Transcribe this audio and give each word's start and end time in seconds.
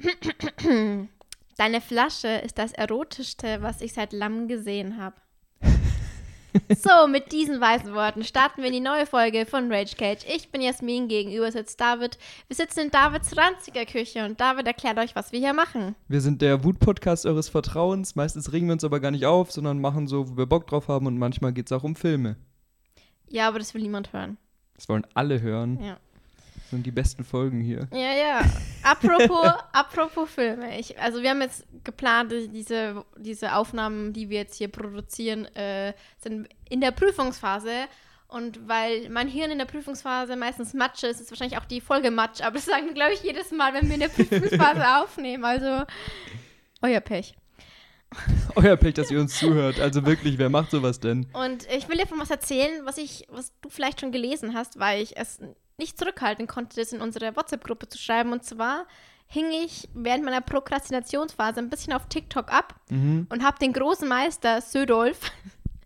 Deine 1.56 1.80
Flasche 1.80 2.28
ist 2.28 2.58
das 2.58 2.72
erotischste, 2.72 3.60
was 3.60 3.80
ich 3.80 3.92
seit 3.92 4.12
Lamm 4.12 4.48
gesehen 4.48 4.96
habe. 4.96 5.16
so, 6.76 7.06
mit 7.06 7.32
diesen 7.32 7.60
weisen 7.60 7.94
Worten 7.94 8.24
starten 8.24 8.62
wir 8.62 8.68
in 8.68 8.72
die 8.72 8.80
neue 8.80 9.06
Folge 9.06 9.46
von 9.46 9.70
Rage 9.70 9.94
Cage. 9.94 10.24
Ich 10.26 10.50
bin 10.50 10.62
Jasmin, 10.62 11.06
gegenüber 11.06 11.52
sitzt 11.52 11.80
David. 11.80 12.18
Wir 12.48 12.56
sitzen 12.56 12.80
in 12.80 12.90
Davids 12.90 13.36
ranziger 13.36 13.84
Küche 13.84 14.24
und 14.24 14.40
David 14.40 14.66
erklärt 14.66 14.98
euch, 14.98 15.14
was 15.14 15.32
wir 15.32 15.38
hier 15.38 15.52
machen. 15.52 15.94
Wir 16.08 16.20
sind 16.20 16.42
der 16.42 16.64
Wut-Podcast 16.64 17.26
eures 17.26 17.48
Vertrauens. 17.48 18.16
Meistens 18.16 18.52
regen 18.52 18.66
wir 18.66 18.72
uns 18.72 18.84
aber 18.84 19.00
gar 19.00 19.10
nicht 19.10 19.26
auf, 19.26 19.52
sondern 19.52 19.80
machen 19.80 20.06
so, 20.06 20.30
wo 20.30 20.36
wir 20.38 20.46
Bock 20.46 20.66
drauf 20.66 20.88
haben 20.88 21.06
und 21.06 21.18
manchmal 21.18 21.52
geht 21.52 21.66
es 21.66 21.72
auch 21.72 21.84
um 21.84 21.94
Filme. 21.94 22.36
Ja, 23.28 23.46
aber 23.48 23.58
das 23.58 23.74
will 23.74 23.82
niemand 23.82 24.12
hören. 24.12 24.38
Das 24.74 24.88
wollen 24.88 25.06
alle 25.14 25.40
hören. 25.40 25.78
Ja. 25.80 25.98
Das 26.70 26.76
sind 26.76 26.86
die 26.86 26.92
besten 26.92 27.24
Folgen 27.24 27.60
hier. 27.60 27.88
Ja, 27.90 28.12
ja. 28.12 28.44
Apropos, 28.84 29.54
apropos 29.72 30.30
Filme. 30.30 30.78
Ich, 30.78 30.96
also 31.00 31.20
wir 31.20 31.30
haben 31.30 31.40
jetzt 31.40 31.66
geplant, 31.82 32.32
diese, 32.52 33.04
diese 33.16 33.56
Aufnahmen, 33.56 34.12
die 34.12 34.28
wir 34.28 34.38
jetzt 34.38 34.56
hier 34.56 34.68
produzieren, 34.68 35.46
äh, 35.56 35.94
sind 36.20 36.48
in 36.68 36.80
der 36.80 36.92
Prüfungsphase. 36.92 37.72
Und 38.28 38.68
weil 38.68 39.10
mein 39.10 39.26
Hirn 39.26 39.50
in 39.50 39.58
der 39.58 39.64
Prüfungsphase 39.64 40.36
meistens 40.36 40.72
Matsch 40.72 41.02
ist, 41.02 41.20
ist 41.20 41.32
wahrscheinlich 41.32 41.58
auch 41.58 41.64
die 41.64 41.80
Folge 41.80 42.12
Matsch. 42.12 42.40
Aber 42.40 42.54
das 42.54 42.66
sagen 42.66 42.86
wir, 42.86 42.94
glaube 42.94 43.14
ich, 43.14 43.24
jedes 43.24 43.50
Mal, 43.50 43.74
wenn 43.74 43.88
wir 43.88 43.94
in 43.94 44.00
der 44.02 44.08
Prüfungsphase 44.08 44.96
aufnehmen. 45.02 45.44
Also, 45.44 45.82
euer 46.82 47.00
Pech. 47.00 47.34
Euer 48.56 48.76
Pech, 48.76 48.94
dass 48.94 49.10
ihr 49.10 49.20
uns 49.20 49.38
zuhört. 49.38 49.78
Also 49.78 50.04
wirklich, 50.04 50.36
wer 50.38 50.50
macht 50.50 50.70
sowas 50.72 50.98
denn? 50.98 51.26
Und 51.32 51.66
ich 51.72 51.88
will 51.88 51.96
dir 51.96 52.08
von 52.08 52.18
was 52.18 52.30
erzählen, 52.30 52.84
was 52.84 52.98
ich, 52.98 53.26
was 53.28 53.52
du 53.60 53.68
vielleicht 53.68 54.00
schon 54.00 54.10
gelesen 54.10 54.54
hast, 54.54 54.80
weil 54.80 55.00
ich 55.00 55.16
es 55.16 55.38
nicht 55.80 55.98
zurückhalten 55.98 56.46
konnte, 56.46 56.76
das 56.80 56.92
in 56.92 57.00
unsere 57.00 57.34
WhatsApp-Gruppe 57.36 57.88
zu 57.88 57.98
schreiben. 57.98 58.32
Und 58.32 58.44
zwar 58.44 58.86
hing 59.26 59.50
ich 59.50 59.88
während 59.94 60.24
meiner 60.24 60.40
Prokrastinationsphase 60.40 61.58
ein 61.60 61.70
bisschen 61.70 61.92
auf 61.92 62.06
TikTok 62.08 62.52
ab 62.52 62.74
Mhm. 62.90 63.26
und 63.30 63.42
habe 63.44 63.58
den 63.58 63.72
großen 63.72 64.08
Meister 64.08 64.60
Södolf, 64.60 65.18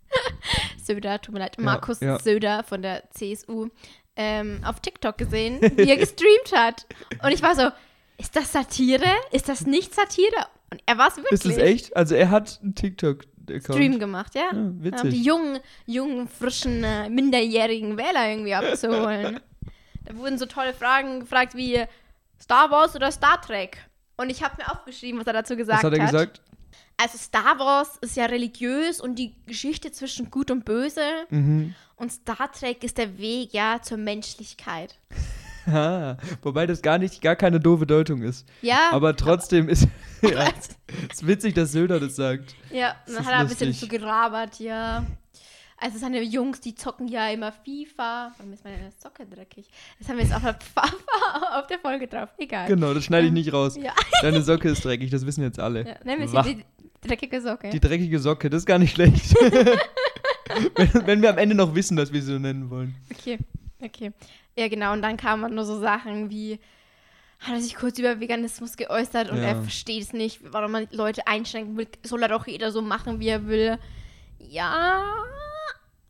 Söder, 0.83 1.21
tut 1.21 1.35
mir 1.35 1.41
leid, 1.41 1.59
Markus 1.59 2.01
ja. 2.01 2.19
Söder 2.19 2.63
von 2.65 2.83
der 2.83 3.05
CSU, 3.11 3.69
ähm, 4.17 4.61
auf 4.65 4.81
TikTok 4.81 5.19
gesehen, 5.19 5.61
wie 5.77 5.89
er 5.91 5.97
gestreamt 5.97 6.53
hat. 6.55 6.87
Und 7.23 7.33
ich 7.33 7.43
war 7.43 7.55
so, 7.55 7.69
ist 8.19 8.37
das 8.37 8.53
Satire? 8.53 9.05
Ist 9.33 9.49
das 9.49 9.67
nicht 9.67 9.95
Satire? 9.95 10.47
Und 10.71 10.83
er 10.87 10.99
war 10.99 11.09
es 11.09 11.17
wirklich. 11.17 11.33
Ist 11.33 11.47
das 11.47 11.57
echt? 11.59 11.97
Also 11.97 12.15
er 12.15 12.31
hat 12.31 12.61
einen 12.63 12.75
TikTok-Account. 12.75 13.65
Stream 13.65 13.99
gemacht, 13.99 14.35
ja? 14.35 14.43
Ja, 14.53 14.59
um 14.59 14.79
die 14.81 14.85
witzig. 14.93 15.15
jungen, 15.25 15.59
jungen, 15.87 16.29
frischen, 16.29 16.85
äh, 16.85 17.09
minderjährigen 17.11 17.97
Wähler 17.99 18.31
irgendwie 18.31 18.55
abzuholen. 18.55 19.41
wurden 20.17 20.39
so 20.39 20.47
tolle 20.47 20.75
Fragen 20.75 21.21
gefragt 21.21 21.55
wie 21.55 21.85
Star 22.41 22.71
Wars 22.71 22.95
oder 22.95 23.11
Star 23.13 23.41
Trek. 23.41 23.79
Und 24.17 24.31
ich 24.31 24.43
habe 24.43 24.55
mir 24.59 24.71
aufgeschrieben, 24.71 25.21
was 25.21 25.27
er 25.27 25.33
dazu 25.33 25.57
gesagt 25.57 25.83
Was 25.83 25.93
hat 25.93 25.99
er 25.99 26.07
gesagt? 26.07 26.41
Also 26.97 27.19
Star 27.19 27.59
Wars 27.59 27.99
ist 28.01 28.17
ja 28.17 28.27
religiös 28.27 29.01
und 29.01 29.17
die 29.19 29.35
Geschichte 29.47 29.91
zwischen 29.91 30.31
Gut 30.31 30.51
und 30.51 30.65
Böse. 30.65 31.03
Mhm. 31.31 31.75
Und 31.97 32.13
Star 32.13 32.51
Trek 32.53 32.85
ist 32.85 32.99
der 32.99 33.19
Weg, 33.19 33.53
ja, 33.53 33.81
zur 33.83 33.99
Menschlichkeit. 33.99 34.99
Ah, 35.67 36.19
wobei 36.43 36.67
das 36.67 36.83
gar 36.83 36.99
nicht, 36.99 37.23
gar 37.23 37.37
keine 37.37 37.59
doofe 37.59 37.87
Deutung 37.87 38.21
ist. 38.21 38.47
Ja, 38.61 38.91
Aber 38.93 39.17
trotzdem 39.17 39.71
ist 39.71 39.89
ja, 40.23 40.51
ist 41.11 41.27
witzig, 41.27 41.55
dass 41.55 41.73
Söder 41.73 41.99
das 41.99 42.17
sagt. 42.17 42.55
ja, 42.71 42.95
dann 43.07 43.25
hat 43.25 43.33
er 43.33 43.39
ein 43.39 43.49
bisschen 43.49 43.73
zu 43.73 43.89
gerabert, 43.89 44.61
ja. 44.61 45.07
Also 45.85 45.99
seine 45.99 46.23
Jungs, 46.23 46.63
die 46.63 46.75
zocken 46.75 47.09
ja 47.09 47.29
immer 47.29 47.53
FIFA. 47.53 48.33
Warum 48.39 48.55
ist 48.55 48.65
meine 48.65 48.91
Socke 49.03 49.27
dreckig? 49.27 49.67
Das 49.99 50.09
haben 50.09 50.17
wir 50.17 50.25
jetzt 50.25 50.35
auf 50.35 50.41
der, 50.41 50.57
auf 51.59 51.67
der 51.67 51.79
Folge 51.79 52.07
drauf. 52.09 52.31
Egal. 52.39 52.69
Genau, 52.69 52.95
das 52.95 53.05
schneide 53.05 53.27
ich 53.27 53.33
nicht 53.35 53.53
raus. 53.53 53.77
Ja, 53.77 53.93
Deine 54.23 54.41
Socke 54.41 54.71
ist 54.71 54.83
dreckig, 54.83 55.11
das 55.11 55.27
wissen 55.27 55.43
jetzt 55.43 55.61
alle. 55.61 55.87
ja. 55.87 55.97
nennen 56.03 56.33
wir 56.33 56.43
hier 56.43 56.55
die 56.55 56.91
dreckige 57.07 57.39
Socke. 57.39 57.69
Die 57.69 57.81
dreckige 57.81 58.19
Socke, 58.19 58.49
das 58.49 58.63
ist 58.63 58.67
gar 58.67 58.79
nicht 58.79 58.95
schlecht. 58.95 59.35
wenn, 60.75 61.07
wenn 61.07 61.21
wir 61.21 61.29
am 61.29 61.37
Ende 61.37 61.55
noch 61.55 61.75
wissen, 61.75 61.99
dass 61.99 62.11
wir 62.11 62.23
sie 62.23 62.33
so 62.33 62.39
nennen 62.39 62.71
wollen. 62.71 62.95
Okay, 63.13 63.39
okay. 63.83 64.13
Ja, 64.57 64.69
genau. 64.69 64.95
Und 64.95 65.03
dann 65.03 65.19
kamen 65.19 65.55
nur 65.55 65.67
so 65.67 65.79
Sachen 65.81 66.31
wie, 66.31 66.59
hat 67.41 67.57
er 67.57 67.61
sich 67.61 67.75
kurz 67.77 67.99
über 67.99 68.21
Veganismus 68.21 68.79
geäußert 68.79 69.31
und 69.31 69.37
Ja. 69.37 69.49
er 69.49 69.61
versteht 69.61 70.03
es 70.03 70.15
nicht, 70.15 70.41
warum 70.51 70.73
man 70.73 70.89
Leute 70.93 71.27
einschränken 71.27 71.77
will. 71.77 71.89
Soll 72.05 72.23
er 72.23 72.29
doch 72.29 72.47
jeder 72.47 72.73
so 72.73 72.81
machen, 72.81 73.21
wie 73.21 73.29
er 73.29 73.47
will. 73.47 73.79
Ja, 74.39 75.03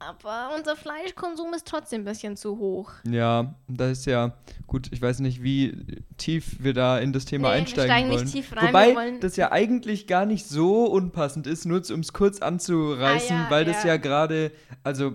aber 0.08 0.50
unser 0.56 0.76
Fleischkonsum 0.76 1.54
ist 1.54 1.66
trotzdem 1.66 2.02
ein 2.02 2.04
bisschen 2.04 2.36
zu 2.36 2.58
hoch. 2.58 2.92
Ja, 3.08 3.54
das 3.68 3.98
ist 4.00 4.06
ja 4.06 4.34
gut. 4.66 4.88
Ich 4.92 5.00
weiß 5.02 5.20
nicht, 5.20 5.42
wie 5.42 5.76
tief 6.16 6.56
wir 6.62 6.74
da 6.74 6.98
in 6.98 7.12
das 7.12 7.24
Thema 7.24 7.48
Nee, 7.48 7.54
wir 7.54 7.60
einsteigen 7.60 7.90
steigen 7.90 8.08
nicht 8.08 8.18
wollen. 8.18 8.26
tief 8.32 8.56
rein, 8.56 8.68
Wobei 8.68 8.94
wir 8.94 9.20
das 9.20 9.36
ja 9.36 9.52
eigentlich 9.52 10.06
gar 10.06 10.26
nicht 10.26 10.46
so 10.46 10.84
unpassend 10.86 11.46
ist, 11.46 11.64
nur 11.64 11.82
um 11.92 12.00
es 12.00 12.12
kurz 12.12 12.40
anzureißen, 12.40 13.36
Ah, 13.36 13.44
ja, 13.44 13.50
weil 13.50 13.64
das 13.64 13.82
ja. 13.84 13.90
ja 13.90 13.96
gerade, 13.96 14.52
also 14.82 15.12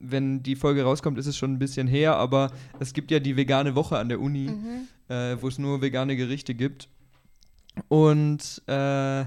wenn 0.00 0.42
die 0.42 0.56
Folge 0.56 0.82
rauskommt, 0.82 1.18
ist 1.18 1.26
es 1.26 1.36
schon 1.36 1.52
ein 1.52 1.58
bisschen 1.58 1.86
her, 1.86 2.16
aber 2.16 2.50
es 2.80 2.92
gibt 2.92 3.10
ja 3.10 3.20
die 3.20 3.36
vegane 3.36 3.74
Woche 3.74 3.98
an 3.98 4.08
der 4.08 4.20
Uni, 4.20 4.48
Mhm. 4.50 4.88
äh, 5.14 5.36
wo 5.40 5.48
es 5.48 5.58
nur 5.58 5.80
vegane 5.80 6.16
Gerichte 6.16 6.54
gibt. 6.54 6.88
Und 7.88 8.62
äh, 8.66 9.24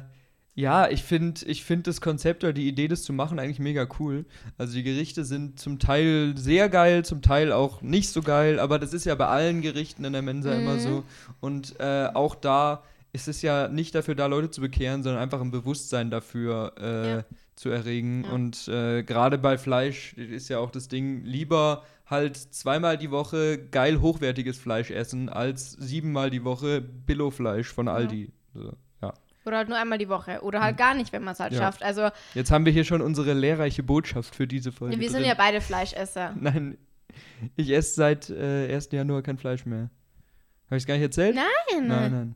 ja, 0.56 0.90
ich 0.90 1.04
finde 1.04 1.46
ich 1.48 1.64
find 1.66 1.86
das 1.86 2.00
Konzept 2.00 2.44
oder 2.46 2.54
die 2.54 2.68
Idee, 2.68 2.88
das 2.88 3.04
zu 3.04 3.12
machen, 3.12 3.40
eigentlich 3.40 3.60
mega 3.60 3.88
cool. 4.00 4.26
Also 4.58 4.74
die 4.74 4.84
Gerichte 4.84 5.26
sind 5.26 5.60
zum 5.60 5.80
Teil 5.80 6.34
sehr 6.38 6.70
geil, 6.70 7.04
zum 7.04 7.22
Teil 7.22 7.52
auch 7.52 7.82
nicht 7.82 8.10
so 8.10 8.22
geil, 8.22 8.60
aber 8.60 8.80
das 8.80 8.94
ist 8.94 9.06
ja 9.06 9.16
bei 9.16 9.28
allen 9.28 9.62
Gerichten 9.62 10.06
in 10.06 10.14
der 10.14 10.22
Mensa 10.22 10.54
immer 10.54 10.76
Mhm. 10.76 10.80
so. 10.80 11.04
Und 11.42 11.80
äh, 11.80 12.08
auch 12.14 12.36
da 12.36 12.84
ist 13.12 13.28
es 13.28 13.42
ja 13.42 13.68
nicht 13.68 13.96
dafür 13.96 14.16
da, 14.16 14.28
Leute 14.28 14.50
zu 14.50 14.62
bekehren, 14.62 15.04
sondern 15.04 15.22
einfach 15.22 15.42
ein 15.42 15.52
Bewusstsein 15.52 16.10
dafür 16.10 16.74
äh, 16.80 17.10
Ja. 17.18 17.26
zu 17.56 17.70
erregen. 17.70 18.24
Ja. 18.26 18.32
Und 18.32 18.68
äh, 18.70 19.04
gerade 19.04 19.38
bei 19.38 19.58
Fleisch 19.58 20.14
ist 20.14 20.50
ja 20.50 20.60
auch 20.60 20.72
das 20.72 20.88
Ding, 20.88 21.24
lieber 21.26 21.84
halt 22.06 22.38
zweimal 22.38 22.98
die 22.98 23.12
Woche 23.12 23.58
geil 23.72 24.00
hochwertiges 24.00 24.58
Fleisch 24.58 24.92
essen, 24.92 25.28
als 25.28 25.72
siebenmal 25.74 26.30
die 26.30 26.44
Woche 26.46 26.82
Billo-Fleisch 26.82 27.68
von 27.74 27.88
Aldi. 27.88 28.32
So, 28.54 28.64
ja. 28.66 28.74
Oder 29.46 29.58
halt 29.58 29.70
nur 29.70 29.78
einmal 29.78 29.98
die 29.98 30.10
Woche. 30.10 30.40
Oder 30.42 30.62
halt 30.62 30.78
gar 30.78 30.94
nicht, 30.94 31.12
wenn 31.14 31.24
man 31.24 31.34
es 31.34 31.40
halt 31.40 31.54
Ja. 31.54 31.60
schafft. 31.60 31.84
Also, 31.84 32.10
Jetzt 32.34 32.52
haben 32.52 32.66
wir 32.66 32.72
hier 32.74 32.84
schon 32.84 33.02
unsere 33.02 33.34
lehrreiche 33.34 33.84
Botschaft 33.84 34.36
für 34.36 34.48
diese 34.48 34.72
Folge. 34.72 35.00
wir 35.00 35.10
sind 35.10 35.20
drin. 35.22 35.30
ja 35.30 35.36
beide 35.36 35.62
Fleischesser. 35.62 36.34
Nein, 36.40 36.78
ich 37.56 37.70
esse 37.72 37.96
seit 37.96 38.30
äh, 38.30 38.74
1. 38.74 38.90
Januar 38.92 39.22
kein 39.22 39.38
Fleisch 39.38 39.66
mehr. 39.66 39.90
Habe 40.68 40.78
ich 40.78 40.84
es 40.84 40.88
gar 40.88 40.96
nicht 40.96 41.04
erzählt? 41.04 41.36
Nein. 41.36 41.88
Nein, 41.88 42.12
nein. 42.12 42.36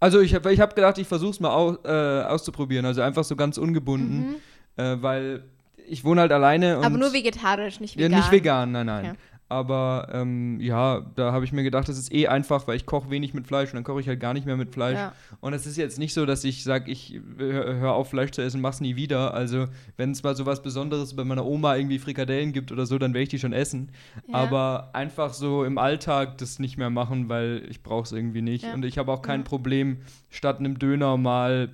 Also 0.00 0.20
ich 0.20 0.34
habe 0.34 0.52
ich 0.52 0.60
hab 0.60 0.74
gedacht, 0.74 0.98
ich 0.98 1.06
versuche 1.06 1.30
es 1.30 1.40
mal 1.40 1.50
au 1.50 1.76
äh, 1.84 2.22
auszuprobieren. 2.24 2.84
Also 2.86 3.02
einfach 3.02 3.22
so 3.24 3.36
ganz 3.36 3.58
ungebunden. 3.58 4.30
Mhm. 4.30 4.36
Äh, 4.82 5.02
weil 5.02 5.44
ich 5.86 6.04
wohne 6.04 6.22
halt 6.22 6.32
alleine 6.32 6.78
und 6.78 6.84
Aber 6.84 6.96
nur 6.98 7.12
vegetarisch, 7.12 7.80
nicht 7.80 7.96
ja, 7.96 8.06
vegan. 8.06 8.18
nicht 8.18 8.32
vegan, 8.32 8.72
nein, 8.72 8.86
nein. 8.86 9.04
Ja. 9.04 9.12
Aber 9.50 10.08
ähm, 10.12 10.58
ja, 10.60 11.00
da 11.16 11.32
habe 11.32 11.44
ich 11.44 11.52
mir 11.52 11.62
gedacht, 11.62 11.88
das 11.88 11.98
ist 11.98 12.14
eh 12.14 12.28
einfach, 12.28 12.66
weil 12.66 12.76
ich 12.76 12.86
koche 12.86 13.10
wenig 13.10 13.34
mit 13.34 13.46
Fleisch 13.46 13.70
und 13.70 13.74
dann 13.74 13.84
koche 13.84 14.00
ich 14.00 14.08
halt 14.08 14.20
gar 14.20 14.32
nicht 14.32 14.46
mehr 14.46 14.56
mit 14.56 14.72
Fleisch. 14.72 14.96
Ja. 14.96 15.12
Und 15.40 15.52
es 15.52 15.66
ist 15.66 15.76
jetzt 15.76 15.98
nicht 15.98 16.14
so, 16.14 16.24
dass 16.24 16.44
ich 16.44 16.62
sage, 16.62 16.90
ich 16.90 17.20
hör, 17.36 17.74
hör 17.74 17.92
auf 17.92 18.10
Fleisch 18.10 18.30
zu 18.30 18.40
essen, 18.40 18.60
mach's 18.60 18.80
nie 18.80 18.96
wieder. 18.96 19.34
Also 19.34 19.66
wenn 19.96 20.12
es 20.12 20.22
mal 20.22 20.34
so 20.34 20.46
was 20.46 20.62
Besonderes 20.62 21.14
bei 21.16 21.24
meiner 21.24 21.44
Oma 21.44 21.76
irgendwie 21.76 21.98
Frikadellen 21.98 22.52
gibt 22.52 22.72
oder 22.72 22.86
so, 22.86 22.96
dann 22.96 23.12
werde 23.12 23.24
ich 23.24 23.28
die 23.28 23.38
schon 23.38 23.52
essen. 23.52 23.90
Ja. 24.26 24.34
Aber 24.34 24.90
einfach 24.94 25.34
so 25.34 25.64
im 25.64 25.76
Alltag 25.76 26.38
das 26.38 26.58
nicht 26.58 26.78
mehr 26.78 26.90
machen, 26.90 27.28
weil 27.28 27.66
ich 27.68 27.82
brauche 27.82 28.04
es 28.04 28.12
irgendwie 28.12 28.42
nicht. 28.42 28.64
Ja. 28.64 28.74
Und 28.74 28.84
ich 28.84 28.96
habe 28.96 29.12
auch 29.12 29.20
kein. 29.20 29.40
Problem, 29.50 29.98
statt 30.28 30.60
einem 30.60 30.78
Döner 30.78 31.16
mal 31.16 31.70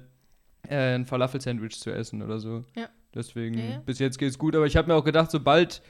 äh, 0.69 0.95
ein 0.95 1.05
Falafel-Sandwich 1.05 1.79
zu 1.79 1.91
essen 1.91 2.23
oder 2.23 2.39
so. 2.39 2.65
Deswegen, 3.15 3.83
bis 3.85 3.99
jetzt 3.99 4.19
geht's 4.19 4.39
gut. 4.39 4.57
Aber 4.57 4.67
ich 4.67 4.77
habe 4.77 4.89
mir 4.89 4.95
auch 4.95 5.05
gedacht, 5.05 5.31
sobald 5.31 5.83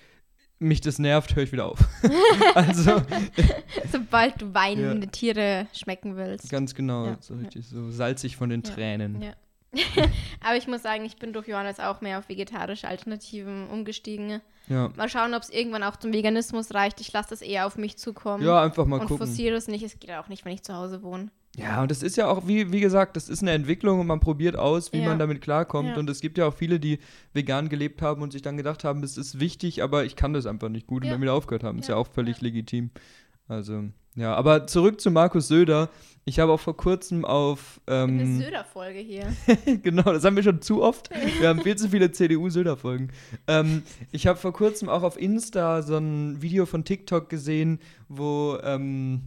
mich 0.59 0.81
das 0.81 0.99
nervt, 0.99 1.34
höre 1.37 1.43
ich 1.44 1.53
wieder 1.53 1.67
auf. 1.67 1.78
also 2.55 3.03
Sobald 3.93 4.41
du 4.41 4.55
weinende 4.55 5.09
Tiere 5.09 5.67
schmecken 5.72 6.17
willst. 6.17 6.50
ganz 6.50 6.75
genau, 6.75 7.06
Ja. 7.06 7.17
so 7.21 7.34
richtig 7.34 7.67
so 7.69 7.91
salzig 7.91 8.36
von 8.36 8.48
den 8.51 8.63
Ja. 8.63 8.71
Tränen. 8.75 9.22
Ja. 9.22 9.33
Aber 10.41 10.57
ich 10.57 10.66
muss 10.66 10.83
sagen, 10.83 11.04
ich 11.04 11.16
bin 11.16 11.33
durch 11.34 11.48
Johannes 11.48 11.81
auch 11.81 12.01
mehr 12.01 12.19
auf 12.19 12.28
vegetarische 12.31 12.89
Alternativen 12.89 13.69
umgestiegen. 13.69 14.41
Ja, 14.69 14.91
Mal 14.97 15.09
schauen, 15.09 15.34
ob 15.34 15.42
es 15.42 15.51
irgendwann 15.51 15.83
auch 15.83 15.97
zum 15.97 16.13
Veganismus 16.13 16.72
reicht. 16.72 17.01
Ich 17.01 17.13
lasse 17.13 17.31
das 17.31 17.42
eher 17.42 17.66
auf 17.66 17.77
mich 17.77 17.98
zukommen. 17.98 18.45
ja 18.45 18.63
einfach 18.63 18.86
mal 18.86 19.01
und 19.01 19.09
gucken. 19.09 19.27
forciere 19.27 19.57
es 19.57 19.69
nicht. 19.69 19.83
Es 19.84 19.98
geht 20.01 20.10
auch 20.13 20.28
nicht, 20.28 20.45
wenn 20.45 20.53
ich 20.53 20.63
zu 20.63 20.75
Hause 20.75 21.03
wohne. 21.03 21.28
Ja, 21.59 21.81
und 21.81 21.91
das 21.91 22.03
ist 22.03 22.17
ja 22.17 22.29
auch, 22.29 22.47
wie, 22.47 22.71
wie 22.71 22.81
gesagt, 22.81 23.17
das 23.17 23.31
ist 23.31 23.41
eine 23.41 23.53
Entwicklung 23.53 23.99
und 24.01 24.07
man 24.07 24.21
probiert 24.21 24.57
aus, 24.57 24.93
wie 24.93 24.99
Ja. 25.01 25.09
man 25.09 25.19
damit 25.19 25.41
klarkommt. 25.41 25.89
Ja. 25.89 25.97
Und 25.97 26.11
es 26.11 26.21
gibt 26.21 26.37
ja 26.37 26.47
auch 26.47 26.55
viele, 26.55 26.79
die 26.79 26.99
vegan 27.33 27.71
gelebt 27.71 28.03
haben 28.03 28.21
und 28.21 28.33
sich 28.33 28.43
dann 28.43 28.59
gedacht 28.59 28.85
haben, 28.85 29.03
es 29.03 29.17
ist 29.17 29.41
wichtig, 29.41 29.83
aber 29.83 30.05
ich 30.05 30.17
kann 30.17 30.35
das 30.35 30.45
einfach 30.45 30.69
nicht 30.69 30.87
gut 30.87 31.03
und 31.03 31.07
Ja. 31.07 31.13
dann 31.15 31.23
wieder 31.23 31.33
aufgehört 31.33 31.65
haben. 31.65 31.79
Ist 31.79 31.89
ja 31.89 31.97
auch 31.97 32.09
völlig 32.09 32.43
legitim. 32.43 32.91
Also, 33.49 33.85
ja, 34.17 34.35
aber 34.35 34.67
zurück 34.67 35.01
zu 35.01 35.11
Markus 35.11 35.49
Söder. 35.49 35.89
Ich 36.27 36.41
habe 36.41 36.53
auch 36.53 36.61
vor 36.61 36.77
kurzem 36.77 37.25
auf. 37.25 37.81
Eine 37.87 38.23
Ähm, 38.23 38.39
Söder-Folge 38.39 38.99
hier. 38.99 39.27
genau, 39.83 40.03
das 40.03 40.25
haben 40.25 40.37
wir 40.37 40.43
schon 40.43 40.61
zu 40.61 40.83
oft. 40.83 41.09
Wir 41.41 41.49
haben 41.49 41.61
viel 41.63 41.77
zu 41.77 41.89
viele 41.89 42.11
CDU-Söder-Folgen. 42.13 43.13
Ähm, 43.47 43.83
ich 44.13 44.27
habe 44.27 44.39
vor 44.39 44.53
kurzem 44.53 44.89
auch 44.91 45.03
auf 45.05 45.19
Insta 45.19 45.81
so 45.83 45.97
ein 45.97 46.43
Video 46.43 46.67
von 46.67 46.85
TikTok 46.85 47.31
gesehen, 47.31 47.79
wo, 48.09 48.59
ähm, 48.63 49.23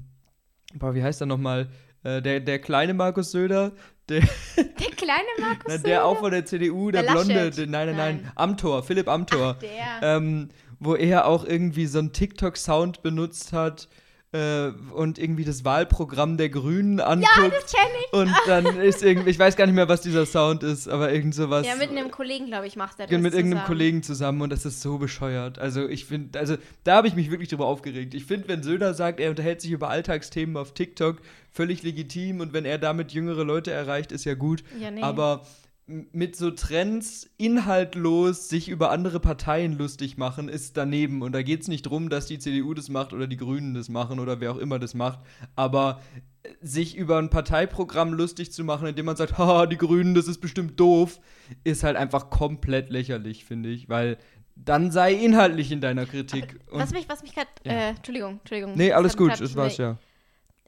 boah, 0.75 0.93
wie 0.93 1.01
heißt 1.01 1.21
er 1.21 1.27
nochmal? 1.27 1.69
Äh, 2.03 2.21
der, 2.21 2.39
der 2.39 2.59
kleine 2.59 2.93
Markus 2.93 3.31
Söder, 3.31 3.71
der, 4.07 4.21
Der 4.55 4.91
kleine 4.95 5.27
Markus 5.39 5.65
na, 5.67 5.73
Söder? 5.77 5.83
der 5.89 6.05
auch 6.05 6.19
von 6.19 6.31
der 6.31 6.45
CDU, 6.45 6.91
der, 6.91 7.03
Der 7.03 7.11
Blonde, 7.11 7.51
der, 7.51 7.67
nein, 7.67 7.87
nein, 7.87 7.95
nein, 7.95 8.21
Nein. 8.23 8.31
Amthor, 8.35 8.83
Philipp 8.83 9.07
Amthor. 9.07 9.55
Ach, 9.57 9.59
der. 9.59 10.15
ähm, 10.17 10.49
wo 10.79 10.95
er 10.95 11.25
auch 11.27 11.45
irgendwie 11.45 11.85
so 11.87 11.99
einen 11.99 12.13
TikTok-Sound 12.13 13.01
benutzt 13.01 13.51
hat 13.53 13.89
äh, 14.31 14.67
und 14.93 15.17
irgendwie 15.17 15.43
das 15.43 15.65
Wahlprogramm 15.65 16.37
der 16.37 16.49
Grünen 16.49 16.99
anguckt. 16.99 17.35
ja, 17.37 17.49
das 17.49 17.73
kenne 17.73 17.89
ich. 18.05 18.13
und 18.13 18.31
dann 18.45 18.65
ist 18.79 19.03
irgendwie, 19.03 19.31
ich 19.31 19.39
weiß 19.39 19.55
gar 19.55 19.65
nicht 19.65 19.75
mehr, 19.75 19.89
was 19.89 20.01
dieser 20.01 20.25
Sound 20.25 20.61
ist, 20.61 20.87
aber 20.87 21.11
irgend 21.11 21.33
sowas. 21.33 21.65
Ja, 21.65 21.75
mit 21.75 21.89
einem 21.89 22.11
Kollegen, 22.11 22.45
glaube 22.45 22.67
ich, 22.67 22.75
macht 22.75 22.99
er 22.99 23.07
das 23.07 23.11
mit 23.11 23.33
irgendeinem 23.33 23.51
zusammen. 23.51 23.65
Kollegen 23.65 24.03
zusammen 24.03 24.41
und 24.41 24.51
das 24.51 24.65
ist 24.65 24.81
so 24.81 24.99
bescheuert. 24.99 25.57
Also 25.57 25.87
ich 25.87 26.05
finde, 26.05 26.37
also 26.37 26.57
da 26.83 26.97
habe 26.97 27.07
ich 27.07 27.15
mich 27.15 27.31
wirklich 27.31 27.49
drüber 27.49 27.65
aufgeregt. 27.65 28.13
Ich 28.13 28.25
finde, 28.25 28.47
wenn 28.47 28.61
Söder 28.61 28.93
sagt, 28.93 29.19
er 29.19 29.31
unterhält 29.31 29.61
sich 29.61 29.71
über 29.71 29.89
Alltagsthemen 29.89 30.57
auf 30.57 30.73
TikTok, 30.73 31.17
völlig 31.51 31.81
legitim 31.81 32.39
und 32.39 32.53
wenn 32.53 32.65
er 32.65 32.77
damit 32.77 33.11
jüngere 33.11 33.43
Leute 33.43 33.71
erreicht, 33.71 34.11
ist 34.11 34.25
ja 34.25 34.35
gut. 34.35 34.63
Ja, 34.79 34.91
nee. 34.91 35.01
Aber 35.01 35.41
mit 35.89 36.35
so 36.35 36.51
Trends 36.51 37.27
inhaltlos 37.37 38.47
sich 38.47 38.69
über 38.69 38.91
andere 38.91 39.19
Parteien 39.19 39.75
lustig 39.77 40.17
machen, 40.17 40.47
ist 40.47 40.77
daneben. 40.77 41.23
Und 41.23 41.31
da 41.33 41.41
geht 41.41 41.61
es 41.61 41.67
nicht 41.67 41.81
drum, 41.83 42.09
dass 42.09 42.27
die 42.27 42.37
CDU 42.37 42.75
das 42.75 42.89
macht 42.89 43.11
oder 43.11 43.25
die 43.25 43.37
Grünen 43.37 43.73
das 43.73 43.89
machen 43.89 44.19
oder 44.19 44.39
wer 44.39 44.51
auch 44.51 44.57
immer 44.57 44.77
das 44.77 44.93
macht. 44.93 45.19
Aber 45.55 45.99
äh, 46.43 46.49
sich 46.61 46.95
über 46.95 47.17
ein 47.17 47.31
Parteiprogramm 47.31 48.13
lustig 48.13 48.51
zu 48.51 48.63
machen, 48.63 48.87
indem 48.87 49.05
man 49.07 49.15
sagt, 49.15 49.37
haha, 49.39 49.65
die 49.65 49.77
Grünen, 49.77 50.13
das 50.13 50.27
ist 50.27 50.41
bestimmt 50.41 50.79
doof, 50.79 51.19
ist 51.63 51.83
halt 51.83 51.97
einfach 51.97 52.29
komplett 52.29 52.89
lächerlich, 52.91 53.43
finde 53.43 53.69
ich. 53.69 53.89
Weil 53.89 54.17
dann 54.55 54.91
sei 54.91 55.13
inhaltlich 55.13 55.71
in 55.71 55.81
deiner 55.81 56.05
Kritik. 56.05 56.59
Was 56.69 56.91
mich, 56.91 57.09
was 57.09 57.23
mich 57.23 57.33
gerade, 57.33 57.49
Ja. 57.65 57.71
äh, 57.71 57.89
Entschuldigung, 57.91 58.39
Entschuldigung. 58.39 58.73
nee, 58.75 58.91
alles 58.91 59.17
gut, 59.17 59.39
das 59.39 59.55
war's 59.55 59.77
ja. 59.77 59.97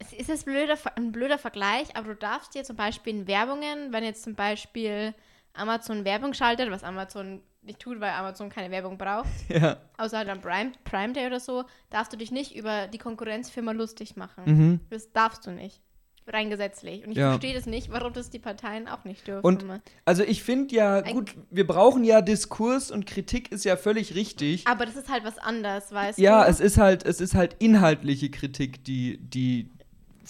Es 0.01 0.13
ist 0.13 0.29
jetzt 0.29 0.45
blöder, 0.45 0.75
ein 0.95 1.11
blöder 1.11 1.37
Vergleich, 1.37 1.95
aber 1.95 2.09
du 2.09 2.15
darfst 2.15 2.55
dir 2.55 2.63
zum 2.63 2.75
Beispiel 2.75 3.13
in 3.15 3.27
Werbungen, 3.27 3.93
wenn 3.93 4.03
jetzt 4.03 4.23
zum 4.23 4.33
Beispiel 4.35 5.13
Amazon 5.53 6.05
Werbung 6.05 6.33
schaltet, 6.33 6.71
was 6.71 6.83
Amazon 6.83 7.41
nicht 7.61 7.79
tut, 7.79 7.99
weil 7.99 8.09
Amazon 8.11 8.49
keine 8.49 8.71
Werbung 8.71 8.97
braucht, 8.97 9.27
Ja. 9.49 9.77
außer 9.97 10.17
halt 10.17 10.29
am 10.29 10.41
Prime, 10.41 10.71
Prime 10.83 11.13
Day 11.13 11.27
oder 11.27 11.39
so, 11.39 11.65
darfst 11.91 12.11
du 12.11 12.17
dich 12.17 12.31
nicht 12.31 12.55
über 12.55 12.87
die 12.87 12.97
Konkurrenzfirma 12.97 13.71
lustig 13.73 14.15
machen. 14.15 14.43
Mhm. 14.45 14.79
Das 14.89 15.11
darfst 15.11 15.45
du 15.45 15.51
nicht. 15.51 15.79
Rein 16.27 16.49
gesetzlich. 16.49 17.03
Und 17.05 17.11
ich 17.11 17.17
Ja. 17.17 17.31
verstehe 17.31 17.53
das 17.53 17.65
nicht, 17.65 17.91
warum 17.91 18.13
das 18.13 18.29
die 18.29 18.39
Parteien 18.39 18.87
auch 18.87 19.03
nicht 19.03 19.27
dürfen. 19.27 19.45
Und-. 19.45 19.65
Also 20.05 20.23
ich 20.23 20.41
finde 20.43 20.73
ja, 20.73 21.01
gut, 21.01 21.35
wir 21.49 21.67
brauchen 21.67 22.03
ja 22.03 22.21
Diskurs 22.21 22.89
und 22.89 23.05
Kritik 23.05 23.51
ist 23.51 23.65
ja 23.65 23.75
völlig 23.75 24.15
richtig. 24.15 24.65
aber 24.67 24.85
das 24.85 24.95
ist 24.95 25.09
halt 25.09 25.23
was 25.23 25.37
anderes, 25.37 25.91
weißt 25.91 26.17
Ja, 26.19 26.43
du? 26.45 26.49
es 26.49 26.59
ist 26.59 26.77
halt, 26.77 27.05
es 27.05 27.21
ist 27.21 27.35
halt 27.35 27.55
inhaltliche 27.59 28.29
Kritik, 28.31 28.83
die, 28.85 29.17
die 29.19 29.69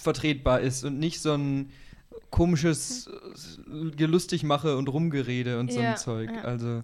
vertretbar 0.01 0.59
ist 0.61 0.83
und 0.83 0.99
nicht 0.99 1.21
so 1.21 1.33
ein 1.33 1.71
komisches 2.29 3.07
äh, 3.07 3.91
Gelustigmache 3.95 4.77
und 4.77 4.87
Rumgerede 4.89 5.59
und 5.59 5.71
so 5.71 5.81
Ja, 5.81 5.91
ein 5.91 5.97
Zeug. 5.97 6.29
ja. 6.33 6.41
Also, 6.43 6.83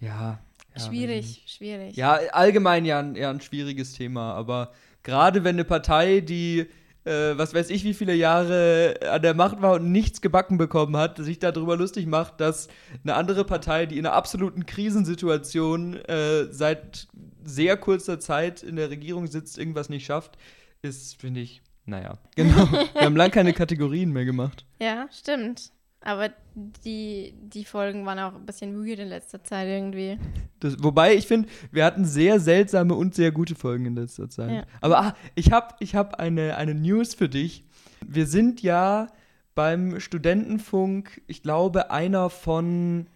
ja. 0.00 0.38
ja 0.74 0.80
schwierig, 0.80 1.42
schwierig. 1.46 1.96
Ja, 1.96 2.14
allgemein 2.32 2.84
ja, 2.84 2.98
ein- 3.00 3.16
ja 3.16 3.30
ein 3.30 3.40
schwieriges 3.40 3.92
Thema, 3.92 4.34
aber 4.34 4.72
gerade 5.02 5.44
wenn 5.44 5.56
eine 5.56 5.64
Partei, 5.64 6.20
die 6.20 6.66
äh, 7.06 7.36
was 7.36 7.52
weiß 7.52 7.68
ich, 7.68 7.84
wie 7.84 7.92
viele 7.92 8.14
Jahre 8.14 8.94
an 9.10 9.20
der 9.20 9.34
Macht 9.34 9.60
war 9.60 9.74
und 9.74 9.92
nichts 9.92 10.22
gebacken 10.22 10.56
bekommen 10.56 10.96
hat, 10.96 11.18
sich 11.18 11.38
darüber 11.38 11.76
lustig 11.76 12.06
macht, 12.06 12.40
dass 12.40 12.68
eine 13.02 13.14
andere 13.14 13.44
Partei, 13.44 13.84
die 13.84 13.98
in 13.98 14.06
einer 14.06 14.14
absoluten 14.14 14.64
Krisensituation 14.64 15.96
äh, 15.96 16.46
seit 16.50 17.08
sehr 17.44 17.76
kurzer 17.76 18.18
Zeit 18.20 18.62
in 18.62 18.76
der 18.76 18.88
Regierung 18.88 19.26
sitzt, 19.26 19.58
irgendwas 19.58 19.90
nicht 19.90 20.06
schafft, 20.06 20.38
ist, 20.80 21.20
finde 21.20 21.40
ich, 21.40 21.60
naja. 21.86 22.18
Genau. 22.36 22.70
Wir 22.70 23.02
haben 23.02 23.16
lange 23.16 23.30
keine 23.30 23.52
Kategorien 23.52 24.12
mehr 24.12 24.24
gemacht. 24.24 24.64
Ja, 24.80 25.06
stimmt. 25.12 25.70
Aber 26.00 26.30
die, 26.54 27.32
die 27.40 27.64
Folgen 27.64 28.04
waren 28.04 28.18
auch 28.18 28.34
ein 28.34 28.44
bisschen 28.44 28.86
weird 28.86 28.98
in 28.98 29.08
letzter 29.08 29.42
Zeit 29.42 29.66
irgendwie. 29.68 30.18
Das, 30.60 30.82
wobei 30.82 31.14
ich 31.14 31.26
finde, 31.26 31.48
wir 31.72 31.84
hatten 31.84 32.04
sehr 32.04 32.40
seltsame 32.40 32.94
und 32.94 33.14
sehr 33.14 33.32
gute 33.32 33.54
Folgen 33.54 33.86
in 33.86 33.94
letzter 33.94 34.28
Zeit. 34.28 34.50
Ja. 34.50 34.64
Aber 34.82 34.98
ah, 35.00 35.16
ich 35.34 35.50
habe 35.50 35.74
ich 35.80 35.94
hab 35.94 36.20
eine, 36.20 36.56
eine 36.56 36.74
News 36.74 37.14
für 37.14 37.30
dich. 37.30 37.64
Wir 38.06 38.26
sind 38.26 38.60
ja 38.60 39.06
beim 39.54 39.98
Studentenfunk, 39.98 41.22
ich 41.26 41.42
glaube, 41.42 41.90
einer 41.90 42.28
von, 42.28 43.06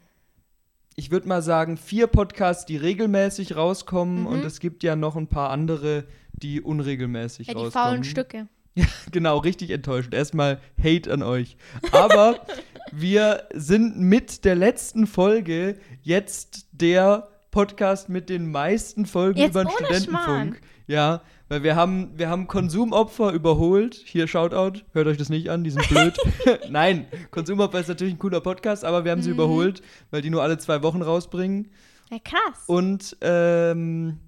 ich 0.97 1.11
würde 1.11 1.29
mal 1.29 1.43
sagen, 1.43 1.77
vier 1.77 2.07
Podcasts, 2.07 2.65
die 2.65 2.79
regelmäßig 2.79 3.55
rauskommen. 3.55 4.21
Mhm. 4.21 4.27
Und 4.27 4.45
es 4.47 4.61
gibt 4.61 4.83
ja 4.83 4.97
noch 4.97 5.17
ein 5.17 5.27
paar 5.27 5.51
andere, 5.51 6.05
die 6.33 6.63
unregelmäßig 6.63 7.49
Ja, 7.49 7.55
die 7.55 7.65
rauskommen. 7.65 7.87
faulen 7.87 8.05
Stücke. 8.05 8.49
Genau, 9.13 9.39
richtig 9.39 9.71
enttäuschend. 9.71 10.15
Erstmal 10.15 10.61
Hate 10.83 11.13
an 11.13 11.23
euch. 11.23 11.57
Aber 11.93 12.41
wir 12.93 13.45
sind 13.55 13.99
mit 13.99 14.45
der 14.45 14.55
letzten 14.55 15.07
Folge 15.07 15.77
jetzt 16.03 16.67
der 16.73 17.29
Podcast 17.51 18.09
mit 18.09 18.29
den 18.29 18.51
meisten 18.51 19.07
Folgen 19.07 19.39
Jetzt 19.39 19.51
über 19.51 19.65
den 19.65 19.71
Studentenfunk. 19.73 20.07
Schmarrn. 20.27 20.57
Ja, 20.87 21.23
weil 21.49 21.63
wir 21.63 21.77
haben, 21.77 22.13
wir 22.17 22.29
haben 22.29 22.47
Konsumopfer 22.47 23.33
überholt. 23.33 23.95
Hier 23.95 24.27
Shoutout, 24.29 24.81
hört 24.93 25.07
euch 25.07 25.17
das 25.17 25.29
nicht 25.31 25.51
an, 25.51 25.65
die 25.65 25.71
sind 25.71 25.89
blöd. 25.89 26.17
Nein, 26.71 27.07
Konsumopfer 27.31 27.81
ist 27.81 27.89
natürlich 27.89 28.15
ein 28.15 28.19
cooler 28.19 28.41
Podcast, 28.41 28.85
aber 28.85 29.05
wir 29.05 29.13
haben 29.13 29.23
sie 29.23 29.31
Mhm. 29.31 29.35
überholt, 29.37 29.83
weil 30.11 30.23
die 30.23 30.31
nur 30.31 30.43
alle 30.43 30.59
zwei 30.59 30.83
Wochen 30.83 31.03
rausbringen. 31.03 31.71
Ja, 32.11 32.19
krass. 32.23 32.65
Und 32.67 33.17
ähm, 33.23 34.19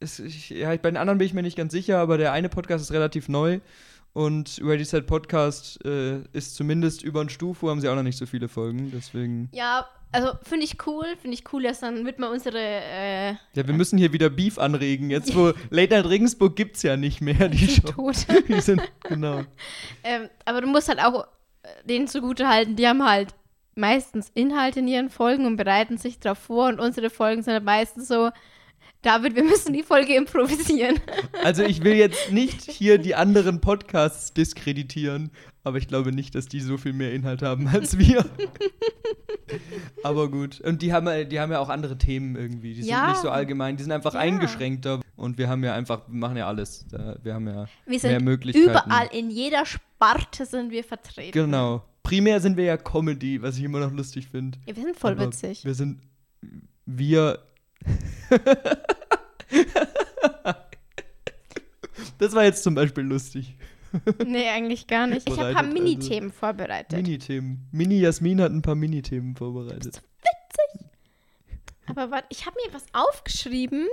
es, 0.00 0.18
ich, 0.18 0.50
ja, 0.50 0.68
bei 0.70 0.90
den 0.90 0.96
anderen 0.96 1.18
bin 1.18 1.26
ich 1.26 1.34
mir 1.34 1.42
nicht 1.42 1.56
ganz 1.56 1.72
sicher, 1.72 1.98
aber 1.98 2.18
der 2.18 2.32
eine 2.32 2.48
Podcast 2.48 2.82
ist 2.82 2.92
relativ 2.92 3.28
neu. 3.28 3.60
Und 4.12 4.60
Ready 4.62 4.84
Set 4.84 5.06
Podcast 5.06 5.84
äh, 5.84 6.22
ist 6.32 6.56
zumindest 6.56 7.02
über 7.02 7.20
ein 7.20 7.28
Stufu, 7.28 7.68
haben 7.70 7.80
sie 7.80 7.88
auch 7.88 7.94
noch 7.94 8.02
nicht 8.02 8.18
so 8.18 8.26
viele 8.26 8.48
Folgen. 8.48 8.90
Deswegen. 8.92 9.48
Ja, 9.52 9.86
also 10.12 10.32
finde 10.42 10.64
ich 10.64 10.84
cool. 10.86 11.04
Finde 11.20 11.34
ich 11.34 11.44
cool, 11.52 11.62
dass 11.62 11.80
dann 11.80 12.04
wird 12.04 12.18
mal 12.18 12.30
unsere 12.30 12.58
äh, 12.58 13.30
Ja, 13.54 13.66
wir 13.66 13.74
müssen 13.74 13.98
hier 13.98 14.12
wieder 14.12 14.28
Beef 14.28 14.58
anregen. 14.58 15.10
Jetzt, 15.10 15.36
wo 15.36 15.52
Late 15.70 15.94
Night 15.94 16.06
Regensburg 16.06 16.56
gibt 16.56 16.76
es 16.76 16.82
ja 16.82 16.96
nicht 16.96 17.20
mehr, 17.20 17.48
die 17.48 17.68
Show. 17.68 17.88
tot. 17.88 18.26
Die 18.48 18.60
sind, 18.60 18.82
genau. 19.04 19.44
ähm, 20.02 20.28
aber 20.44 20.60
du 20.60 20.66
musst 20.66 20.88
halt 20.88 21.00
auch 21.00 21.26
äh, 21.62 21.68
denen 21.84 22.08
zugute 22.08 22.48
halten, 22.48 22.74
die 22.74 22.88
haben 22.88 23.08
halt 23.08 23.34
meistens 23.76 24.30
Inhalte 24.34 24.80
in 24.80 24.88
ihren 24.88 25.10
Folgen 25.10 25.46
und 25.46 25.56
bereiten 25.56 25.98
sich 25.98 26.18
darauf 26.18 26.38
vor. 26.38 26.68
Und 26.68 26.80
unsere 26.80 27.10
Folgen 27.10 27.42
sind 27.42 27.52
halt 27.52 27.64
meistens 27.64 28.08
so, 28.08 28.30
David, 29.02 29.34
wir 29.34 29.44
müssen 29.44 29.72
die 29.72 29.82
Folge 29.82 30.14
improvisieren. 30.14 30.96
Also 31.42 31.62
ich 31.62 31.82
will 31.82 31.94
jetzt 31.94 32.30
nicht 32.32 32.70
hier 32.70 32.98
die 32.98 33.14
anderen 33.14 33.60
Podcasts 33.62 34.34
diskreditieren, 34.34 35.30
aber 35.64 35.78
ich 35.78 35.88
glaube 35.88 36.12
nicht, 36.12 36.34
dass 36.34 36.46
die 36.46 36.60
so 36.60 36.76
viel 36.76 36.92
mehr 36.92 37.14
Inhalt 37.14 37.40
haben 37.42 37.66
als 37.66 37.96
wir. 37.98 38.24
aber 40.02 40.30
gut. 40.30 40.60
Und 40.60 40.82
die 40.82 40.92
haben, 40.92 41.06
ja- 41.06 41.24
die 41.24 41.40
haben 41.40 41.50
ja 41.50 41.58
auch 41.60 41.68
andere 41.70 41.96
Themen 41.98 42.36
irgendwie. 42.36 42.74
Die 42.74 42.82
sind 42.82 42.90
Ja. 42.90 43.08
nicht 43.10 43.20
so 43.22 43.30
allgemein, 43.30 43.76
die 43.76 43.82
sind 43.82 43.92
einfach 43.92 44.14
Ja. 44.14 44.20
eingeschränkter. 44.20 45.00
Und 45.16 45.38
wir 45.38 45.48
haben 45.48 45.64
ja 45.64 45.74
einfach, 45.74 46.02
wir 46.08 46.18
machen 46.18 46.36
ja 46.36 46.46
alles. 46.46 46.86
Wir 47.22 47.34
haben 47.34 47.46
ja 47.48 47.66
Wir 47.86 47.98
sind 48.00 48.10
mehr 48.10 48.22
Möglichkeiten. 48.22 48.68
überall, 48.70 49.08
in 49.12 49.30
jeder 49.30 49.64
Sparte 49.66 50.46
sind 50.46 50.70
wir 50.70 50.84
vertreten. 50.84 51.32
Genau. 51.32 51.84
Primär 52.02 52.40
sind 52.40 52.56
wir 52.56 52.64
ja 52.64 52.76
Comedy, 52.76 53.40
was 53.42 53.56
ich 53.58 53.64
immer 53.64 53.80
noch 53.80 53.92
lustig 53.92 54.28
finde. 54.28 54.58
Ja, 54.66 54.76
wir 54.76 54.82
sind 54.82 54.96
voll 54.96 55.12
Aber 55.12 55.26
witzig. 55.26 55.64
Wir 55.64 55.74
sind. 55.74 56.00
Wir. 56.86 57.38
das 62.18 62.34
war 62.34 62.44
jetzt 62.44 62.62
zum 62.62 62.74
Beispiel 62.74 63.04
lustig. 63.04 63.56
Nee, 64.24 64.48
eigentlich 64.48 64.86
gar 64.86 65.08
nicht. 65.08 65.28
Ich 65.28 65.36
habe 65.36 65.48
ein 65.48 65.54
paar 65.54 65.64
Vorbereitet, 65.64 65.82
Mini-Themen 65.98 66.32
vorbereitet. 66.32 66.92
Mini-Themen. 66.92 67.68
Mini-Jasmin 67.72 68.40
hat 68.40 68.52
ein 68.52 68.62
paar 68.62 68.76
Mini-Themen 68.76 69.34
vorbereitet. 69.34 70.00
Aber 71.86 72.12
warte, 72.12 72.26
ich 72.30 72.46
habe 72.46 72.56
mir 72.64 72.72
was 72.72 72.84
aufgeschrieben, 72.92 73.88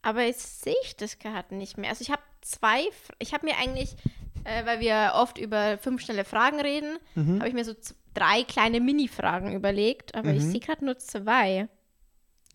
aber 0.00 0.22
jetzt 0.22 0.62
sehe 0.62 0.74
ich 0.82 0.96
das 0.96 1.18
gerade 1.18 1.54
nicht 1.54 1.76
mehr. 1.76 1.90
Also 1.90 2.00
ich 2.00 2.10
habe 2.10 2.22
zwei, 2.40 2.80
ich 3.18 3.34
habe 3.34 3.44
mir 3.44 3.58
eigentlich, 3.58 3.96
äh, 4.44 4.64
weil 4.64 4.80
wir 4.80 5.12
oft 5.14 5.36
über 5.36 5.76
fünf 5.76 6.00
schnelle 6.00 6.24
Fragen 6.24 6.58
reden, 6.58 6.96
Mhm. 7.16 7.40
habe 7.40 7.48
ich 7.48 7.54
mir 7.54 7.66
so 7.66 7.74
drei 8.14 8.44
kleine 8.44 8.80
Mini-Fragen 8.80 9.52
überlegt, 9.54 10.14
aber 10.14 10.32
ich 10.32 10.42
Mhm. 10.42 10.50
sehe 10.52 10.60
gerade 10.60 10.86
nur 10.86 10.96
zwei. 10.96 11.68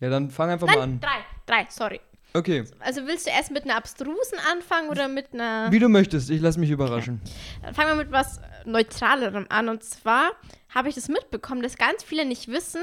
Ja, 0.00 0.10
dann 0.10 0.30
fang 0.30 0.50
einfach 0.50 0.66
mal 0.66 0.76
Nein, 0.76 0.82
an. 0.82 1.00
drei, 1.00 1.24
drei, 1.46 1.66
sorry. 1.70 2.00
Okay. 2.36 2.64
Also 2.80 3.06
willst 3.06 3.26
du 3.26 3.30
erst 3.30 3.52
mit 3.52 3.64
einer 3.64 3.76
abstrusen 3.76 4.38
anfangen 4.50 4.88
oder 4.88 5.06
mit 5.06 5.32
einer... 5.32 5.70
Wie 5.70 5.78
du 5.78 5.88
möchtest, 5.88 6.30
ich 6.30 6.40
lass 6.40 6.56
mich 6.56 6.70
überraschen. 6.70 7.20
Dann 7.62 7.74
fangen 7.74 7.90
wir 7.90 8.04
mit 8.04 8.10
was 8.10 8.40
Neutralerem 8.64 9.46
an. 9.50 9.68
Und 9.68 9.84
zwar 9.84 10.32
habe 10.74 10.88
ich 10.88 10.96
das 10.96 11.08
mitbekommen, 11.08 11.62
dass 11.62 11.76
ganz 11.76 12.02
viele 12.02 12.24
nicht 12.24 12.48
wissen, 12.48 12.82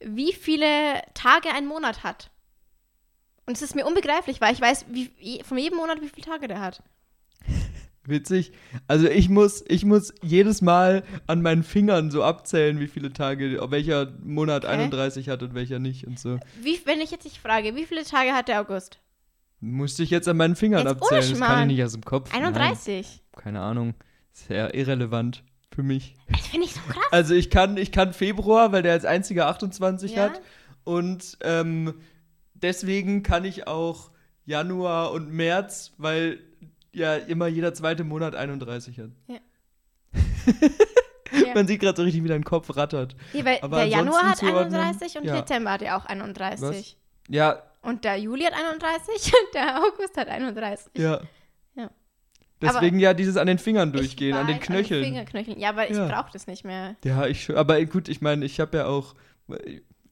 wie 0.00 0.32
viele 0.32 1.02
Tage 1.14 1.48
ein 1.52 1.66
Monat 1.66 2.04
hat. 2.04 2.30
Und 3.46 3.56
es 3.56 3.62
ist 3.62 3.74
mir 3.74 3.84
unbegreiflich, 3.84 4.40
weil 4.40 4.54
ich 4.54 4.60
weiß 4.60 4.86
wie, 4.90 5.42
von 5.44 5.58
jedem 5.58 5.78
Monat, 5.78 6.00
wie 6.00 6.08
viele 6.08 6.26
Tage 6.26 6.46
der 6.46 6.60
hat. 6.60 6.82
Witzig. 8.06 8.52
Also 8.86 9.08
ich 9.08 9.28
muss, 9.30 9.64
ich 9.66 9.84
muss 9.84 10.12
jedes 10.22 10.60
Mal 10.60 11.04
an 11.26 11.40
meinen 11.42 11.62
Fingern 11.62 12.10
so 12.10 12.22
abzählen, 12.22 12.78
wie 12.80 12.86
viele 12.86 13.12
Tage, 13.12 13.58
welcher 13.70 14.12
Monat 14.22 14.64
Okay. 14.64 14.74
31 14.74 15.28
hat 15.30 15.42
und 15.42 15.54
welcher 15.54 15.78
nicht 15.78 16.06
und 16.06 16.18
so. 16.18 16.38
Wie, 16.62 16.78
wenn 16.84 17.00
ich 17.00 17.10
jetzt 17.10 17.24
dich 17.24 17.40
frage, 17.40 17.74
wie 17.76 17.86
viele 17.86 18.04
Tage 18.04 18.32
hat 18.32 18.48
der 18.48 18.60
August? 18.60 18.98
Musste 19.60 20.02
ich 20.02 20.10
jetzt 20.10 20.28
an 20.28 20.36
meinen 20.36 20.56
Fingern 20.56 20.86
Jetzt 20.86 21.02
abzählen. 21.02 21.30
Das 21.30 21.40
kann 21.40 21.60
ich 21.70 21.76
nicht 21.76 21.84
aus 21.84 21.92
dem 21.92 22.04
Kopf. 22.04 22.30
Nein, 22.32 22.44
31. 22.44 23.22
keine 23.36 23.60
Ahnung. 23.60 23.94
Sehr 24.32 24.74
irrelevant 24.74 25.42
für 25.74 25.82
mich. 25.82 26.14
Das 26.30 26.46
finde 26.48 26.66
ich 26.66 26.74
so 26.74 26.80
krass. 26.86 27.04
Also 27.10 27.34
ich 27.34 27.48
kann, 27.48 27.78
ich 27.78 27.90
kann 27.90 28.12
Februar, 28.12 28.72
weil 28.72 28.82
der 28.82 28.92
als 28.92 29.04
einziger 29.06 29.46
28 29.48 30.14
Ja. 30.16 30.24
hat. 30.24 30.42
Und 30.84 31.38
ähm, 31.42 31.94
deswegen 32.52 33.22
kann 33.22 33.44
ich 33.46 33.66
auch 33.66 34.10
Januar 34.44 35.12
und 35.12 35.32
März, 35.32 35.92
weil 35.96 36.38
ja 36.94 37.14
immer 37.16 37.46
jeder 37.46 37.74
zweite 37.74 38.04
Monat 38.04 38.34
31 38.34 38.98
hat. 39.00 39.10
Ja. 41.32 41.52
Man 41.54 41.66
sieht 41.66 41.80
gerade 41.80 41.96
so 41.96 42.02
richtig, 42.04 42.22
wie 42.22 42.28
dein 42.28 42.44
Kopf 42.44 42.76
rattert. 42.76 43.16
Nee, 43.32 43.44
weil 43.44 43.58
Aber 43.62 43.78
der 43.78 43.86
Januar 43.86 44.18
hat 44.18 44.24
ansonsten 44.42 44.46
zuordnen, 44.46 44.80
31 44.80 45.18
und 45.18 45.24
ja. 45.24 45.40
Dezember 45.40 45.72
hat 45.72 45.82
ja 45.82 45.98
auch 45.98 46.04
31. 46.04 46.62
Was? 46.62 46.96
Ja, 47.28 47.62
Und 47.82 48.04
der 48.04 48.16
Juli 48.18 48.44
hat 48.44 48.52
31 48.52 49.32
und 49.32 49.54
der 49.54 49.82
August 49.82 50.16
hat 50.16 50.28
31. 50.28 50.92
ja. 50.96 51.20
Ja. 51.74 51.90
Deswegen 52.60 53.00
ja 53.00 53.14
dieses 53.14 53.36
an 53.36 53.48
den 53.48 53.58
Fingern 53.58 53.92
durchgehen, 53.92 54.36
an 54.36 54.46
den 54.46 54.60
Knöcheln. 54.60 55.00
An 55.02 55.10
den 55.10 55.12
Fingerknöcheln. 55.14 55.58
Ja, 55.58 55.70
aber 55.70 55.90
ich 55.90 55.96
Ja. 55.96 56.06
brauche 56.06 56.30
das 56.32 56.46
nicht 56.46 56.64
mehr. 56.64 56.94
Ja, 57.04 57.26
ich. 57.26 57.50
Aber 57.56 57.84
gut, 57.84 58.08
ich 58.08 58.20
meine, 58.20 58.44
ich 58.44 58.60
habe 58.60 58.76
ja 58.76 58.86
auch. 58.86 59.14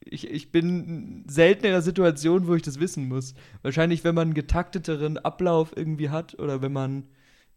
Ich, 0.04 0.28
ich 0.28 0.50
bin 0.52 1.24
selten 1.26 1.64
in 1.64 1.72
der 1.72 1.82
Situation, 1.82 2.46
wo 2.46 2.54
ich 2.54 2.62
das 2.62 2.80
wissen 2.80 3.08
muss. 3.08 3.34
Wahrscheinlich, 3.62 4.04
wenn 4.04 4.14
man 4.14 4.28
einen 4.28 4.34
getakteteren 4.34 5.18
Ablauf 5.18 5.76
irgendwie 5.76 6.10
hat 6.10 6.38
oder 6.38 6.62
wenn 6.62 6.72
man, 6.72 7.04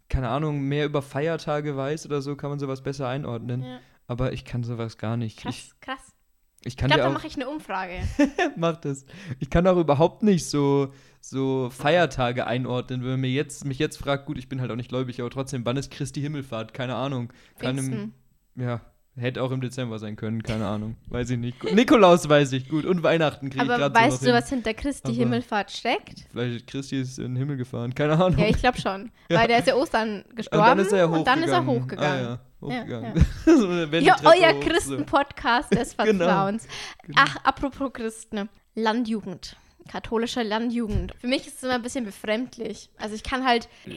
keine 0.09 0.29
Ahnung, 0.29 0.61
mehr 0.61 0.85
über 0.85 1.01
Feiertage 1.01 1.75
weiß 1.75 2.05
oder 2.05 2.21
so, 2.21 2.35
kann 2.35 2.49
man 2.51 2.59
sowas 2.59 2.83
besser 2.83 3.07
einordnen. 3.07 3.63
Ja. 3.63 3.79
Aber 4.07 4.33
ich 4.33 4.45
kann 4.45 4.63
sowas 4.63 4.97
gar 4.97 5.17
nicht. 5.17 5.39
Ich, 5.39 5.43
Krass, 5.43 5.75
krass. 5.81 6.13
ich 6.61 6.73
Ich 6.73 6.77
kann 6.77 6.89
glaube, 6.89 7.01
dir 7.01 7.07
da 7.07 7.13
mache 7.13 7.27
ich 7.27 7.35
eine 7.35 7.49
Umfrage. 7.49 7.93
Mach 8.55 8.77
das. 8.77 9.05
Ich 9.39 9.49
kann 9.49 9.65
auch 9.65 9.77
überhaupt 9.77 10.21
nicht 10.21 10.45
so, 10.45 10.93
so 11.21 11.69
Feiertage 11.71 12.45
einordnen. 12.45 13.01
Wenn 13.01 13.11
man 13.11 13.21
mir 13.21 13.31
jetzt, 13.31 13.65
mich 13.65 13.79
jetzt 13.79 13.97
fragt, 13.97 14.27
gut, 14.27 14.37
ich 14.37 14.47
bin 14.47 14.61
halt 14.61 14.69
auch 14.69 14.75
nicht 14.75 14.89
gläubig, 14.89 15.19
aber 15.19 15.31
trotzdem, 15.31 15.65
wann 15.65 15.77
ist 15.77 15.89
Christi 15.89 16.21
Himmelfahrt? 16.21 16.73
Keine 16.75 16.95
Ahnung. 16.95 17.33
Kann 17.57 17.77
im, 17.79 18.13
ja, 18.55 18.81
hätte 19.17 19.41
auch 19.43 19.51
im 19.51 19.61
Dezember 19.61 19.97
sein 19.99 20.15
können, 20.15 20.43
keine 20.43 20.67
Ahnung. 20.67 20.95
Weiß 21.07 21.29
ich 21.29 21.37
nicht. 21.37 21.59
Gut, 21.59 21.73
Nikolaus 21.73 22.27
weiß 22.27 22.51
ich 22.53 22.67
gut 22.69 22.85
und 22.85 23.01
Weihnachten 23.03 23.49
kriege 23.49 23.63
ich 23.63 23.69
Aber 23.69 23.77
gerade 23.79 23.95
so 23.95 24.01
weißt 24.01 24.11
noch 24.13 24.19
du, 24.19 24.25
hin. 24.27 24.35
was 24.35 24.49
hinter 24.49 24.73
Christi 24.73 25.07
Aber- 25.09 25.15
Himmelfahrt 25.17 25.71
steckt? 25.71 26.25
Vielleicht 26.31 26.67
Christi 26.67 26.99
ist 26.99 27.17
in 27.19 27.25
den 27.25 27.35
Himmel 27.37 27.57
gefahren, 27.57 27.95
keine 27.95 28.13
Ahnung. 28.13 28.37
Ja, 28.39 28.47
ich 28.47 28.57
glaube 28.57 28.79
schon. 28.79 29.11
Ja. 29.29 29.39
Weil 29.39 29.47
der 29.47 29.59
ist 29.59 29.67
ja 29.67 29.75
Ostern 29.75 30.21
und 30.29 30.35
gestorben 30.35 30.65
dann 30.65 30.79
ist 30.79 30.91
er 30.91 30.97
ja 30.99 31.05
und 31.05 31.25
dann 31.25 31.41
ist 31.43 31.49
er 31.49 31.65
hochgegangen. 31.65 31.81
hochgegangen. 31.81 32.25
Ah, 32.27 32.77
ja, 32.77 32.77
hochgegangen. 32.79 33.25
Ja, 33.45 33.57
so 33.57 33.71
Ja, 33.71 33.91
Wendeltreppe 33.91 34.27
euer 34.27 34.53
so. 34.53 34.59
Christen-Podcast 34.69 35.73
des 35.73 35.97
Genau. 35.97 36.25
Vertrauens. 36.25 36.67
Genau. 37.03 37.21
Ach, 37.25 37.35
apropos 37.43 37.91
Christen. 37.93 38.49
Landjugend. 38.75 39.55
Katholische 39.89 40.43
Landjugend. 40.43 41.13
Für 41.19 41.27
mich 41.27 41.47
ist 41.47 41.57
es 41.57 41.63
immer 41.63 41.73
ein 41.75 41.81
bisschen 41.81 42.05
befremdlich. 42.05 42.89
Also 42.97 43.15
ich 43.15 43.23
kann 43.23 43.45
halt, 43.45 43.67
ja, 43.85 43.93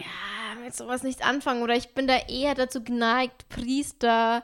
mit 0.64 0.74
sowas 0.74 1.02
nichts 1.02 1.22
anfangen. 1.22 1.62
Oder 1.62 1.76
ich 1.76 1.94
bin 1.94 2.06
da 2.06 2.16
eher 2.28 2.54
dazu 2.54 2.82
geneigt, 2.82 3.48
Priester 3.48 4.42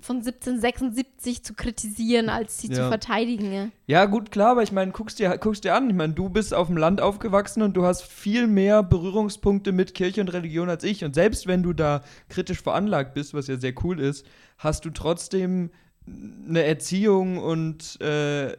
von 0.00 0.16
1776 0.18 1.42
zu 1.44 1.54
kritisieren, 1.54 2.28
als 2.28 2.58
sie 2.58 2.70
zu 2.70 2.80
Ja. 2.82 2.88
verteidigen. 2.88 3.72
Ja, 3.86 4.04
gut, 4.06 4.30
klar, 4.30 4.52
aber 4.52 4.62
ich 4.62 4.72
meine, 4.72 4.92
guckst 4.92 5.18
dir, 5.18 5.36
guckst 5.38 5.64
dir 5.64 5.74
an. 5.74 5.88
Ich 5.90 5.96
meine, 5.96 6.12
du 6.14 6.28
bist 6.28 6.54
auf 6.54 6.68
dem 6.68 6.76
Land 6.76 7.00
aufgewachsen 7.00 7.62
und 7.62 7.74
du 7.76 7.84
hast 7.84 8.02
viel 8.02 8.46
mehr 8.46 8.82
Berührungspunkte 8.82 9.72
mit 9.72 9.94
Kirche 9.94 10.20
und 10.20 10.32
Religion 10.32 10.68
als 10.68 10.84
ich. 10.84 11.04
Und 11.04 11.14
selbst 11.14 11.46
wenn 11.46 11.62
du 11.62 11.72
da 11.72 12.02
kritisch 12.28 12.62
veranlagt 12.62 13.14
bist, 13.14 13.34
was 13.34 13.46
ja 13.48 13.56
sehr 13.56 13.74
cool 13.82 14.00
ist, 14.00 14.24
hast 14.58 14.84
du 14.84 14.90
trotzdem 14.90 15.70
eine 16.48 16.62
Erziehung 16.64 17.38
und 17.38 18.00
äh, 18.00 18.56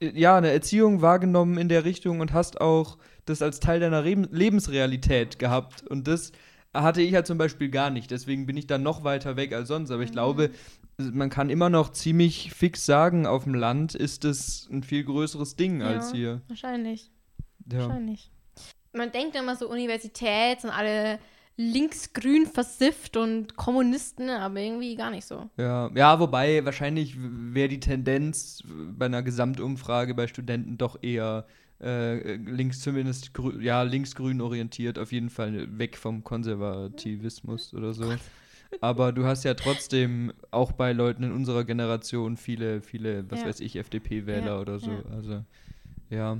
ja, 0.00 0.36
eine 0.36 0.50
Erziehung 0.50 1.02
wahrgenommen 1.02 1.58
in 1.58 1.68
der 1.68 1.84
Richtung 1.84 2.20
und 2.20 2.32
hast 2.32 2.60
auch 2.60 2.96
das 3.26 3.42
als 3.42 3.60
Teil 3.60 3.80
deiner 3.80 4.02
Reben- 4.02 4.28
Lebensrealität 4.32 5.38
gehabt. 5.38 5.86
Und 5.86 6.08
das 6.08 6.32
hatte 6.74 7.02
ich 7.02 7.14
halt 7.14 7.26
zum 7.26 7.38
Beispiel 7.38 7.68
gar 7.68 7.90
nicht. 7.90 8.10
Deswegen 8.10 8.46
bin 8.46 8.56
ich 8.56 8.66
da 8.66 8.78
noch 8.78 9.04
weiter 9.04 9.36
weg 9.36 9.52
als 9.52 9.68
sonst. 9.68 9.90
Aber 9.90 10.02
ich 10.02 10.12
glaube, 10.12 10.50
man 10.98 11.30
kann 11.30 11.50
immer 11.50 11.70
noch 11.70 11.90
ziemlich 11.90 12.52
fix 12.52 12.86
sagen, 12.86 13.26
auf 13.26 13.44
dem 13.44 13.54
Land 13.54 13.94
ist 13.94 14.24
es 14.24 14.68
ein 14.70 14.82
viel 14.82 15.04
größeres 15.04 15.56
Ding 15.56 15.82
als 15.82 16.10
Ja. 16.10 16.16
hier. 16.16 16.40
Wahrscheinlich. 16.48 17.10
Ja. 17.70 17.80
Wahrscheinlich. 17.80 18.30
Man 18.92 19.12
denkt 19.12 19.36
immer 19.36 19.56
so, 19.56 19.68
Universität 19.70 20.60
sind 20.60 20.70
alle 20.70 21.18
linksgrün 21.56 22.46
versifft 22.46 23.16
und 23.16 23.54
Kommunisten, 23.56 24.30
aber 24.30 24.60
irgendwie 24.60 24.96
gar 24.96 25.10
nicht 25.10 25.26
so. 25.26 25.50
Ja, 25.58 25.90
ja, 25.94 26.18
wobei 26.18 26.64
wahrscheinlich 26.64 27.16
wäre 27.18 27.68
die 27.68 27.80
Tendenz 27.80 28.62
bei 28.96 29.06
einer 29.06 29.22
Gesamtumfrage 29.22 30.14
bei 30.14 30.26
Studenten 30.26 30.78
doch 30.78 31.02
eher 31.02 31.46
äh, 31.80 32.36
links, 32.36 32.80
zumindest 32.80 33.30
ja, 33.60 33.82
linksgrün 33.82 34.40
orientiert, 34.40 34.98
auf 34.98 35.12
jeden 35.12 35.30
Fall 35.30 35.78
weg 35.78 35.96
vom 35.96 36.24
Konservativismus 36.24 37.74
oder 37.74 37.94
so. 37.94 38.16
Aber 38.80 39.12
du 39.12 39.24
hast 39.24 39.44
ja 39.44 39.54
trotzdem 39.54 40.32
auch 40.50 40.72
bei 40.72 40.92
Leuten 40.92 41.22
in 41.24 41.32
unserer 41.32 41.64
Generation 41.64 42.36
viele, 42.36 42.80
viele, 42.82 43.30
was 43.30 43.40
Ja. 43.40 43.46
weiß 43.46 43.60
ich, 43.60 43.76
FDP-Wähler 43.76 44.44
Ja, 44.46 44.60
oder 44.60 44.78
so. 44.78 44.90
ja. 44.90 45.02
Also, 45.14 45.44
ja. 46.10 46.38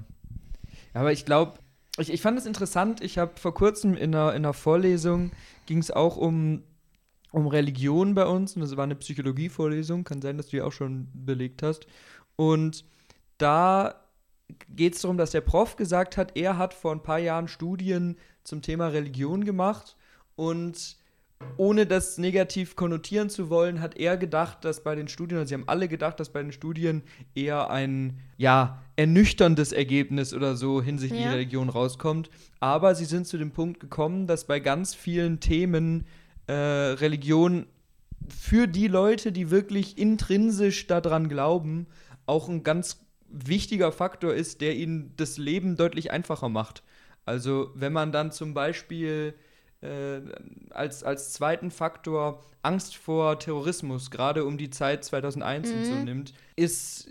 Aber 0.95 1.13
ich 1.13 1.25
glaube, 1.25 1.59
ich, 1.99 2.13
ich 2.13 2.21
fand 2.23 2.39
es 2.39 2.47
interessant, 2.47 3.03
ich 3.03 3.19
habe 3.19 3.33
vor 3.37 3.55
kurzem 3.55 3.95
in 3.95 4.15
einer, 4.15 4.31
in 4.31 4.37
einer 4.45 4.53
Vorlesung, 4.53 5.33
ging 5.67 5.79
es 5.79 5.91
auch 5.91 6.17
um, 6.17 6.63
um 7.33 7.47
Religion 7.47 8.15
bei 8.15 8.27
uns 8.27 8.55
und 8.57 8.63
das 8.63 8.77
war 8.77 8.85
eine 8.85 8.97
Psychologievorlesung, 8.97 10.05
kann 10.05 10.23
sein, 10.23 10.37
dass 10.37 10.47
du 10.47 10.53
die 10.57 10.63
auch 10.63 10.73
schon 10.73 11.09
belegt 11.13 11.63
hast. 11.63 11.87
Und 12.37 12.85
da 13.39 14.00
geht 14.69 14.95
es 14.95 15.03
darum, 15.03 15.17
dass 15.17 15.31
der 15.31 15.41
Prof 15.41 15.77
gesagt 15.77 16.17
hat, 16.17 16.37
er 16.37 16.59
hat 16.59 16.75
vor 16.75 16.93
ein 16.93 17.03
paar 17.03 17.19
Jahren 17.19 17.49
Studien 17.49 18.17
zum 18.45 18.63
Thema 18.63 18.89
Religion 18.89 19.45
gemacht 19.45 19.97
und 20.37 20.97
ohne 21.57 21.87
das 21.87 22.19
negativ 22.19 22.77
konnotieren 22.77 23.31
zu 23.31 23.49
wollen, 23.49 23.81
hat 23.81 23.97
er 23.97 24.17
gedacht, 24.17 24.65
dass 24.65 24.83
bei 24.83 24.95
den 24.95 25.09
Studien, 25.09 25.39
also 25.39 25.49
sie 25.49 25.55
haben 25.55 25.69
alle 25.69 25.89
gedacht, 25.89 26.21
dass 26.21 26.31
bei 26.31 26.43
den 26.43 26.53
Studien 26.53 27.03
eher 27.35 27.71
ein, 27.71 28.21
ja, 28.37 28.83
ernüchterndes 28.97 29.73
Ergebnis 29.73 30.35
oder 30.35 30.55
so 30.57 30.83
hinsichtlich 30.83 31.25
Ja. 31.25 31.31
Religion 31.31 31.71
rauskommt. 31.71 32.31
Aber 32.61 32.95
sie 32.95 33.07
sind 33.07 33.27
zu 33.27 33.39
dem 33.39 33.53
Punkt 33.53 33.81
gekommen, 33.81 34.27
dass 34.27 34.47
bei 34.47 34.61
ganz 34.61 34.95
vielen 34.95 35.41
Themen 35.41 36.05
äh, 36.47 36.53
Religion 36.53 37.67
für 38.29 38.69
die 38.69 38.89
Leute, 38.89 39.33
die 39.33 39.51
wirklich 39.51 39.97
intrinsisch 39.97 40.87
daran 40.87 41.29
glauben, 41.29 41.87
auch 42.27 42.49
ein 42.49 42.63
ganz 42.63 43.01
wichtiger 43.31 43.93
Faktor 43.93 44.35
ist, 44.35 44.61
der 44.61 44.77
ihnen 44.77 45.13
das 45.17 45.39
Leben 45.39 45.77
deutlich 45.77 46.11
einfacher 46.11 46.49
macht. 46.49 46.83
Also 47.25 47.71
wenn 47.75 47.93
man 47.93 48.13
dann 48.13 48.33
zum 48.33 48.55
Beispiel 48.55 49.35
äh, 49.83 50.21
als, 50.71 51.03
als 51.03 51.33
zweiten 51.33 51.71
Faktor 51.71 52.45
Angst 52.63 52.97
vor 52.97 53.39
Terrorismus, 53.39 54.11
gerade 54.11 54.45
um 54.45 54.59
die 54.59 54.71
Zeit 54.71 55.05
2001 55.05 55.73
und 55.73 55.85
so 55.87 55.95
Mhm. 55.95 56.05
nimmt, 56.05 56.35
ist, 56.57 57.09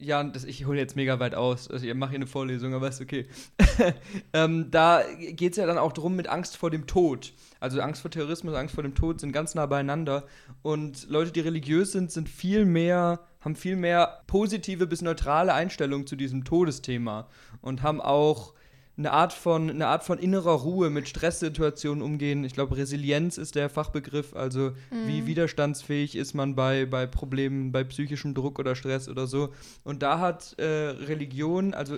ja, 0.00 0.22
das, 0.22 0.44
ich 0.44 0.64
hole 0.66 0.78
jetzt 0.78 0.96
mega 0.96 1.18
weit 1.20 1.34
aus, 1.34 1.68
also 1.70 1.84
ich 1.84 1.92
mache 1.94 2.10
hier 2.10 2.18
eine 2.18 2.26
Vorlesung, 2.26 2.72
aber 2.72 2.88
ist 2.88 3.00
okay. 3.00 3.26
ähm, 4.32 4.70
da 4.70 5.02
geht 5.18 5.52
es 5.52 5.56
ja 5.58 5.66
dann 5.66 5.78
auch 5.78 5.92
darum 5.92 6.16
mit 6.16 6.28
Angst 6.28 6.56
vor 6.56 6.70
dem 6.70 6.86
Tod. 6.86 7.32
Also 7.60 7.80
Angst 7.80 8.00
vor 8.02 8.10
Terrorismus, 8.10 8.54
Angst 8.54 8.74
vor 8.74 8.84
dem 8.84 8.94
Tod 8.94 9.20
sind 9.20 9.32
ganz 9.32 9.54
nah 9.54 9.66
beieinander. 9.66 10.26
Und 10.62 11.08
Leute, 11.10 11.32
die 11.32 11.40
religiös 11.40 11.92
sind, 11.92 12.12
sind 12.12 12.28
viel 12.28 12.64
mehr, 12.64 13.20
haben 13.48 13.56
viel 13.56 13.76
mehr 13.76 14.20
positive 14.26 14.86
bis 14.86 15.00
neutrale 15.00 15.54
Einstellungen 15.54 16.06
zu 16.06 16.16
diesem 16.16 16.44
Todesthema 16.44 17.26
und 17.62 17.82
haben 17.82 18.02
auch 18.02 18.52
eine 18.98 19.12
Art 19.12 19.32
von, 19.32 19.70
eine 19.70 19.86
Art 19.86 20.04
von 20.04 20.18
innerer 20.18 20.52
Ruhe 20.52 20.90
mit 20.90 21.08
Stresssituationen 21.08 22.02
umgehen. 22.02 22.44
Ich 22.44 22.52
glaube, 22.52 22.76
Resilienz 22.76 23.38
ist 23.38 23.54
der 23.54 23.70
Fachbegriff, 23.70 24.34
also 24.34 24.72
wie 25.06 25.24
widerstandsfähig 25.24 26.14
ist 26.14 26.34
man 26.34 26.56
bei, 26.56 26.84
bei 26.84 27.06
Problemen, 27.06 27.72
bei 27.72 27.84
psychischem 27.84 28.34
Druck 28.34 28.58
oder 28.58 28.74
Stress 28.74 29.08
oder 29.08 29.26
so. 29.26 29.54
Und 29.82 30.02
da 30.02 30.18
hat 30.18 30.58
äh, 30.58 30.64
Religion, 30.64 31.72
also 31.72 31.96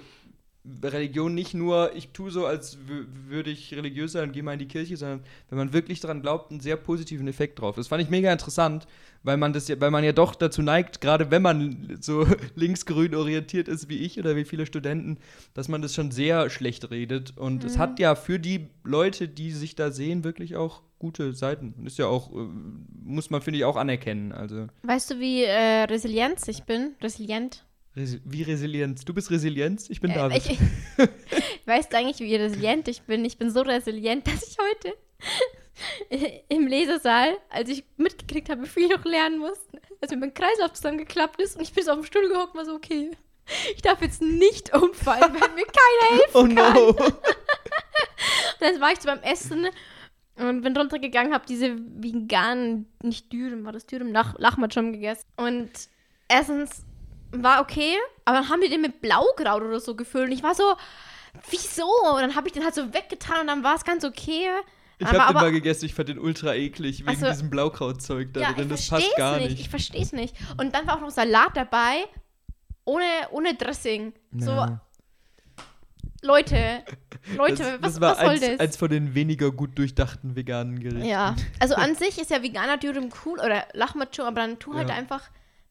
Religion 0.82 1.34
nicht 1.34 1.54
nur, 1.54 1.94
ich 1.96 2.08
tue 2.10 2.30
so, 2.30 2.44
als 2.46 2.76
wü- 2.78 3.06
würde 3.28 3.50
ich 3.50 3.72
religiös 3.74 4.12
sein 4.12 4.28
und 4.28 4.32
gehe 4.32 4.42
mal 4.42 4.52
in 4.52 4.58
die 4.58 4.68
Kirche, 4.68 4.96
sondern 4.96 5.20
wenn 5.48 5.56
man 5.58 5.72
wirklich 5.72 6.00
daran 6.00 6.20
glaubt, 6.20 6.50
einen 6.50 6.60
sehr 6.60 6.76
positiven 6.76 7.26
Effekt 7.28 7.58
drauf. 7.60 7.76
Das 7.76 7.88
fand 7.88 8.02
ich 8.02 8.10
mega 8.10 8.30
interessant, 8.30 8.86
weil 9.22 9.36
man 9.38 9.52
das 9.54 9.68
ja, 9.68 9.80
weil 9.80 9.90
man 9.90 10.04
ja 10.04 10.12
doch 10.12 10.34
dazu 10.34 10.60
neigt, 10.62 11.00
gerade 11.00 11.30
wenn 11.30 11.40
man 11.42 11.96
so 12.00 12.26
linksgrün 12.56 13.14
orientiert 13.14 13.68
ist 13.68 13.88
wie 13.88 13.98
ich 13.98 14.18
oder 14.18 14.36
wie 14.36 14.44
viele 14.44 14.66
Studenten, 14.66 15.18
dass 15.54 15.68
man 15.68 15.80
das 15.82 15.94
schon 15.94 16.10
sehr 16.10 16.50
schlecht 16.50 16.90
redet. 16.90 17.36
Und 17.38 17.64
es 17.64 17.78
hat 17.78 17.98
ja 17.98 18.14
für 18.14 18.38
die 18.38 18.68
Leute, 18.84 19.28
die 19.28 19.52
sich 19.52 19.76
da 19.76 19.90
sehen, 19.90 20.24
wirklich 20.24 20.56
auch 20.56 20.82
gute 20.98 21.32
Seiten. 21.32 21.74
Und 21.78 21.86
ist 21.86 21.96
ja 21.98 22.06
auch, 22.06 22.30
äh, 22.34 22.46
muss 23.02 23.30
man, 23.30 23.40
finde 23.40 23.58
ich, 23.58 23.64
auch 23.64 23.76
anerkennen. 23.76 24.32
Also 24.32 24.66
Weißt 24.82 25.10
du, 25.10 25.18
wie 25.20 25.42
äh, 25.44 25.84
resilient 25.84 26.38
ich 26.48 26.64
bin? 26.64 26.94
Resilient? 27.00 27.64
Wie 28.24 28.42
Resilienz. 28.42 29.04
Du 29.04 29.12
bist 29.14 29.30
Resilienz, 29.30 29.88
ich 29.90 30.00
bin 30.00 30.10
Äh, 30.10 30.14
David. 30.14 30.46
ich, 30.46 30.58
weißt 31.66 31.92
du 31.92 31.96
eigentlich, 31.96 32.18
wie 32.20 32.34
resilient 32.36 32.88
ich 32.88 33.02
bin? 33.02 33.24
Ich 33.24 33.38
bin 33.38 33.50
so 33.50 33.60
resilient, 33.62 34.26
dass 34.28 34.42
ich 34.48 34.56
heute 34.58 34.96
im 36.48 36.66
Lesesaal, 36.66 37.36
als 37.48 37.68
ich 37.70 37.84
mitgekriegt 37.96 38.48
habe, 38.50 38.62
wie 38.64 38.68
viel 38.68 38.84
ich 38.84 38.96
noch 38.96 39.04
lernen 39.04 39.38
muss, 39.38 39.58
als 40.00 40.10
mir 40.10 40.18
mein 40.18 40.34
Kreislauf 40.34 40.72
zusammengeklappt 40.72 41.40
ist 41.40 41.56
und 41.56 41.62
ich 41.62 41.72
bin 41.72 41.84
so 41.84 41.92
auf 41.92 41.98
dem 41.98 42.04
Stuhl 42.04 42.28
gehockt, 42.28 42.54
war 42.54 42.64
so, 42.64 42.74
okay, 42.74 43.10
ich 43.74 43.82
darf 43.82 44.00
jetzt 44.02 44.22
nicht 44.22 44.74
umfallen, 44.74 45.22
weil 45.22 45.54
mir 45.54 45.66
keiner 45.66 46.20
hilft. 46.20 46.34
oh 46.34 46.44
no. 46.46 46.92
Dann 48.60 48.80
war 48.80 48.92
ich 48.92 49.00
so 49.00 49.06
beim 49.08 49.22
Essen 49.22 49.66
Und 50.36 50.62
bin 50.62 50.76
runtergegangen, 50.76 51.32
habe 51.32 51.46
diese 51.48 51.76
veganen, 51.76 52.86
nicht 53.02 53.32
Dürüm, 53.32 53.64
war 53.64 53.72
das 53.72 53.86
Dürüm, 53.86 54.12
Lach, 54.12 54.34
Lachmatschum 54.38 54.92
gegessen. 54.92 55.26
Und 55.36 55.70
erstens 56.28 56.84
war 57.32 57.60
okay, 57.60 57.94
aber 58.24 58.38
dann 58.38 58.48
haben 58.48 58.60
die 58.60 58.68
den 58.68 58.80
mit 58.80 59.00
Blaukraut 59.00 59.62
oder 59.62 59.80
so 59.80 59.94
gefüllt. 59.94 60.26
Und 60.26 60.32
ich 60.32 60.42
war 60.42 60.54
so, 60.54 60.74
wieso? 61.50 61.86
Und 62.14 62.20
dann 62.20 62.34
habe 62.34 62.48
ich 62.48 62.52
den 62.52 62.64
halt 62.64 62.74
so 62.74 62.92
weggetan 62.92 63.40
und 63.42 63.46
dann 63.46 63.62
war 63.64 63.74
es 63.76 63.84
ganz 63.84 64.04
okay. 64.04 64.48
Ich 64.98 65.06
habe 65.06 65.18
den 65.32 65.34
mal 65.34 65.50
gegessen, 65.52 65.86
ich 65.86 65.94
fand 65.94 66.08
den 66.10 66.18
ultra 66.18 66.54
eklig, 66.54 67.00
wegen 67.00 67.08
Also- 67.08 67.26
diesem 67.26 67.48
Blaukrautzeug 67.50 68.34
da 68.34 68.40
ja, 68.40 68.52
drin. 68.52 68.68
Das 68.68 68.86
passt 68.88 69.16
gar 69.16 69.38
nicht. 69.38 69.50
nicht. 69.50 69.60
Ich 69.60 69.68
verstehe 69.70 70.02
es 70.02 70.12
nicht. 70.12 70.34
Und 70.58 70.74
dann 70.74 70.86
war 70.86 70.96
auch 70.96 71.00
noch 71.00 71.10
Salat 71.10 71.56
dabei, 71.56 72.04
ohne, 72.84 73.04
ohne 73.30 73.54
Dressing. 73.54 74.12
So, 74.36 74.50
Ja. 74.50 74.80
Leute, 76.22 76.84
Leute, 77.36 77.56
das, 77.62 77.72
was, 77.72 77.80
das 77.94 78.00
war 78.02 78.10
was 78.12 78.18
soll 78.20 78.28
eins, 78.28 78.40
das? 78.42 78.60
eins 78.60 78.76
von 78.76 78.90
den 78.90 79.14
weniger 79.14 79.50
gut 79.50 79.78
durchdachten 79.78 80.36
veganen 80.36 80.78
Gerichten. 80.78 81.04
Ja, 81.08 81.34
also 81.60 81.74
an 81.76 81.94
sich 81.94 82.18
ist 82.18 82.30
ja 82.30 82.42
veganer 82.42 82.76
Dürüm 82.76 83.08
cool 83.24 83.38
oder 83.40 83.66
Lachmacho, 83.72 84.22
aber 84.24 84.42
dann 84.42 84.58
tu 84.58 84.74
halt 84.74 84.90
Ja. 84.90 84.94
einfach, 84.96 85.22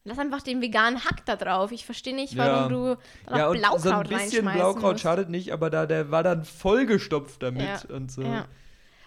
lass 0.03 0.17
einfach 0.19 0.41
den 0.41 0.61
veganen 0.61 1.03
Hack 1.05 1.25
da 1.25 1.35
drauf. 1.35 1.71
Ich 1.71 1.85
verstehe 1.85 2.15
nicht, 2.15 2.33
Ja. 2.33 2.45
warum 2.45 2.71
du 2.71 2.97
da 3.27 3.37
Ja, 3.37 3.47
und 3.49 3.57
Blaukraut 3.59 3.81
so 3.81 3.89
ein 3.91 4.07
bisschen 4.07 4.45
Blaukraut 4.51 4.91
musst. 4.93 5.03
schadet 5.03 5.29
nicht, 5.29 5.51
aber 5.53 5.69
da 5.69 5.85
der 5.85 6.11
war 6.11 6.23
dann 6.23 6.43
vollgestopft 6.45 7.41
damit 7.43 7.63
Ja, 7.89 7.95
und 7.95 8.11
so. 8.11 8.21
Ja. 8.21 8.45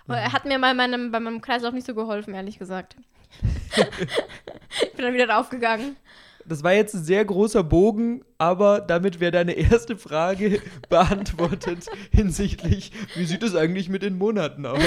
Aber 0.06 0.18
er 0.18 0.32
hat 0.32 0.44
mir 0.44 0.58
bei 0.58 0.74
meinem, 0.74 1.10
bei 1.12 1.20
meinem 1.20 1.40
Kreislauf 1.40 1.72
nicht 1.72 1.86
so 1.86 1.94
geholfen, 1.94 2.34
ehrlich 2.34 2.58
gesagt. 2.58 2.96
ich 4.82 4.92
bin 4.92 5.04
dann 5.04 5.14
wieder 5.14 5.26
draufgegangen. 5.26 5.96
Das 6.44 6.64
war 6.64 6.72
jetzt 6.72 6.92
ein 6.94 7.04
sehr 7.04 7.24
großer 7.24 7.62
Bogen, 7.62 8.24
aber 8.36 8.80
damit 8.80 9.20
wäre 9.20 9.30
deine 9.30 9.52
erste 9.52 9.96
Frage 9.96 10.60
beantwortet 10.88 11.86
hinsichtlich, 12.10 12.90
wie 13.14 13.24
sieht 13.26 13.44
es 13.44 13.54
eigentlich 13.54 13.88
mit 13.88 14.02
den 14.02 14.18
Monaten 14.18 14.66
aus? 14.66 14.80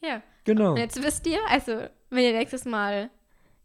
Ja. 0.00 0.22
Genau. 0.44 0.70
Und 0.70 0.76
jetzt 0.76 1.02
wisst 1.02 1.26
ihr, 1.26 1.40
also, 1.50 1.72
wenn 2.10 2.22
ihr 2.22 2.32
nächstes 2.32 2.64
Mal 2.64 3.10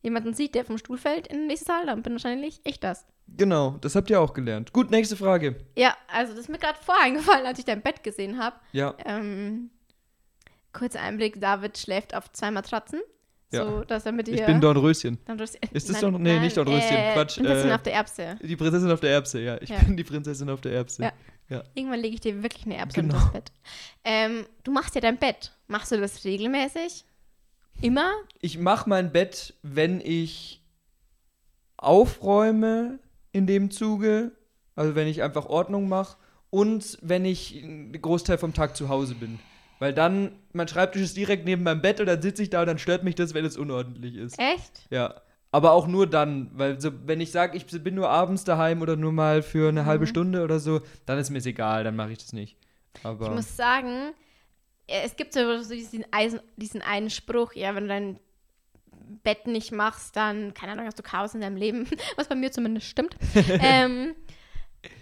jemanden 0.03 0.33
sieht, 0.36 0.53
der 0.53 0.63
vom 0.65 0.77
Stuhl 0.77 0.98
fällt 1.00 1.25
in 1.27 1.38
den 1.39 1.48
nächsten 1.48 1.65
Saal, 1.65 1.86
dann 1.88 2.03
bin 2.03 2.13
wahrscheinlich 2.13 2.62
ich 2.63 2.79
das. 2.79 3.05
Genau, 3.36 3.77
das 3.81 3.95
habt 3.95 4.10
ihr 4.12 4.19
auch 4.22 4.33
gelernt. 4.33 4.72
Gut, 4.74 4.91
nächste 4.91 5.15
Frage. 5.15 5.55
Ja, 5.75 5.95
also 6.07 6.33
das 6.33 6.41
ist 6.41 6.50
mir 6.50 6.60
gerade 6.60 6.77
vorher 6.86 7.03
eingefallen, 7.07 7.45
als 7.48 7.57
ich 7.57 7.65
dein 7.65 7.81
Bett 7.81 8.03
gesehen 8.03 8.38
habe. 8.38 8.55
Ja, 8.74 8.93
Ähm, 9.05 9.72
kurzer 10.74 11.01
Einblick, 11.01 11.39
David 11.39 11.77
schläft 11.77 12.13
auf 12.15 12.31
zwei 12.33 12.51
Matratzen. 12.51 13.01
So, 13.51 13.57
Ja. 13.60 13.86
dass 13.86 14.03
damit 14.03 14.27
ihr... 14.27 14.36
ich 14.39 14.45
bin 14.45 14.60
Dornröschen. 14.60 15.19
Dann 15.25 15.39
Ist 15.39 15.57
das 15.89 16.00
doch- 16.01 16.12
nee, 16.17 16.39
nicht 16.39 16.57
Dornröschen, 16.57 16.98
Quatsch, 17.13 17.38
Prinzessin 17.38 17.69
äh, 17.69 17.74
auf 17.74 17.83
der 17.83 17.93
Erbse. 17.93 18.36
Die 18.41 18.55
Prinzessin 18.55 18.91
auf 18.91 19.00
der 19.00 19.12
Erbse, 19.12 19.39
ja. 19.41 19.62
Ich 19.62 19.69
Ja. 19.69 19.77
bin 19.79 19.95
die 19.95 20.03
Prinzessin 20.03 20.50
auf 20.50 20.62
der 20.62 20.72
Erbse. 20.74 21.12
Ja. 21.50 21.63
Irgendwann 21.75 22.00
lege 22.00 22.15
ich 22.15 22.22
dir 22.22 22.41
wirklich 22.41 22.65
eine 22.65 22.77
Erbse 22.77 23.01
Genau. 23.01 23.13
das 23.13 23.31
Bett. 23.31 23.51
Ähm, 24.03 24.45
du 24.63 24.72
machst 24.72 24.95
ja 24.95 25.01
dein 25.01 25.17
Bett. 25.17 25.51
Machst 25.67 25.91
du 25.91 25.98
das 26.00 26.24
regelmäßig? 26.25 27.05
Immer? 27.81 28.11
Ich 28.41 28.57
mache 28.57 28.89
mein 28.89 29.11
Bett, 29.11 29.55
wenn 29.61 29.99
ich 30.01 30.63
aufräume 31.77 32.99
in 33.31 33.47
dem 33.47 33.71
Zuge, 33.71 34.31
also 34.75 34.95
wenn 34.95 35.07
ich 35.07 35.21
einfach 35.21 35.47
Ordnung 35.47 35.89
mache 35.89 36.17
und 36.49 36.97
wenn 37.01 37.25
ich 37.25 37.61
einen 37.61 37.99
Großteil 37.99 38.37
vom 38.37 38.53
Tag 38.53 38.75
zu 38.75 38.89
Hause 38.89 39.15
bin. 39.15 39.39
Weil 39.79 39.93
dann, 39.93 40.31
mein 40.53 40.67
Schreibtisch 40.67 41.01
ist 41.01 41.17
direkt 41.17 41.45
neben 41.45 41.63
meinem 41.63 41.81
Bett 41.81 41.99
und 41.99 42.05
dann 42.05 42.21
sitze 42.21 42.43
ich 42.43 42.49
da 42.49 42.61
und 42.61 42.67
dann 42.67 42.77
stört 42.77 43.03
mich 43.03 43.15
das, 43.15 43.33
wenn 43.33 43.43
es 43.43 43.57
unordentlich 43.57 44.15
ist. 44.15 44.39
Echt? 44.39 44.87
Ja. 44.89 45.15
Aber 45.51 45.71
auch 45.73 45.87
nur 45.87 46.07
dann, 46.07 46.49
weil 46.53 46.79
so, 46.79 46.91
wenn 47.05 47.21
ich 47.21 47.31
sage, 47.31 47.57
ich 47.57 47.65
bin 47.83 47.93
nur 47.93 48.09
abends 48.09 48.43
daheim 48.43 48.81
oder 48.81 48.95
nur 48.95 49.11
mal 49.11 49.41
für 49.43 49.69
eine 49.69 49.85
halbe 49.85 50.07
Stunde 50.07 50.43
oder 50.43 50.59
so, 50.59 50.81
dann 51.05 51.19
ist 51.19 51.29
mir 51.29 51.39
es 51.39 51.45
egal, 51.45 51.83
dann 51.83 51.95
mache 51.95 52.11
ich 52.11 52.17
das 52.19 52.33
nicht. 52.33 52.57
Aber 53.03 53.27
Ich 53.27 53.31
muss 53.33 53.55
sagen, 53.57 54.13
es 55.01 55.15
gibt 55.15 55.33
so 55.33 55.57
diesen, 55.63 56.05
Eisen, 56.12 56.39
diesen 56.55 56.81
einen 56.81 57.09
Spruch, 57.09 57.53
ja, 57.53 57.73
wenn 57.75 57.83
du 57.83 57.89
dein 57.89 58.19
Bett 59.23 59.47
nicht 59.47 59.71
machst, 59.71 60.15
dann, 60.15 60.53
keine 60.53 60.73
Ahnung, 60.73 60.85
hast 60.85 61.00
du 61.00 61.03
Chaos 61.03 61.33
in 61.33 61.41
deinem 61.41 61.57
Leben, 61.57 61.88
was 62.15 62.27
bei 62.27 62.35
mir 62.35 62.51
zumindest 62.51 62.88
stimmt. 62.88 63.15
ähm, 63.60 64.15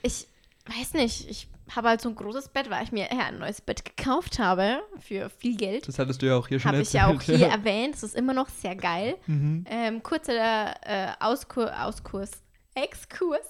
ich 0.04 0.28
weiß 0.66 0.94
nicht, 0.94 1.30
ich 1.30 1.48
habe 1.76 1.90
halt 1.90 2.02
so 2.02 2.10
ein 2.10 2.16
großes 2.16 2.50
Bett, 2.50 2.70
weil 2.70 2.84
ich 2.84 2.92
mir 2.92 3.08
ja, 3.12 3.28
ein 3.28 3.40
neues 3.40 3.62
Bett 3.62 3.86
gekauft 3.86 4.40
habe 4.40 4.82
für 5.00 5.30
viel 5.30 5.56
Geld. 5.56 5.88
das 5.88 6.00
hattest 6.00 6.22
du 6.22 6.28
ja 6.28 6.36
auch 6.36 6.48
hier 6.48 6.60
schon 6.60 6.70
Habe 6.72 6.82
ich 6.82 6.94
erzählt. 6.94 7.04
ja 7.04 7.16
auch 7.16 7.22
hier 7.22 7.48
erwähnt, 7.52 7.96
das 7.96 8.04
ist 8.04 8.16
immer 8.16 8.34
noch 8.34 8.50
sehr 8.50 8.76
geil. 8.76 9.18
Mhm. 9.28 9.66
Ähm, 9.70 10.04
kurzer 10.04 10.76
äh, 10.86 11.14
Auskur 11.20 11.72
Auskurs, 11.82 12.32
Exkurs 12.76 13.48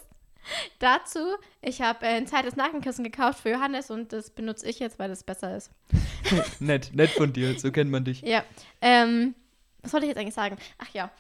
dazu. 0.80 1.20
Ich 1.62 1.82
habe 1.82 2.06
äh, 2.06 2.18
ein 2.18 2.28
zweites 2.28 2.56
Nackenkissen 2.56 3.04
gekauft 3.04 3.40
für 3.40 3.52
Johannes 3.52 3.92
und 3.92 4.14
das 4.14 4.30
benutze 4.30 4.68
ich 4.68 4.80
jetzt, 4.80 5.00
weil 5.00 5.10
das 5.10 5.24
besser 5.24 5.56
ist. 5.56 5.72
nett, 6.60 6.92
nett 6.94 7.12
von 7.12 7.34
dir, 7.34 7.58
so 7.60 7.72
kennt 7.72 7.92
man 7.92 8.04
dich. 8.04 8.22
Ja. 8.22 8.44
Ähm, 8.82 9.36
was 9.82 9.94
wollte 9.94 10.06
ich 10.06 10.10
jetzt 10.10 10.20
eigentlich 10.20 10.36
sagen? 10.36 10.58
Ach 10.78 10.90
ja, 10.94 11.12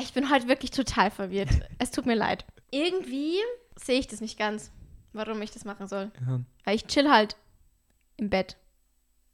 ich 0.00 0.12
bin 0.12 0.30
heute 0.30 0.48
wirklich 0.48 0.70
total 0.70 1.10
verwirrt. 1.10 1.50
es 1.78 1.90
tut 1.90 2.06
mir 2.06 2.14
leid. 2.14 2.44
Irgendwie 2.70 3.38
sehe 3.76 3.98
ich 3.98 4.06
das 4.06 4.20
nicht 4.20 4.38
ganz, 4.38 4.70
warum 5.12 5.40
ich 5.42 5.50
das 5.50 5.64
machen 5.64 5.88
soll. 5.88 6.10
Ja. 6.26 6.40
Weil 6.64 6.76
ich 6.76 6.86
chill 6.86 7.10
halt 7.10 7.36
im 8.16 8.30
Bett. 8.30 8.56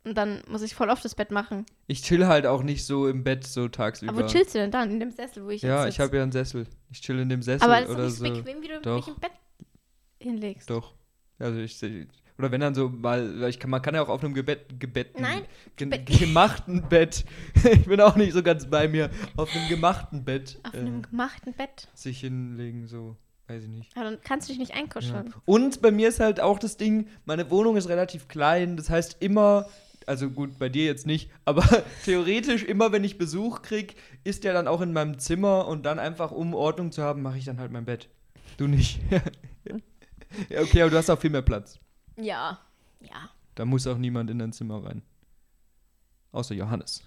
Und 0.05 0.17
dann 0.17 0.43
muss 0.49 0.63
ich 0.63 0.75
voll 0.75 0.89
oft 0.89 1.05
das 1.05 1.15
Bett 1.15 1.31
machen. 1.31 1.67
Ich 1.87 2.03
chill 2.03 2.27
halt 2.27 2.47
auch 2.47 2.63
nicht 2.63 2.87
so 2.87 3.07
im 3.07 3.23
Bett 3.23 3.47
so 3.47 3.69
tagsüber. 3.69 4.13
Aber 4.13 4.23
wo 4.23 4.27
chillst 4.27 4.55
du 4.55 4.59
denn 4.59 4.71
dann? 4.71 4.91
In 4.91 5.01
dem 5.01 5.11
Sessel, 5.11 5.45
wo 5.45 5.51
ich 5.51 5.61
Ja, 5.63 5.85
jetzt 5.85 5.95
ich 5.95 6.01
habe 6.01 6.17
ja 6.17 6.23
einen 6.23 6.33
Sessel. 6.33 6.67
Ich 6.91 7.03
chill 7.03 7.19
in 7.19 7.29
dem 7.29 7.43
Sessel 7.43 7.63
Aber 7.63 7.81
das 7.81 7.89
ist 7.91 7.95
oder 7.95 8.05
nicht 8.05 8.17
so 8.17 8.25
bequem, 8.43 8.63
wie 8.63 8.69
du 8.69 8.81
Doch. 8.81 9.05
dich 9.05 9.15
im 9.15 9.21
Bett 9.21 9.33
hinlegst. 10.19 10.71
Doch. 10.71 10.95
Also 11.39 11.59
ich 11.59 11.79
oder 12.39 12.51
wenn 12.53 12.61
dann 12.63 12.75
so 12.75 12.89
mal, 12.89 13.45
ich 13.51 13.59
kann, 13.61 13.69
man 13.71 13.83
kann 13.83 13.95
ja 13.95 14.01
auch 14.03 14.09
auf 14.09 14.25
einem 14.25 14.33
Gebett, 14.33 14.81
gebetten, 14.81 15.21
Nein, 15.21 15.43
ge 15.77 15.87
Bett- 15.89 16.07
gemachten 16.07 16.89
Bett. 16.89 17.27
ich 17.71 17.85
bin 17.85 18.01
auch 18.01 18.17
nicht 18.17 18.33
so 18.33 18.43
ganz 18.43 18.65
bei 18.67 18.89
mir. 18.89 19.11
Auf 19.37 19.55
einem 19.55 19.69
gemachten 19.69 20.25
Bett 20.25 20.59
Auf 20.63 20.73
äh, 20.73 20.79
einem 20.79 21.03
gemachten 21.03 21.53
Bett. 21.53 21.89
sich 21.93 22.21
hinlegen, 22.21 22.87
so, 22.89 23.17
weiß 23.49 23.65
ich 23.65 23.69
nicht. 23.69 23.95
Aber 23.95 24.07
dann 24.07 24.21
kannst 24.23 24.49
du 24.49 24.53
dich 24.55 24.59
nicht 24.59 24.71
Ja. 24.75 24.77
einkuscheln. 24.77 25.35
Und 25.45 25.83
bei 25.83 25.91
mir 25.91 26.09
ist 26.09 26.19
halt 26.21 26.41
auch 26.41 26.59
das 26.59 26.79
Ding, 26.79 27.09
meine 27.27 27.51
Wohnung 27.51 27.77
ist 27.77 27.91
relativ 27.91 28.27
klein, 28.27 28.79
das 28.79 28.89
heißt 28.89 29.19
immer, 29.21 29.67
also 30.07 30.31
gut, 30.31 30.59
bei 30.59 30.69
dir 30.69 30.85
jetzt 30.85 31.07
nicht, 31.07 31.31
aber 31.45 31.63
theoretisch 32.05 32.65
immer, 32.65 32.93
wenn 32.93 33.05
ich 33.05 33.19
Besuch 33.19 33.63
krieg, 33.63 33.97
ist 34.25 34.45
der 34.45 34.53
dann 34.53 34.69
auch 34.69 34.81
in 34.81 34.93
meinem 34.93 35.19
Zimmer 35.19 35.67
und 35.67 35.85
dann 35.85 35.99
einfach, 35.99 36.31
um 36.31 36.55
Ordnung 36.55 36.93
zu 36.93 37.03
haben, 37.03 37.23
mache 37.23 37.39
ich 37.39 37.45
dann 37.45 37.59
halt 37.59 37.73
mein 37.73 37.85
Bett. 37.85 38.09
Du 38.57 38.67
nicht. 38.67 39.01
ja, 40.49 40.61
okay, 40.61 40.83
aber 40.83 40.91
du 40.91 40.97
hast 40.97 41.11
auch 41.11 41.19
viel 41.19 41.31
mehr 41.31 41.43
Platz. 41.43 41.79
Ja. 42.17 42.59
Ja. 43.01 43.31
Da 43.55 43.65
muss 43.65 43.87
auch 43.87 43.99
niemand 43.99 44.31
in 44.31 44.39
dein 44.39 44.53
Zimmer 44.53 44.85
rein. 44.85 45.03
Außer 46.33 46.55
Johannes. 46.55 47.03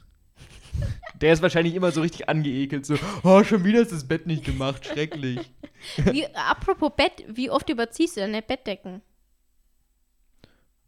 Der 1.21 1.33
ist 1.33 1.41
wahrscheinlich 1.41 1.75
immer 1.75 1.91
so 1.91 2.01
richtig 2.01 2.27
angeekelt, 2.27 2.85
so, 2.85 2.97
oh, 3.23 3.43
schon 3.43 3.63
wieder 3.63 3.81
ist 3.81 3.91
das 3.91 4.07
Bett 4.07 4.25
nicht 4.25 4.43
gemacht, 4.43 4.85
schrecklich. 4.85 5.51
Wie, 5.97 6.25
apropos 6.35 6.91
Bett, 6.95 7.23
wie 7.27 7.49
oft 7.49 7.69
überziehst 7.69 8.17
du 8.17 8.21
deine 8.21 8.41
Bettdecken? 8.41 9.01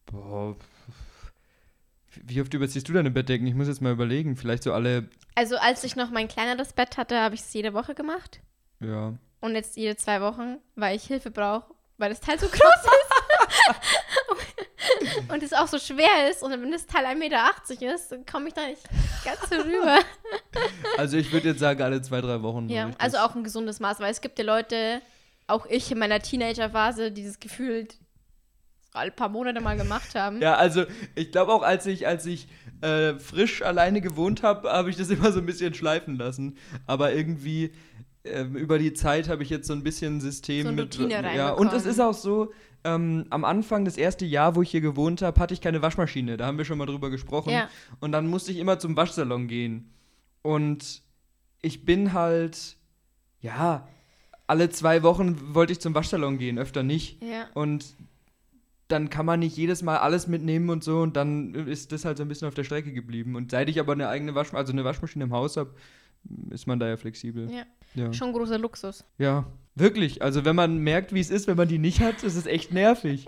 Boah. 0.07 0.55
Wie 2.23 2.41
oft 2.41 2.53
überziehst 2.53 2.87
du 2.87 2.93
deine 2.93 3.11
Bettdecken? 3.11 3.47
Ich 3.47 3.55
muss 3.55 3.67
jetzt 3.67 3.81
mal 3.81 3.91
überlegen. 3.93 4.35
Vielleicht 4.35 4.63
so 4.63 4.73
alle. 4.73 5.09
Also 5.35 5.57
als 5.57 5.83
ich 5.83 5.95
noch 5.95 6.11
mein 6.11 6.27
kleineres 6.27 6.73
Bett 6.73 6.97
hatte, 6.97 7.19
habe 7.19 7.35
ich 7.35 7.41
es 7.41 7.53
jede 7.53 7.73
Woche 7.73 7.95
gemacht. 7.95 8.39
Ja. 8.79 9.13
Und 9.41 9.55
jetzt 9.55 9.77
jede 9.77 9.95
zwei 9.95 10.21
Wochen, 10.21 10.57
weil 10.75 10.95
ich 10.95 11.03
Hilfe 11.03 11.31
brauche, 11.31 11.73
weil 11.97 12.09
das 12.09 12.21
Teil 12.21 12.39
so 12.39 12.47
groß 12.51 12.59
ist. 12.59 13.15
und 15.29 15.43
es 15.43 15.53
auch 15.53 15.67
so 15.67 15.79
schwer 15.79 16.29
ist. 16.29 16.43
Und 16.43 16.51
wenn 16.51 16.71
das 16.71 16.85
Teil 16.85 17.05
1,80 17.05 17.15
Meter 17.15 17.93
ist, 17.93 18.11
dann 18.11 18.25
komme 18.25 18.47
ich 18.47 18.53
da 18.53 18.67
nicht 18.67 18.83
ganz 19.23 19.49
so 19.49 19.55
rüber. 19.55 19.99
Also 20.97 21.17
ich 21.17 21.31
würde 21.33 21.49
jetzt 21.49 21.59
sagen, 21.59 21.81
alle 21.81 22.01
zwei, 22.01 22.21
drei 22.21 22.41
Wochen. 22.41 22.69
Ja, 22.69 22.89
also 22.97 23.17
auch 23.17 23.35
ein 23.35 23.43
gesundes 23.43 23.81
Maß, 23.81 23.99
weil 23.99 24.11
es 24.11 24.21
gibt 24.21 24.39
ja 24.39 24.45
Leute, 24.45 25.01
auch 25.45 25.65
ich 25.65 25.91
in 25.91 25.99
meiner 25.99 26.21
Teenagerphase, 26.21 27.11
die 27.11 27.25
das 27.25 27.41
Gefühl 27.41 27.87
ein 28.95 29.15
paar 29.15 29.29
Monate 29.29 29.61
mal 29.61 29.77
gemacht 29.77 30.15
haben. 30.15 30.41
Ja, 30.41 30.55
also 30.55 30.85
ich 31.15 31.31
glaube 31.31 31.53
auch, 31.53 31.61
als 31.61 31.85
ich, 31.85 32.07
als 32.07 32.25
ich 32.25 32.47
äh, 32.81 33.15
frisch 33.15 33.61
alleine 33.61 34.01
gewohnt 34.01 34.43
habe, 34.43 34.69
habe 34.69 34.89
ich 34.89 34.95
das 34.95 35.09
immer 35.11 35.31
so 35.31 35.39
ein 35.39 35.45
bisschen 35.45 35.73
schleifen 35.73 36.17
lassen. 36.17 36.57
Aber 36.85 37.13
irgendwie 37.13 37.71
ähm, 38.23 38.55
über 38.55 38.79
die 38.79 38.93
Zeit 38.93 39.29
habe 39.29 39.43
ich 39.43 39.49
jetzt 39.49 39.67
so 39.67 39.73
ein 39.73 39.83
bisschen 39.83 40.21
System 40.21 40.65
So 40.65 40.71
mit. 40.71 40.95
Ja, 40.97 41.51
und 41.51 41.73
es 41.73 41.85
ist 41.85 41.99
auch 41.99 42.13
so. 42.13 42.51
Ähm, 42.83 43.25
am 43.31 43.45
Anfang, 43.45 43.83
das 43.83 43.97
erste 43.97 44.25
Jahr, 44.25 44.55
wo 44.55 44.61
ich 44.61 44.69
hier 44.69 44.81
gewohnt 44.81 45.23
habe, 45.23 45.39
hatte 45.39 45.55
ich 45.55 45.61
keine 45.61 45.81
Waschmaschine. 45.81 46.37
Da 46.37 46.45
haben 46.45 46.59
wir 46.59 46.65
schon 46.65 46.77
mal 46.77 46.85
drüber 46.85 47.09
gesprochen. 47.09 47.49
Ja. 47.49 47.67
Und 47.99 48.11
dann 48.11 48.27
musste 48.27 48.51
ich 48.51 48.59
immer 48.59 48.77
zum 48.77 48.95
Waschsalon 48.95 49.47
gehen. 49.47 49.91
Und 50.43 51.01
ich 51.63 51.83
bin 51.83 52.13
halt, 52.13 52.77
ja, 53.39 53.87
alle 54.45 54.69
zwei 54.69 55.01
Wochen 55.01 55.55
wollte 55.55 55.73
ich 55.73 55.79
zum 55.79 55.95
Waschsalon 55.95 56.37
gehen, 56.37 56.59
öfter 56.59 56.83
nicht. 56.83 57.23
Ja. 57.23 57.47
Und 57.55 57.95
dann 58.87 59.09
kann 59.09 59.25
man 59.25 59.39
nicht 59.39 59.57
jedes 59.57 59.81
Mal 59.81 59.97
alles 59.97 60.27
mitnehmen 60.27 60.69
und 60.69 60.83
so 60.83 61.01
und 61.01 61.15
dann 61.15 61.55
ist 61.55 61.91
das 61.91 62.05
halt 62.05 62.17
so 62.17 62.23
ein 62.23 62.27
bisschen 62.27 62.47
auf 62.47 62.53
der 62.53 62.63
Strecke 62.63 62.93
geblieben. 62.93 63.35
Und 63.35 63.51
seit 63.51 63.69
ich 63.69 63.79
aber 63.79 63.93
eine 63.93 64.09
eigene 64.09 64.35
Waschmaschine, 64.35 64.59
also 64.59 64.73
eine 64.73 64.83
Waschmaschine 64.83 65.23
im 65.25 65.33
Haus 65.33 65.57
habe, 65.57 65.73
ist 66.49 66.67
man 66.67 66.79
da 66.79 66.87
ja 66.87 66.97
flexibel. 66.97 67.49
Ja. 67.51 67.65
Ja. 67.95 68.13
Schon 68.13 68.33
großer 68.33 68.59
Luxus. 68.59 69.05
Ja, 69.17 69.45
wirklich. 69.75 70.21
Also 70.21 70.45
wenn 70.45 70.55
man 70.55 70.77
merkt, 70.79 71.13
wie 71.13 71.19
es 71.19 71.29
ist, 71.29 71.47
wenn 71.47 71.57
man 71.57 71.67
die 71.67 71.77
nicht 71.77 71.99
hat, 71.99 72.23
ist 72.23 72.35
es 72.35 72.45
echt 72.45 72.73
nervig. 72.73 73.25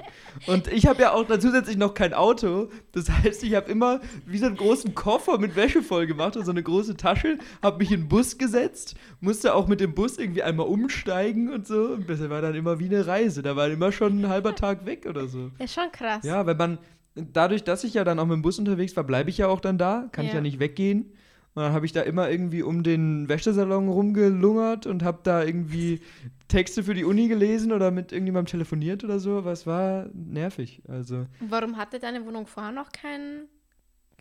Und 0.48 0.68
ich 0.72 0.88
habe 0.88 1.02
ja 1.02 1.12
auch 1.12 1.26
dann 1.26 1.42
zusätzlich 1.42 1.78
noch 1.78 1.94
kein 1.94 2.14
Auto. 2.14 2.70
Das 2.94 3.10
heißt, 3.10 3.44
ich 3.44 3.54
habe 3.56 3.70
immer 3.70 4.00
wie 4.26 4.38
so 4.38 4.46
einen 4.46 4.56
großen 4.56 4.96
Koffer 4.96 5.38
mit 5.38 5.56
Wäsche 5.56 5.84
voll 5.84 6.08
gemacht 6.08 6.38
und 6.38 6.46
so 6.46 6.52
eine 6.52 6.64
große 6.64 6.96
Tasche, 6.98 7.38
habe 7.62 7.80
mich 7.80 7.92
in 7.92 8.02
den 8.04 8.08
Bus 8.08 8.38
gesetzt, 8.38 8.96
musste 9.20 9.54
auch 9.54 9.68
mit 9.68 9.82
dem 9.82 9.94
Bus 9.94 10.18
irgendwie 10.18 10.44
einmal 10.44 10.68
umsteigen 10.68 11.52
und 11.52 11.68
so. 11.68 11.90
Und 11.90 12.10
das 12.10 12.28
war 12.30 12.42
dann 12.42 12.56
immer 12.56 12.80
wie 12.80 12.86
eine 12.86 13.06
Reise. 13.06 13.42
Da 13.42 13.56
war 13.56 13.68
immer 13.68 13.92
schon 13.92 14.22
ein 14.22 14.30
halber 14.30 14.56
Tag 14.56 14.86
weg 14.86 15.06
oder 15.08 15.28
so. 15.28 15.52
Ist 15.60 15.74
schon 15.74 15.92
krass. 15.92 16.24
Ja, 16.24 16.46
wenn 16.46 16.58
man, 16.58 16.78
dadurch, 17.16 17.64
dass 17.64 17.84
ich 17.84 17.94
ja 17.94 18.04
dann 18.04 18.20
auch 18.20 18.26
mit 18.26 18.36
dem 18.36 18.42
Bus 18.42 18.58
unterwegs 18.58 18.96
war, 18.96 19.04
bleibe 19.04 19.30
ich 19.30 19.38
ja 19.38 19.48
auch 19.48 19.60
dann 19.60 19.78
da, 19.78 20.08
kann 20.12 20.26
ich 20.26 20.32
Ja. 20.32 20.38
ja 20.38 20.42
nicht 20.42 20.60
weggehen. 20.60 21.12
Und 21.58 21.64
dann 21.64 21.74
habe 21.74 21.88
ich 21.88 21.92
da 21.92 22.02
immer 22.02 22.30
irgendwie 22.30 22.62
um 22.62 22.84
den 22.84 23.28
Wäschesalon 23.30 23.90
rumgelungert 23.90 24.86
und 24.86 25.02
habe 25.02 25.22
da 25.24 25.44
irgendwie 25.44 26.02
Texte 26.50 26.84
für 26.84 26.94
die 26.94 27.04
Uni 27.04 27.30
gelesen 27.30 27.72
oder 27.72 27.90
mit 27.90 28.12
irgendjemandem 28.12 28.52
telefoniert 28.52 29.04
oder 29.04 29.18
so, 29.18 29.40
aber 29.40 29.54
es 29.54 29.66
war 29.66 30.06
nervig. 30.14 30.84
Also, 30.88 31.26
Warum 31.40 31.78
hatte 31.78 31.98
deine 31.98 32.24
Wohnung 32.28 32.46
vorher 32.46 32.72
noch 32.72 32.92
kein, 32.92 33.48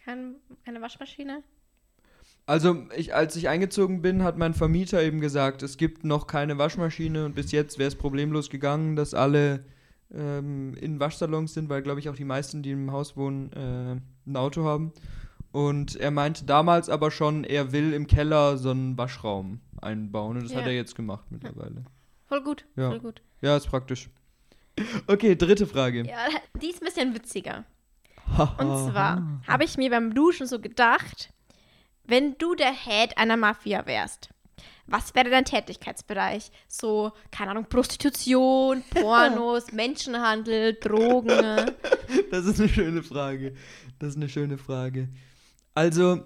kein, 0.03 0.37
keine 0.64 0.81
Waschmaschine? 0.81 1.42
also 2.46 2.87
ich, 2.96 3.14
als 3.14 3.37
ich 3.37 3.51
eingezogen 3.51 4.01
bin, 4.01 4.22
hat 4.22 4.38
mein 4.38 4.55
Vermieter 4.55 5.03
eben 5.03 5.20
gesagt, 5.20 5.62
es 5.62 5.77
gibt 5.77 6.05
noch 6.05 6.27
keine 6.27 6.57
Waschmaschine 6.57 7.27
und 7.27 7.35
bis 7.35 7.53
jetzt 7.53 7.79
wäre 7.79 7.88
es 7.88 7.96
problemlos 7.96 8.49
gegangen, 8.49 8.96
dass 8.96 9.12
alle 9.12 9.62
ähm, 10.11 10.72
in 10.81 11.01
Waschsalons 11.01 11.53
sind, 11.53 11.68
weil, 11.68 11.83
glaube 11.83 12.01
ich, 12.01 12.09
auch 12.09 12.16
die 12.16 12.25
meisten, 12.25 12.62
die 12.62 12.70
im 12.70 12.92
Haus 12.92 13.14
wohnen, 13.14 13.53
äh, 13.53 14.31
ein 14.31 14.37
Auto 14.37 14.64
haben. 14.64 14.92
Und 15.52 15.96
er 15.96 16.11
meinte 16.11 16.44
damals 16.44 16.88
aber 16.90 17.11
schon, 17.11 17.44
er 17.44 17.72
will 17.72 17.92
im 17.92 18.06
Keller 18.06 18.56
so 18.59 18.70
einen 18.70 18.98
Waschraum 18.98 19.61
einbauen. 19.80 20.37
Und 20.37 20.44
das 20.44 20.52
Ja. 20.52 20.59
hat 20.59 20.66
er 20.66 20.72
jetzt 20.74 20.94
gemacht 20.94 21.24
mittlerweile. 21.30 21.85
Voll 22.28 22.42
gut, 22.42 22.66
Ja. 22.76 22.90
voll 22.90 23.00
gut. 23.00 23.22
Ja, 23.40 23.56
ist 23.56 23.68
praktisch. 23.68 24.09
Okay, 25.06 25.37
dritte 25.37 25.66
Frage. 25.66 26.06
Ja, 26.06 26.26
die 26.61 26.68
ist 26.70 26.82
ein 26.82 26.87
bisschen 26.87 27.14
witziger. 27.14 27.64
Und 28.59 28.90
zwar 28.90 29.40
habe 29.46 29.64
ich 29.64 29.76
mir 29.78 29.88
beim 29.90 30.12
Duschen 30.12 30.46
so 30.46 30.59
gedacht, 30.61 31.30
wenn 32.04 32.37
du 32.38 32.54
der 32.54 32.72
Head 32.72 33.16
einer 33.16 33.37
Mafia 33.37 33.87
wärst, 33.87 34.30
was 34.88 35.14
wäre 35.14 35.30
dein 35.30 35.44
Tätigkeitsbereich? 35.44 36.50
So, 36.68 37.12
keine 37.30 37.52
Ahnung, 37.52 37.66
Prostitution, 37.68 38.82
Pornos, 38.90 39.72
Menschenhandel, 39.72 40.74
Drogen. 40.74 41.72
Das 42.30 42.44
ist 42.46 42.61
eine 42.61 42.68
schöne 42.68 43.02
Frage. 43.02 43.54
Das 43.98 44.11
ist 44.11 44.16
eine 44.16 44.28
schöne 44.28 44.59
Frage. 44.59 45.09
Also, 45.76 46.24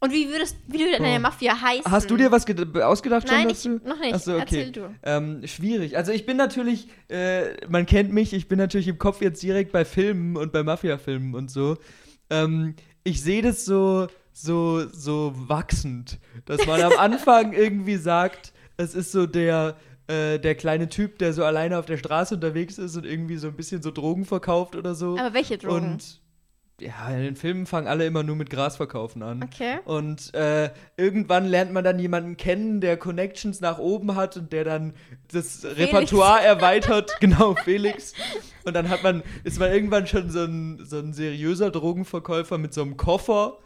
Und 0.00 0.12
wie 0.12 0.28
würdest 0.28 0.56
wie 0.66 0.80
würde 0.80 0.98
deine 0.98 1.16
Oh. 1.16 1.20
Mafia 1.20 1.58
heißen? 1.60 1.90
hast 1.90 2.10
du 2.10 2.16
dir 2.16 2.30
was 2.30 2.46
ged- 2.46 2.80
ausgedacht 2.82 3.26
Nein, 3.28 3.42
schon 3.42 3.50
ich, 3.50 3.56
dazu? 3.80 3.88
noch 3.88 4.00
nicht. 4.00 4.14
Ach 4.14 4.20
so, 4.20 4.32
okay. 4.34 4.40
Erzähl 4.42 4.72
du. 4.72 4.94
Ähm, 5.02 5.46
schwierig. 5.46 5.96
Also 5.96 6.12
ich 6.12 6.26
bin 6.26 6.36
natürlich, 6.36 6.88
äh, 7.08 7.66
man 7.68 7.86
kennt 7.86 8.12
mich, 8.12 8.32
ich 8.34 8.48
bin 8.48 8.58
natürlich 8.58 8.88
im 8.88 8.98
Kopf 8.98 9.22
jetzt 9.22 9.42
direkt 9.42 9.72
bei 9.72 9.84
Filmen 9.84 10.36
und 10.36 10.52
bei 10.52 10.62
Mafia-Filmen 10.62 11.34
und 11.34 11.50
so. 11.50 11.78
Ähm, 12.28 12.74
ich 13.04 13.22
sehe 13.22 13.40
das 13.40 13.64
so, 13.64 14.08
so, 14.32 14.86
so 14.92 15.32
wachsend, 15.36 16.18
dass 16.44 16.66
man 16.66 16.82
am 16.82 16.92
Anfang 16.98 17.52
irgendwie 17.54 17.96
sagt, 17.96 18.52
es 18.76 18.94
ist 18.94 19.12
so 19.12 19.26
der, 19.26 19.76
äh, 20.08 20.38
der 20.38 20.56
kleine 20.56 20.88
Typ, 20.88 21.18
der 21.20 21.32
so 21.32 21.44
alleine 21.44 21.78
auf 21.78 21.86
der 21.86 21.96
Straße 21.96 22.34
unterwegs 22.34 22.78
ist 22.78 22.96
und 22.96 23.06
irgendwie 23.06 23.36
so 23.36 23.46
ein 23.48 23.54
bisschen 23.56 23.80
so 23.80 23.90
Drogen 23.92 24.24
verkauft 24.24 24.76
oder 24.76 24.94
so. 24.94 25.16
Aber 25.16 25.32
welche 25.32 25.56
Drogen? 25.56 25.92
Und 25.92 26.20
ja, 26.80 27.08
in 27.08 27.22
den 27.22 27.36
Filmen 27.36 27.66
fangen 27.66 27.86
alle 27.86 28.06
immer 28.06 28.22
nur 28.22 28.36
mit 28.36 28.50
Grasverkaufen 28.50 29.22
an. 29.22 29.42
okay. 29.42 29.78
Und 29.84 30.34
äh, 30.34 30.70
irgendwann 30.96 31.46
lernt 31.46 31.72
man 31.72 31.82
dann 31.82 31.98
jemanden 31.98 32.36
kennen, 32.36 32.80
der 32.80 32.96
Connections 32.98 33.60
nach 33.60 33.78
oben 33.78 34.14
hat 34.14 34.36
und 34.36 34.52
der 34.52 34.64
dann 34.64 34.92
das 35.32 35.64
Repertoire 35.64 36.42
erweitert. 36.44 37.18
Genau, 37.20 37.54
Felix. 37.64 38.12
Und 38.64 38.74
dann 38.74 38.90
hat 38.90 39.02
man, 39.02 39.22
ist 39.44 39.58
man 39.58 39.72
irgendwann 39.72 40.06
schon 40.06 40.30
so 40.30 40.44
ein, 40.44 40.84
so 40.84 40.98
ein 40.98 41.14
seriöser 41.14 41.70
Drogenverkäufer 41.70 42.58
mit 42.58 42.74
so 42.74 42.82
einem 42.82 42.96
Koffer. 42.96 43.58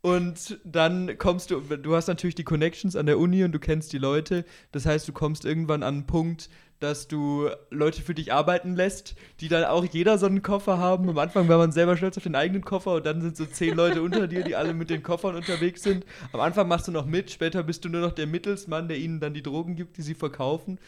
Und 0.00 0.60
dann 0.64 1.16
kommst 1.16 1.50
du, 1.50 1.60
du 1.60 1.96
hast 1.96 2.08
natürlich 2.08 2.34
die 2.34 2.44
Connections 2.44 2.94
an 2.94 3.06
der 3.06 3.18
Uni 3.18 3.42
und 3.42 3.52
du 3.52 3.58
kennst 3.58 3.92
die 3.92 3.98
Leute. 3.98 4.44
Das 4.70 4.84
heißt, 4.86 5.08
du 5.08 5.12
kommst 5.12 5.44
irgendwann 5.46 5.82
an 5.82 5.94
einen 5.94 6.06
Punkt, 6.06 6.50
dass 6.80 7.08
du 7.08 7.48
Leute 7.70 8.02
für 8.02 8.14
dich 8.14 8.32
arbeiten 8.32 8.74
lässt, 8.74 9.14
die 9.40 9.48
dann 9.48 9.64
auch 9.64 9.84
jeder 9.84 10.18
so 10.18 10.26
einen 10.26 10.42
Koffer 10.42 10.78
haben. 10.78 11.08
Am 11.08 11.18
Anfang 11.18 11.48
war 11.48 11.58
man 11.58 11.72
selber 11.72 11.96
stolz 11.96 12.16
auf 12.16 12.22
den 12.22 12.34
eigenen 12.34 12.64
Koffer 12.64 12.94
und 12.94 13.06
dann 13.06 13.20
sind 13.20 13.36
so 13.36 13.46
zehn 13.46 13.74
Leute 13.74 14.02
unter 14.02 14.26
dir, 14.28 14.42
die 14.44 14.56
alle 14.56 14.74
mit 14.74 14.90
den 14.90 15.02
Koffern 15.02 15.34
unterwegs 15.34 15.82
sind. 15.82 16.04
Am 16.32 16.40
Anfang 16.40 16.68
machst 16.68 16.88
du 16.88 16.92
noch 16.92 17.06
mit, 17.06 17.30
später 17.30 17.62
bist 17.62 17.84
du 17.84 17.88
nur 17.88 18.00
noch 18.00 18.12
der 18.12 18.26
Mittelsmann, 18.26 18.88
der 18.88 18.98
ihnen 18.98 19.20
dann 19.20 19.34
die 19.34 19.42
Drogen 19.42 19.76
gibt, 19.76 19.96
die 19.96 20.02
sie 20.02 20.14
verkaufen. 20.14 20.78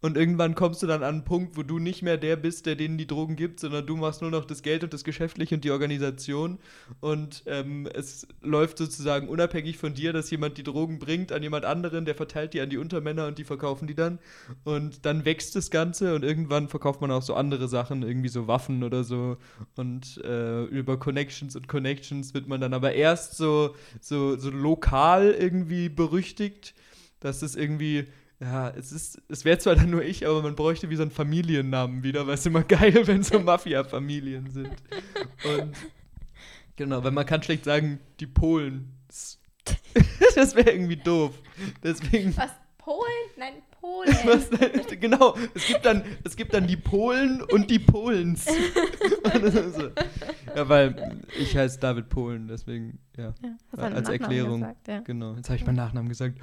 Und 0.00 0.16
irgendwann 0.16 0.54
kommst 0.54 0.82
du 0.82 0.86
dann 0.86 1.02
an 1.02 1.14
einen 1.14 1.24
Punkt, 1.24 1.56
wo 1.56 1.62
du 1.62 1.78
nicht 1.78 2.02
mehr 2.02 2.16
der 2.16 2.36
bist, 2.36 2.66
der 2.66 2.76
denen 2.76 2.98
die 2.98 3.06
Drogen 3.06 3.36
gibt, 3.36 3.60
sondern 3.60 3.86
du 3.86 3.96
machst 3.96 4.22
nur 4.22 4.30
noch 4.30 4.44
das 4.44 4.62
Geld 4.62 4.84
und 4.84 4.92
das 4.92 5.04
Geschäftliche 5.04 5.54
und 5.54 5.64
die 5.64 5.70
Organisation. 5.70 6.58
Und 7.00 7.42
ähm, 7.46 7.88
es 7.92 8.26
läuft 8.42 8.78
sozusagen 8.78 9.28
unabhängig 9.28 9.78
von 9.78 9.94
dir, 9.94 10.12
dass 10.12 10.30
jemand 10.30 10.58
die 10.58 10.62
Drogen 10.62 10.98
bringt 10.98 11.32
an 11.32 11.42
jemand 11.42 11.64
anderen, 11.64 12.04
der 12.04 12.14
verteilt 12.14 12.54
die 12.54 12.60
an 12.60 12.70
die 12.70 12.78
Untermänner 12.78 13.26
und 13.26 13.38
die 13.38 13.44
verkaufen 13.44 13.86
die 13.86 13.94
dann. 13.94 14.18
Und 14.64 15.06
dann 15.06 15.24
wächst 15.24 15.56
das 15.56 15.70
Ganze 15.70 16.14
und 16.14 16.24
irgendwann 16.24 16.68
verkauft 16.68 17.00
man 17.00 17.10
auch 17.10 17.22
so 17.22 17.34
andere 17.34 17.68
Sachen, 17.68 18.02
irgendwie 18.02 18.28
so 18.28 18.46
Waffen 18.46 18.84
oder 18.84 19.04
so. 19.04 19.36
Und 19.76 20.18
äh, 20.24 20.64
über 20.64 20.98
Connections 20.98 21.56
und 21.56 21.68
Connections 21.68 22.34
wird 22.34 22.48
man 22.48 22.60
dann 22.60 22.74
aber 22.74 22.92
erst 22.92 23.36
so, 23.36 23.74
so, 24.00 24.36
so 24.36 24.50
lokal 24.50 25.32
irgendwie 25.32 25.88
berüchtigt, 25.88 26.74
dass 27.20 27.42
es 27.42 27.56
irgendwie 27.56 28.06
ja, 28.40 28.68
es 28.70 28.92
ist, 28.92 29.22
es 29.28 29.44
wäre 29.44 29.58
zwar 29.58 29.76
dann 29.76 29.90
nur 29.90 30.02
ich, 30.02 30.26
aber 30.26 30.42
man 30.42 30.54
bräuchte 30.54 30.90
wie 30.90 30.96
so 30.96 31.02
einen 31.02 31.10
Familiennamen 31.10 32.02
wieder, 32.02 32.26
weil 32.26 32.34
es 32.34 32.44
immer 32.44 32.62
geil, 32.62 33.06
wenn 33.06 33.22
so 33.22 33.40
Mafia-Familien 33.40 34.50
sind. 34.50 34.70
Und 35.44 35.74
genau, 36.76 37.02
weil 37.02 37.12
man 37.12 37.24
kann 37.24 37.42
schlecht 37.42 37.64
sagen, 37.64 38.00
die 38.20 38.26
Polen. 38.26 38.92
Das 40.34 40.54
wäre 40.54 40.70
irgendwie 40.70 40.96
doof. 40.96 41.32
Deswegen. 41.82 42.36
Was? 42.36 42.50
Polen? 42.76 43.00
Nein, 43.38 43.54
Polen. 43.80 44.14
Was, 44.24 44.50
genau, 45.00 45.34
es 45.54 45.66
gibt, 45.66 45.84
dann, 45.84 46.02
es 46.22 46.36
gibt 46.36 46.54
dann 46.54 46.66
die 46.66 46.76
Polen 46.76 47.42
und 47.42 47.70
die 47.70 47.78
Polens. 47.78 48.46
So. 49.26 49.90
Ja, 50.54 50.68
weil 50.68 51.20
ich 51.38 51.56
heiße 51.56 51.80
David 51.80 52.08
Polen, 52.08 52.48
deswegen, 52.48 52.98
ja. 53.16 53.34
Ja, 53.42 53.56
Als 53.72 54.08
Nachnamen 54.08 54.20
Erklärung. 54.20 54.60
Gesagt, 54.60 54.88
ja. 54.88 55.00
Genau, 55.00 55.34
jetzt 55.34 55.48
habe 55.48 55.56
ich 55.56 55.66
meinen 55.66 55.76
Nachnamen 55.76 56.08
gesagt. 56.08 56.38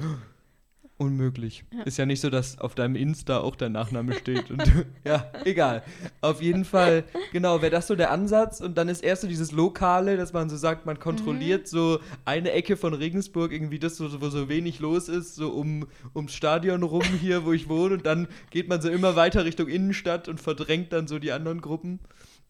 Unmöglich. 0.97 1.65
Ja. 1.71 1.83
Ist 1.83 1.97
ja 1.97 2.05
nicht 2.05 2.21
so, 2.21 2.29
dass 2.29 2.59
auf 2.59 2.75
deinem 2.75 2.95
Insta 2.95 3.39
auch 3.39 3.55
dein 3.55 3.71
Nachname 3.71 4.13
steht. 4.13 4.51
Und 4.51 4.63
ja, 5.03 5.31
egal. 5.43 5.83
Auf 6.21 6.41
jeden 6.41 6.65
Fall, 6.65 7.03
genau, 7.31 7.61
wäre 7.61 7.71
das 7.71 7.87
so 7.87 7.95
der 7.95 8.11
Ansatz. 8.11 8.61
Und 8.61 8.77
dann 8.77 8.89
ist 8.89 9.03
erst 9.03 9.23
so 9.23 9.27
dieses 9.27 9.51
Lokale, 9.51 10.17
dass 10.17 10.33
man 10.33 10.49
so 10.49 10.55
sagt, 10.55 10.85
man 10.85 10.99
kontrolliert 10.99 11.67
so 11.67 11.99
eine 12.25 12.51
Ecke 12.51 12.77
von 12.77 12.93
Regensburg, 12.93 13.51
irgendwie 13.51 13.79
das, 13.79 13.97
so, 13.97 14.21
wo 14.21 14.29
so 14.29 14.49
wenig 14.49 14.79
los 14.79 15.09
ist, 15.09 15.35
so 15.35 15.49
um, 15.49 15.87
ums 16.13 16.33
Stadion 16.33 16.83
rum 16.83 17.03
hier, 17.19 17.43
wo 17.43 17.53
ich 17.53 17.67
wohne. 17.69 17.95
Und 17.95 18.05
dann 18.05 18.27
geht 18.51 18.69
man 18.69 18.79
so 18.79 18.89
immer 18.89 19.15
weiter 19.15 19.45
Richtung 19.45 19.67
Innenstadt 19.67 20.29
und 20.29 20.39
verdrängt 20.39 20.93
dann 20.93 21.07
so 21.07 21.17
die 21.17 21.31
anderen 21.31 21.61
Gruppen. 21.61 21.99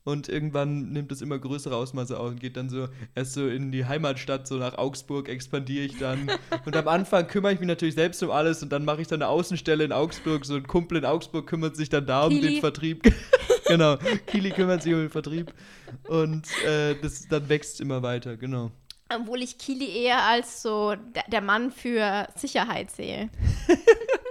Und 0.06 0.28
irgendwann 0.28 0.92
nimmt 0.92 1.14
es 1.14 1.22
immer 1.22 1.40
größere 1.40 1.76
Ausmaße 1.76 2.20
auf 2.20 2.32
und 2.32 2.40
geht 2.42 2.58
dann 2.58 2.70
so 2.70 2.90
erst 3.16 3.34
so 3.34 3.48
in 3.48 3.72
die 3.72 3.86
Heimatstadt, 3.86 4.48
so 4.48 4.56
nach 4.56 4.78
Augsburg 4.78 5.30
expandiere 5.30 5.86
ich 5.86 5.98
dann. 5.98 6.30
Und 6.66 6.76
am 6.76 6.90
Anfang 6.90 7.28
kümmere 7.28 7.54
ich 7.54 7.60
mich 7.60 7.68
natürlich 7.68 7.96
selbst 7.96 8.22
um 8.22 8.30
alles 8.30 8.62
und 8.62 8.72
dann 8.72 8.84
mache 8.84 9.02
ich 9.02 9.08
so 9.08 9.16
eine 9.16 9.30
Außenstelle 9.30 9.86
in 9.86 9.94
Augsburg. 9.94 10.44
So 10.46 10.56
ein 10.56 10.68
Kumpel 10.68 10.98
in 10.98 11.06
Augsburg 11.06 11.48
kümmert 11.48 11.78
sich 11.78 11.88
dann 11.88 12.06
da 12.06 12.26
um 12.26 12.32
Kili. 12.32 12.56
den 12.56 12.60
Vertrieb. 12.60 13.04
genau, 13.68 13.98
Kili 14.28 14.52
kümmert 14.52 14.84
sich 14.84 14.94
um 14.94 15.00
den 15.00 15.10
Vertrieb. 15.10 15.54
Und 16.10 16.48
äh, 16.66 16.96
das, 17.02 17.28
dann 17.30 17.48
wächst 17.48 17.76
es 17.76 17.80
immer 17.80 18.04
weiter, 18.04 18.36
genau. 18.36 18.72
Obwohl 19.10 19.42
ich 19.42 19.58
Kili 19.58 20.04
eher 20.04 20.24
als 20.24 20.62
so 20.62 20.96
der, 20.96 21.24
der 21.32 21.42
Mann 21.42 21.72
für 21.72 22.28
Sicherheit 22.36 22.92
sehe. 22.92 23.30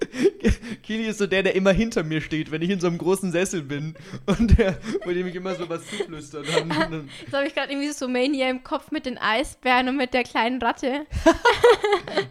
Kili 0.82 1.06
ist 1.06 1.18
so 1.18 1.26
der, 1.26 1.42
der 1.42 1.54
immer 1.54 1.72
hinter 1.72 2.02
mir 2.02 2.20
steht, 2.20 2.50
wenn 2.50 2.62
ich 2.62 2.70
in 2.70 2.80
so 2.80 2.86
einem 2.86 2.98
großen 2.98 3.32
Sessel 3.32 3.62
bin 3.62 3.94
und 4.26 4.58
der, 4.58 4.78
bei 5.04 5.14
dem 5.14 5.26
ich 5.26 5.34
immer 5.34 5.54
so 5.54 5.68
was 5.68 5.86
zuflüstern 5.86 6.44
kann. 6.44 6.62
Und 6.62 6.70
dann- 6.92 7.10
Jetzt 7.22 7.32
habe 7.32 7.46
ich 7.46 7.54
gerade 7.54 7.72
irgendwie 7.72 7.90
so 7.92 8.06
Mania 8.08 8.48
im 8.50 8.62
Kopf 8.62 8.90
mit 8.90 9.06
den 9.06 9.18
Eisbären 9.18 9.88
und 9.88 9.96
mit 9.96 10.14
der 10.14 10.22
kleinen 10.24 10.60
Ratte. 10.62 11.06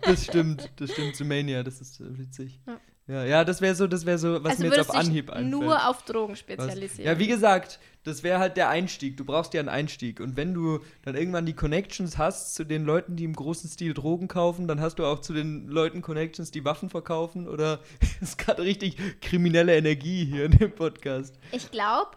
Das 0.01 0.23
stimmt, 0.25 0.69
das 0.77 0.91
stimmt, 0.91 1.15
zu 1.15 1.25
Mania, 1.25 1.61
das 1.63 1.81
ist 1.81 1.99
äh, 1.99 2.17
witzig. 2.17 2.59
Ja. 2.67 2.79
Ja, 3.07 3.23
ja, 3.23 3.43
das 3.43 3.61
wäre 3.61 3.75
so, 3.75 3.85
das 3.85 4.05
wäre 4.05 4.17
so, 4.17 4.43
was 4.43 4.53
also 4.53 4.63
mir 4.63 4.75
jetzt 4.75 4.89
auf 4.89 4.95
Anhieb 4.95 5.29
einfällt. 5.29 5.51
nur 5.51 5.87
auf 5.87 6.03
Drogen 6.03 6.33
Was? 6.33 6.39
spezialisieren. 6.39 7.05
Ja, 7.05 7.19
wie 7.19 7.27
gesagt, 7.27 7.79
das 8.03 8.23
wäre 8.23 8.39
halt 8.39 8.57
der 8.57 8.69
Einstieg. 8.69 9.15
Du 9.17 9.25
brauchst 9.25 9.53
ja 9.53 9.59
einen 9.59 9.69
Einstieg. 9.69 10.19
Und 10.19 10.37
wenn 10.37 10.53
du 10.55 10.79
dann 11.03 11.15
irgendwann 11.15 11.45
die 11.45 11.53
Connections 11.53 12.17
hast 12.17 12.55
zu 12.55 12.63
den 12.63 12.83
Leuten, 12.83 13.15
die 13.15 13.23
im 13.23 13.33
großen 13.33 13.69
Stil 13.69 13.93
Drogen 13.93 14.27
kaufen, 14.27 14.67
dann 14.67 14.81
hast 14.81 14.95
du 14.97 15.05
auch 15.05 15.19
zu 15.19 15.33
den 15.33 15.67
Leuten 15.67 16.01
Connections, 16.01 16.49
die 16.49 16.65
Waffen 16.65 16.89
verkaufen. 16.89 17.47
Oder 17.47 17.79
ist 18.21 18.39
gerade 18.39 18.63
richtig 18.63 18.97
kriminelle 19.21 19.75
Energie 19.75 20.25
hier 20.25 20.45
in 20.45 20.51
dem 20.51 20.71
Podcast. 20.73 21.35
Ich 21.51 21.69
glaube, 21.69 22.11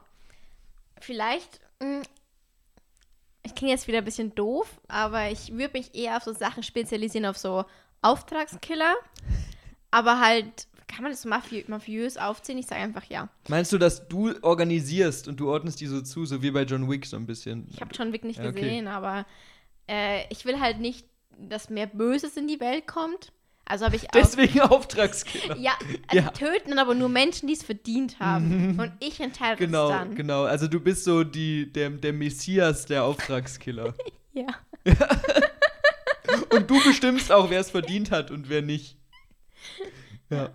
vielleicht. 1.01 1.61
mh, 1.81 2.03
ich 3.45 3.55
klinge 3.55 3.73
jetzt 3.73 3.89
wieder 3.89 3.99
ein 3.99 4.05
bisschen 4.05 4.35
doof, 4.35 4.69
aber 4.89 5.31
ich 5.31 5.53
würde 5.53 5.79
mich 5.79 5.95
eher 5.95 6.17
auf 6.19 6.25
so 6.25 6.33
Sachen 6.33 6.63
spezialisieren, 6.63 7.25
auf 7.25 7.39
so 7.39 7.65
Auftragskiller. 8.03 8.95
Aber 9.91 10.21
halt, 10.21 10.67
kann 10.89 11.03
man 11.03 11.13
das 11.13 11.23
so 11.23 11.29
mafi 11.29 11.65
mafiös 11.69 12.17
aufziehen? 12.17 12.59
Ich 12.59 12.67
sage 12.67 12.81
einfach 12.83 13.05
ja. 13.05 13.29
Meinst 13.49 13.73
du, 13.73 13.79
dass 13.79 14.09
du 14.09 14.35
organisierst 14.43 15.29
und 15.29 15.39
du 15.39 15.51
ordnest 15.51 15.81
die 15.81 15.87
so 15.87 16.01
zu, 16.01 16.25
so 16.27 16.43
wie 16.43 16.51
bei 16.51 16.63
John 16.63 16.91
Wick 16.91 17.07
so 17.07 17.17
ein 17.17 17.27
bisschen? 17.27 17.67
Ich 17.71 17.81
habe 17.81 17.95
John 17.95 18.13
Wick 18.13 18.25
nicht 18.25 18.39
Ja, 18.41 18.49
okay. 18.49 18.61
gesehen, 18.63 18.89
aber 18.89 19.27
äh, 19.89 20.25
ich 20.31 20.45
will 20.45 20.59
halt 20.61 20.81
nicht, 20.81 21.07
dass 21.39 21.71
mehr 21.71 21.87
Böses 21.87 22.37
in 22.37 22.49
die 22.49 22.59
Welt 22.61 22.87
kommt. 22.87 23.33
Also 23.65 23.85
habe 23.85 23.97
ich. 23.97 24.03
Deswegen 24.15 24.61
Auftragskiller. 24.63 25.57
Ja, 25.59 25.73
also 26.09 26.25
Ja. 26.25 26.31
töten 26.31 26.71
dann 26.71 26.79
aber 26.79 26.95
nur 26.95 27.09
Menschen, 27.11 27.47
die 27.47 27.53
es 27.53 27.63
verdient 27.63 28.19
haben. 28.19 28.81
Und 28.81 28.93
ich 29.01 29.21
entscheide 29.21 29.59
Genau, 29.59 29.91
es 29.91 29.93
dann. 29.93 30.15
genau. 30.15 30.45
Also 30.45 30.67
du 30.69 30.81
bist 30.81 31.05
so 31.05 31.23
die, 31.23 31.71
der, 31.73 31.91
der 31.91 32.13
Messias 32.15 32.87
der 32.87 33.05
Auftragskiller. 33.05 33.95
Ja. 34.35 34.47
und 36.51 36.71
du 36.71 36.83
bestimmst 36.85 37.33
auch, 37.33 37.51
wer 37.51 37.59
es 37.61 37.71
verdient 37.71 38.11
hat 38.13 38.31
und 38.31 38.49
wer 38.49 38.63
nicht. 38.63 38.97
Ja. 40.31 40.51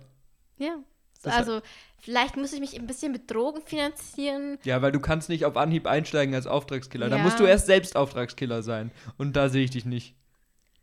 Ja. 0.58 0.76
Das- 1.22 1.32
also, 1.34 1.62
vielleicht 1.98 2.36
muss 2.36 2.52
ich 2.52 2.60
mich 2.60 2.78
ein 2.78 2.86
bisschen 2.86 3.10
mit 3.12 3.30
Drogen 3.30 3.62
finanzieren. 3.62 4.58
Ja, 4.64 4.82
weil 4.82 4.92
du 4.92 5.00
kannst 5.00 5.28
nicht 5.30 5.44
auf 5.46 5.56
Anhieb 5.56 5.86
einsteigen 5.86 6.34
als 6.34 6.46
Auftragskiller. 6.46 7.08
Da 7.08 7.16
Ja. 7.16 7.22
musst 7.22 7.40
du 7.40 7.44
erst 7.44 7.66
selbst 7.66 7.96
Auftragskiller 7.96 8.62
sein. 8.62 8.90
Und 9.16 9.34
da 9.34 9.48
sehe 9.48 9.64
ich 9.64 9.70
dich 9.70 9.86
nicht. 9.86 10.14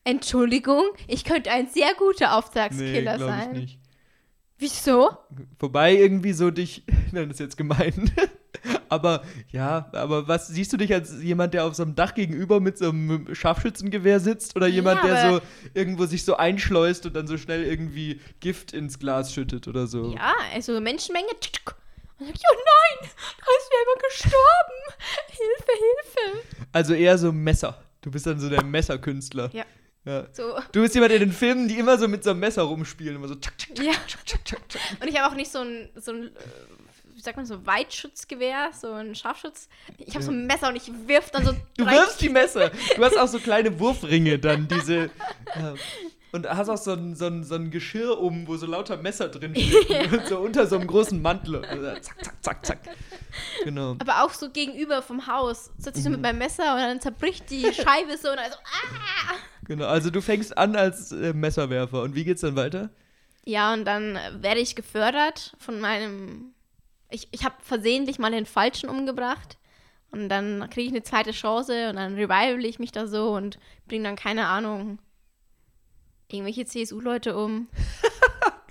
Entschuldigung, 0.03 0.83
ich 1.07 1.23
könnte 1.23 1.51
ein 1.51 1.67
sehr 1.67 1.93
guter 1.95 2.25
Nee, 2.29 2.33
Auftragskiller 2.33 3.15
ich 3.15 3.21
sein. 3.21 3.51
nicht. 3.51 3.79
Wieso? 4.57 5.11
Wobei 5.59 5.95
irgendwie 5.95 6.33
so 6.33 6.49
dich, 6.49 6.83
nein, 7.11 7.29
das 7.29 7.35
ist 7.35 7.39
jetzt 7.39 7.57
gemein. 7.57 8.11
Aber 8.91 9.23
ja, 9.51 9.89
aber 9.93 10.27
was 10.27 10.49
siehst 10.49 10.73
du 10.73 10.77
dich 10.77 10.93
als 10.93 11.21
jemand, 11.21 11.53
der 11.53 11.65
auf 11.65 11.75
so 11.75 11.83
einem 11.83 11.95
Dach 11.95 12.13
gegenüber 12.13 12.59
mit 12.59 12.77
so 12.77 12.89
einem 12.89 13.33
Scharfschützengewehr 13.33 14.19
sitzt 14.19 14.55
oder 14.57 14.67
jemand, 14.67 15.01
Ja, 15.03 15.07
der 15.07 15.31
so 15.31 15.41
irgendwo 15.73 16.05
sich 16.05 16.25
so 16.25 16.35
einschleust 16.35 17.05
und 17.05 17.15
dann 17.15 17.25
so 17.25 17.37
schnell 17.37 17.63
irgendwie 17.63 18.19
Gift 18.41 18.73
ins 18.73 18.99
Glas 18.99 19.33
schüttet 19.33 19.69
oder 19.69 19.87
so? 19.87 20.13
Ja, 20.13 20.33
also 20.53 20.79
Menschenmenge. 20.81 21.27
Und 21.29 21.39
dann 22.19 22.27
sag 22.27 22.35
ich, 22.35 22.43
oh 22.51 22.55
nein, 22.55 23.09
da 23.39 23.45
ist 23.57 23.71
jemand 23.79 24.03
gestorben. 24.09 24.77
Hilfe, 25.29 25.71
Hilfe. 25.71 26.47
Also 26.73 26.93
eher 26.93 27.17
so 27.17 27.31
Messer. 27.31 27.81
Du 28.01 28.11
bist 28.11 28.27
dann 28.27 28.39
so 28.39 28.49
der 28.49 28.63
Messerkünstler. 28.63 29.49
Ja. 29.53 29.63
ja. 30.05 30.27
So, 30.33 30.57
Du 30.73 30.81
bist 30.81 30.95
jemand 30.95 31.13
in 31.13 31.19
den 31.21 31.31
Filmen, 31.31 31.67
die 31.69 31.79
immer 31.79 31.97
so 31.97 32.07
mit 32.07 32.23
so 32.23 32.31
einem 32.31 32.41
Messer 32.41 32.63
rumspielen, 32.63 33.15
immer 33.15 33.27
so 33.27 33.35
tschak, 33.35 33.57
tschak, 33.57 33.73
tschak, 33.75 34.45
ja. 34.45 34.57
Und 34.99 35.07
ich 35.07 35.17
habe 35.17 35.31
auch 35.31 35.37
nicht 35.37 35.51
so 35.51 35.59
ein, 35.59 35.89
so 35.95 36.11
ein, 36.11 36.27
äh, 36.27 36.29
sagt 37.21 37.37
man, 37.37 37.45
so 37.45 37.65
Weitschutzgewehr, 37.65 38.71
so 38.73 38.93
ein 38.93 39.15
Scharfschutz. 39.15 39.67
Ich 39.97 40.13
habe 40.13 40.23
so 40.23 40.31
ein 40.31 40.45
Messer 40.45 40.69
und 40.69 40.75
ich 40.75 40.91
wirf 41.07 41.31
dann 41.31 41.45
so 41.45 41.53
Du 41.77 41.85
wirfst 41.85 42.21
die 42.21 42.29
Messer. 42.29 42.71
Du 42.95 43.03
hast 43.03 43.17
auch 43.17 43.27
so 43.27 43.39
kleine 43.39 43.79
Wurfringe 43.79 44.39
dann, 44.39 44.67
diese. 44.67 45.09
Ja. 45.55 45.73
Und 46.33 46.47
hast 46.47 46.69
auch 46.69 46.77
so 46.77 46.93
ein, 46.93 47.15
so, 47.15 47.25
ein, 47.25 47.43
so 47.43 47.55
ein 47.55 47.71
Geschirr 47.71 48.17
um, 48.17 48.47
wo 48.47 48.55
so 48.55 48.65
lauter 48.65 48.95
Messer 48.95 49.27
drin 49.27 49.53
stecken. 49.53 50.13
Und 50.19 50.27
so 50.27 50.39
unter 50.39 50.65
so 50.65 50.77
einem 50.77 50.87
großen 50.87 51.21
Mantel. 51.21 51.63
Also 51.65 51.99
zack, 51.99 52.23
zack, 52.23 52.35
zack, 52.41 52.65
zack. 52.65 52.79
Genau. 53.65 53.97
Aber 53.99 54.23
auch 54.23 54.31
so 54.31 54.49
gegenüber 54.49 55.01
vom 55.01 55.27
Haus. 55.27 55.71
Sitze 55.77 55.99
ich 55.99 56.03
so 56.05 56.09
mit 56.09 56.21
meinem 56.21 56.37
Messer 56.37 56.73
und 56.73 56.79
dann 56.79 57.01
zerbricht 57.01 57.49
die 57.49 57.63
Scheibe 57.73 58.17
so 58.17 58.29
und 58.29 58.37
dann 58.37 58.49
so, 58.49 58.57
ah! 58.57 59.35
genau. 59.65 59.87
Also 59.87 60.09
du 60.09 60.21
fängst 60.21 60.57
an 60.57 60.77
als 60.77 61.11
äh, 61.11 61.33
Messerwerfer. 61.33 62.01
Und 62.01 62.15
wie 62.15 62.23
geht's 62.23 62.41
dann 62.41 62.55
weiter? 62.55 62.89
Ja, 63.45 63.73
und 63.73 63.85
dann 63.85 64.15
äh, 64.15 64.31
werde 64.41 64.61
ich 64.61 64.75
gefördert 64.75 65.53
von 65.57 65.79
meinem. 65.79 66.53
Ich, 67.11 67.27
ich 67.31 67.43
habe 67.43 67.55
versehentlich 67.59 68.19
mal 68.19 68.31
den 68.31 68.45
Falschen 68.45 68.89
umgebracht. 68.89 69.57
Und 70.11 70.27
dann 70.27 70.69
kriege 70.69 70.87
ich 70.87 70.93
eine 70.93 71.03
zweite 71.03 71.31
Chance 71.31 71.89
und 71.89 71.95
dann 71.95 72.15
revival 72.15 72.65
ich 72.65 72.79
mich 72.79 72.91
da 72.91 73.07
so 73.07 73.31
und 73.33 73.59
bringe 73.87 74.03
dann, 74.03 74.17
keine 74.17 74.47
Ahnung, 74.47 74.99
irgendwelche 76.27 76.65
CSU-Leute 76.65 77.37
um. 77.37 77.67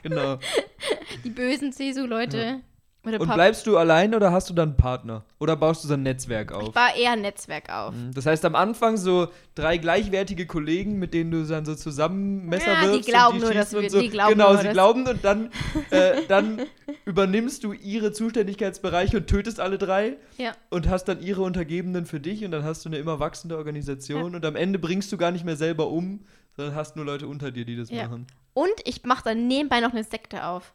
Genau. 0.02 0.38
Die 1.24 1.28
bösen 1.28 1.74
CSU-Leute. 1.74 2.38
Oder 2.38 2.60
Und 3.02 3.16
Pap- 3.16 3.34
bleibst 3.34 3.66
du 3.66 3.78
allein 3.78 4.14
oder 4.14 4.30
hast 4.30 4.50
du 4.50 4.54
dann 4.54 4.70
einen 4.70 4.76
Partner? 4.76 5.24
Oder 5.38 5.56
baust 5.56 5.82
du 5.82 5.88
so 5.88 5.94
ein 5.94 6.02
Netzwerk 6.02 6.52
auf? 6.52 6.64
Ich 6.64 6.70
baue 6.72 6.90
eher 6.98 7.12
ein 7.12 7.22
Netzwerk 7.22 7.70
auf. 7.72 7.94
Mhm. 7.94 8.12
Das 8.12 8.26
heißt, 8.26 8.44
am 8.44 8.54
Anfang 8.54 8.98
so 8.98 9.28
drei 9.54 9.78
gleichwertige 9.78 10.44
Kollegen, 10.46 10.98
mit 10.98 11.14
denen 11.14 11.30
du 11.30 11.42
dann 11.46 11.64
so 11.64 11.74
zusammen 11.74 12.44
Messer 12.46 12.72
Ja, 12.74 12.80
die 12.82 12.88
wirfst 12.88 13.08
glauben 13.08 13.36
und 13.36 13.40
nur, 13.40 13.50
die 13.52 13.56
dass 13.56 13.68
schießen 13.70 13.78
und 13.78 13.82
wir- 13.84 13.90
so. 13.90 14.00
die 14.00 14.08
glauben 14.10 14.32
genau, 14.32 14.48
nur, 14.50 14.58
sie 14.58 14.64
dass- 14.64 14.72
glauben 14.74 15.06
und 15.06 15.24
dann, 15.24 15.50
äh, 15.90 16.26
dann 16.28 16.60
übernimmst 17.06 17.64
du 17.64 17.72
ihre 17.72 18.12
Zuständigkeitsbereiche 18.12 19.16
und 19.16 19.26
tötest 19.28 19.60
alle 19.60 19.78
drei 19.78 20.18
Ja. 20.36 20.52
und 20.68 20.88
hast 20.88 21.04
dann 21.04 21.22
ihre 21.22 21.40
Untergebenen 21.42 22.04
für 22.04 22.20
dich 22.20 22.44
und 22.44 22.50
dann 22.50 22.64
hast 22.64 22.84
du 22.84 22.90
eine 22.90 22.98
immer 22.98 23.18
wachsende 23.18 23.56
Organisation 23.56 24.34
und 24.34 24.44
am 24.44 24.56
Ende 24.56 24.78
bringst 24.78 25.10
du 25.10 25.16
gar 25.16 25.30
nicht 25.30 25.44
mehr 25.46 25.56
selber 25.56 25.88
um, 25.88 26.20
sondern 26.56 26.74
hast 26.74 26.96
nur 26.96 27.06
Leute 27.06 27.26
unter 27.28 27.50
dir, 27.50 27.64
die 27.64 27.76
das 27.76 27.88
Ja. 27.90 28.04
machen. 28.08 28.26
Und 28.52 28.72
ich 28.84 29.04
mache 29.04 29.24
dann 29.24 29.46
nebenbei 29.48 29.80
noch 29.80 29.92
eine 29.92 30.04
Sekte 30.04 30.44
auf. 30.44 30.74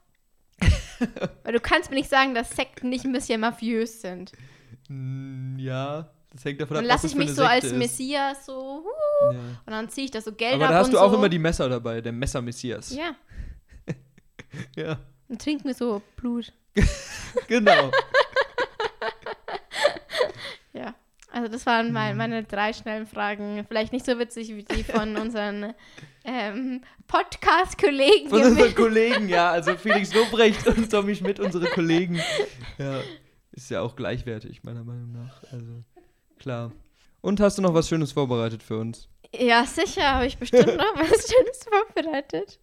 Weil 1.44 1.54
du 1.54 1.60
kannst 1.60 1.90
mir 1.90 1.98
nicht 1.98 2.10
sagen, 2.10 2.34
dass 2.34 2.50
Sekten 2.56 2.90
nicht 2.90 3.04
ein 3.06 3.12
bisschen 3.12 3.42
mafiös 3.42 4.02
sind. 4.02 4.32
Ja, 5.58 6.10
das 6.32 6.46
hängt 6.46 6.62
davon 6.62 6.78
ab, 6.78 6.82
Dann 6.84 6.88
lasse 6.88 7.08
ich 7.08 7.16
mich 7.16 7.34
so 7.34 7.44
als 7.44 7.64
Sekte 7.66 7.76
ist. 7.76 7.80
Messias 7.80 8.46
so, 8.46 8.84
huh, 8.84 9.32
Ja. 9.34 9.40
und 9.40 9.72
dann 9.72 9.90
ziehe 9.90 10.06
ich 10.06 10.12
da 10.12 10.22
so 10.22 10.32
Geld 10.32 10.54
Aber 10.56 10.66
ab 10.66 10.72
da 10.72 10.78
hast 10.80 10.88
du 10.94 10.98
so. 10.98 11.00
auch 11.04 11.14
immer 11.14 11.28
die 11.30 11.40
Messer 11.40 11.68
dabei, 11.70 12.02
der 12.02 12.12
Messer-Messias. 12.12 12.96
Ja, 12.96 13.16
ja. 14.76 15.00
und 15.28 15.42
trink 15.42 15.66
mir 15.66 15.74
so 15.74 16.02
Blut. 16.16 16.54
Genau. 17.48 17.92
Ja. 20.74 20.94
Also 21.36 21.50
das 21.50 21.66
waren 21.66 21.88
Mhm. 21.88 21.94
mein, 21.94 22.18
meine 22.18 22.44
drei 22.44 22.72
schnellen 22.72 23.06
Fragen. 23.06 23.66
Vielleicht 23.68 23.92
nicht 23.92 24.06
so 24.06 24.18
witzig 24.18 24.56
wie 24.56 24.64
die 24.64 24.84
von 24.86 25.16
unseren 25.22 25.74
ähm, 26.24 26.82
Podcast-Kollegen. 27.08 28.30
Von 28.30 28.42
unseren 28.42 28.74
Kollegen, 28.76 29.28
ja. 29.28 29.52
Also 29.52 29.76
Felix 29.76 30.14
Lobrecht 30.14 30.66
und 30.68 30.90
Tommy 30.90 31.14
Schmidt, 31.14 31.40
unsere 31.42 31.66
Kollegen. 31.68 32.22
Ja, 32.78 33.02
ist 33.52 33.70
ja 33.70 33.82
auch 33.82 33.96
gleichwertig, 33.98 34.64
meiner 34.64 34.84
Meinung 34.86 35.12
nach. 35.12 35.44
Also, 35.52 35.84
klar. 36.40 36.72
Und 37.20 37.42
hast 37.42 37.58
du 37.58 37.62
noch 37.62 37.74
was 37.74 37.90
Schönes 37.90 38.14
vorbereitet 38.14 38.64
für 38.64 38.78
uns? 38.80 39.10
Ja, 39.38 39.66
sicher, 39.66 40.14
habe 40.14 40.28
ich 40.28 40.38
bestimmt 40.38 40.68
noch 40.78 40.96
was 40.96 41.28
Schönes 41.30 41.66
vorbereitet. 41.70 42.60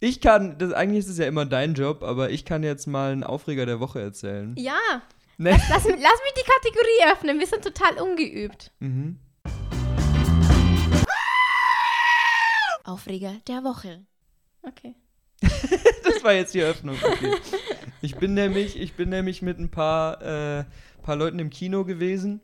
Ich 0.00 0.20
kann, 0.22 0.56
das, 0.58 0.72
eigentlich 0.72 1.00
ist 1.00 1.08
es 1.10 1.18
ja 1.18 1.26
immer 1.26 1.44
dein 1.44 1.74
Job, 1.74 2.02
aber 2.02 2.30
ich 2.30 2.44
kann 2.46 2.62
jetzt 2.62 2.86
mal 2.86 3.12
einen 3.12 3.24
Aufreger 3.24 3.66
der 3.66 3.78
Woche 3.78 4.00
erzählen. 4.00 4.54
Ja, 4.56 5.02
Ne? 5.42 5.50
lass, 5.50 5.84
lass 5.84 5.84
mich 5.84 6.34
die 6.36 6.48
Kategorie 6.48 7.12
öffnen. 7.12 7.40
Wir 7.40 7.48
sind 7.48 7.64
total 7.64 8.00
ungeübt. 8.00 8.70
Mhm. 8.78 9.18
Aufreger 12.84 13.34
der 13.48 13.64
Woche. 13.64 14.04
Okay. 14.62 14.94
Das 16.04 16.22
war 16.22 16.34
jetzt 16.34 16.54
die 16.54 16.60
Eröffnung. 16.60 16.96
Okay. 17.02 17.34
Ich 18.00 18.14
bin 18.14 18.34
nämlich, 18.34 18.78
ich 18.78 18.92
bin 18.92 19.08
nämlich 19.08 19.42
mit 19.42 19.58
ein 19.58 19.70
paar, 19.70 20.22
äh, 20.22 20.64
paar 21.02 21.16
Leuten 21.16 21.40
im 21.40 21.50
Kino 21.50 21.84
gewesen. 21.84 22.40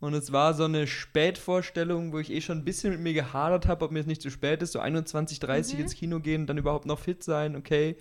Und 0.00 0.14
es 0.14 0.32
war 0.32 0.54
so 0.54 0.64
eine 0.64 0.88
Spätvorstellung, 0.88 2.12
wo 2.12 2.18
ich 2.18 2.32
eh 2.32 2.40
schon 2.40 2.58
ein 2.58 2.64
bisschen 2.64 2.90
mit 2.90 3.00
mir 3.00 3.12
gehadert 3.12 3.68
habe, 3.68 3.84
ob 3.84 3.92
mir 3.92 4.00
es 4.00 4.06
nicht 4.06 4.22
zu 4.22 4.30
spät 4.30 4.62
ist, 4.62 4.72
so 4.72 4.80
21, 4.80 5.38
30 5.38 5.78
ins 5.78 5.94
Kino 5.94 6.18
gehen, 6.18 6.48
dann 6.48 6.58
überhaupt 6.58 6.86
noch 6.86 6.98
fit 6.98 7.22
sein, 7.22 7.54
okay. 7.54 7.96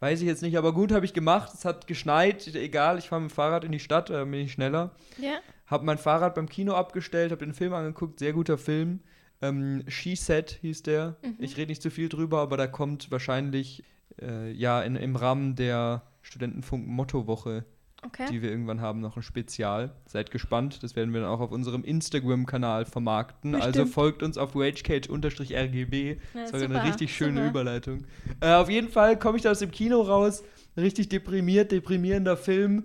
Weiß 0.00 0.20
ich 0.22 0.26
jetzt 0.26 0.42
nicht, 0.42 0.56
aber 0.56 0.72
gut, 0.72 0.92
habe 0.92 1.04
ich 1.04 1.12
gemacht. 1.12 1.52
Es 1.52 1.66
hat 1.66 1.86
geschneit, 1.86 2.46
egal, 2.54 2.98
ich 2.98 3.08
fahre 3.08 3.20
mit 3.20 3.30
dem 3.30 3.34
Fahrrad 3.34 3.64
in 3.64 3.72
die 3.72 3.78
Stadt, 3.78 4.08
da 4.08 4.24
bin 4.24 4.34
ich 4.34 4.52
schneller. 4.52 4.92
Ja. 5.18 5.40
Hab 5.66 5.82
mein 5.82 5.98
Fahrrad 5.98 6.34
beim 6.34 6.48
Kino 6.48 6.72
abgestellt, 6.74 7.32
hab 7.32 7.38
den 7.40 7.52
Film 7.52 7.74
angeguckt, 7.74 8.18
sehr 8.18 8.32
guter 8.32 8.56
Film. 8.56 9.00
Ähm, 9.42 9.84
She 9.88 10.16
Said 10.16 10.58
hieß 10.62 10.82
der. 10.84 11.16
Ich 11.38 11.56
rede 11.56 11.70
nicht 11.70 11.82
zu 11.82 11.90
viel 11.90 12.08
drüber, 12.08 12.40
aber 12.40 12.56
da 12.56 12.66
kommt 12.66 13.10
wahrscheinlich 13.10 13.84
äh, 14.20 14.50
ja 14.52 14.82
in, 14.82 14.96
im 14.96 15.16
Rahmen 15.16 15.54
der 15.54 16.02
Studentenfunk-Motto-Woche, 16.22 17.64
Okay. 18.02 18.26
die 18.30 18.40
wir 18.40 18.50
irgendwann 18.50 18.80
haben, 18.80 19.00
noch 19.00 19.16
ein 19.16 19.22
Spezial. 19.22 19.92
Seid 20.06 20.30
gespannt, 20.30 20.82
das 20.82 20.96
werden 20.96 21.12
wir 21.12 21.20
dann 21.20 21.28
auch 21.28 21.40
auf 21.40 21.50
unserem 21.50 21.84
Instagram-Kanal 21.84 22.86
vermarkten. 22.86 23.54
Also 23.54 23.66
Bestimmt. 23.66 23.92
folgt 23.92 24.22
uns 24.22 24.38
auf 24.38 24.54
ragecage-rgb. 24.54 26.18
Ja, 26.34 26.40
Das 26.42 26.52
war 26.52 26.62
eine 26.62 26.84
richtig 26.84 27.14
schöne 27.14 27.40
super. 27.40 27.50
Überleitung. 27.50 28.04
Äh, 28.40 28.54
auf 28.54 28.70
jeden 28.70 28.88
Fall 28.88 29.18
komme 29.18 29.36
ich 29.36 29.42
da 29.42 29.50
aus 29.50 29.58
dem 29.58 29.70
Kino 29.70 30.00
raus, 30.00 30.42
richtig 30.76 31.10
deprimiert, 31.10 31.72
deprimierender 31.72 32.36
Film, 32.36 32.84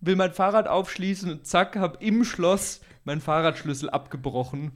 will 0.00 0.16
mein 0.16 0.32
Fahrrad 0.32 0.66
aufschließen 0.68 1.30
und 1.30 1.46
zack, 1.46 1.76
hab 1.76 2.02
im 2.02 2.24
Schloss 2.24 2.80
meinen 3.04 3.20
Fahrradschlüssel 3.20 3.88
abgebrochen 3.88 4.72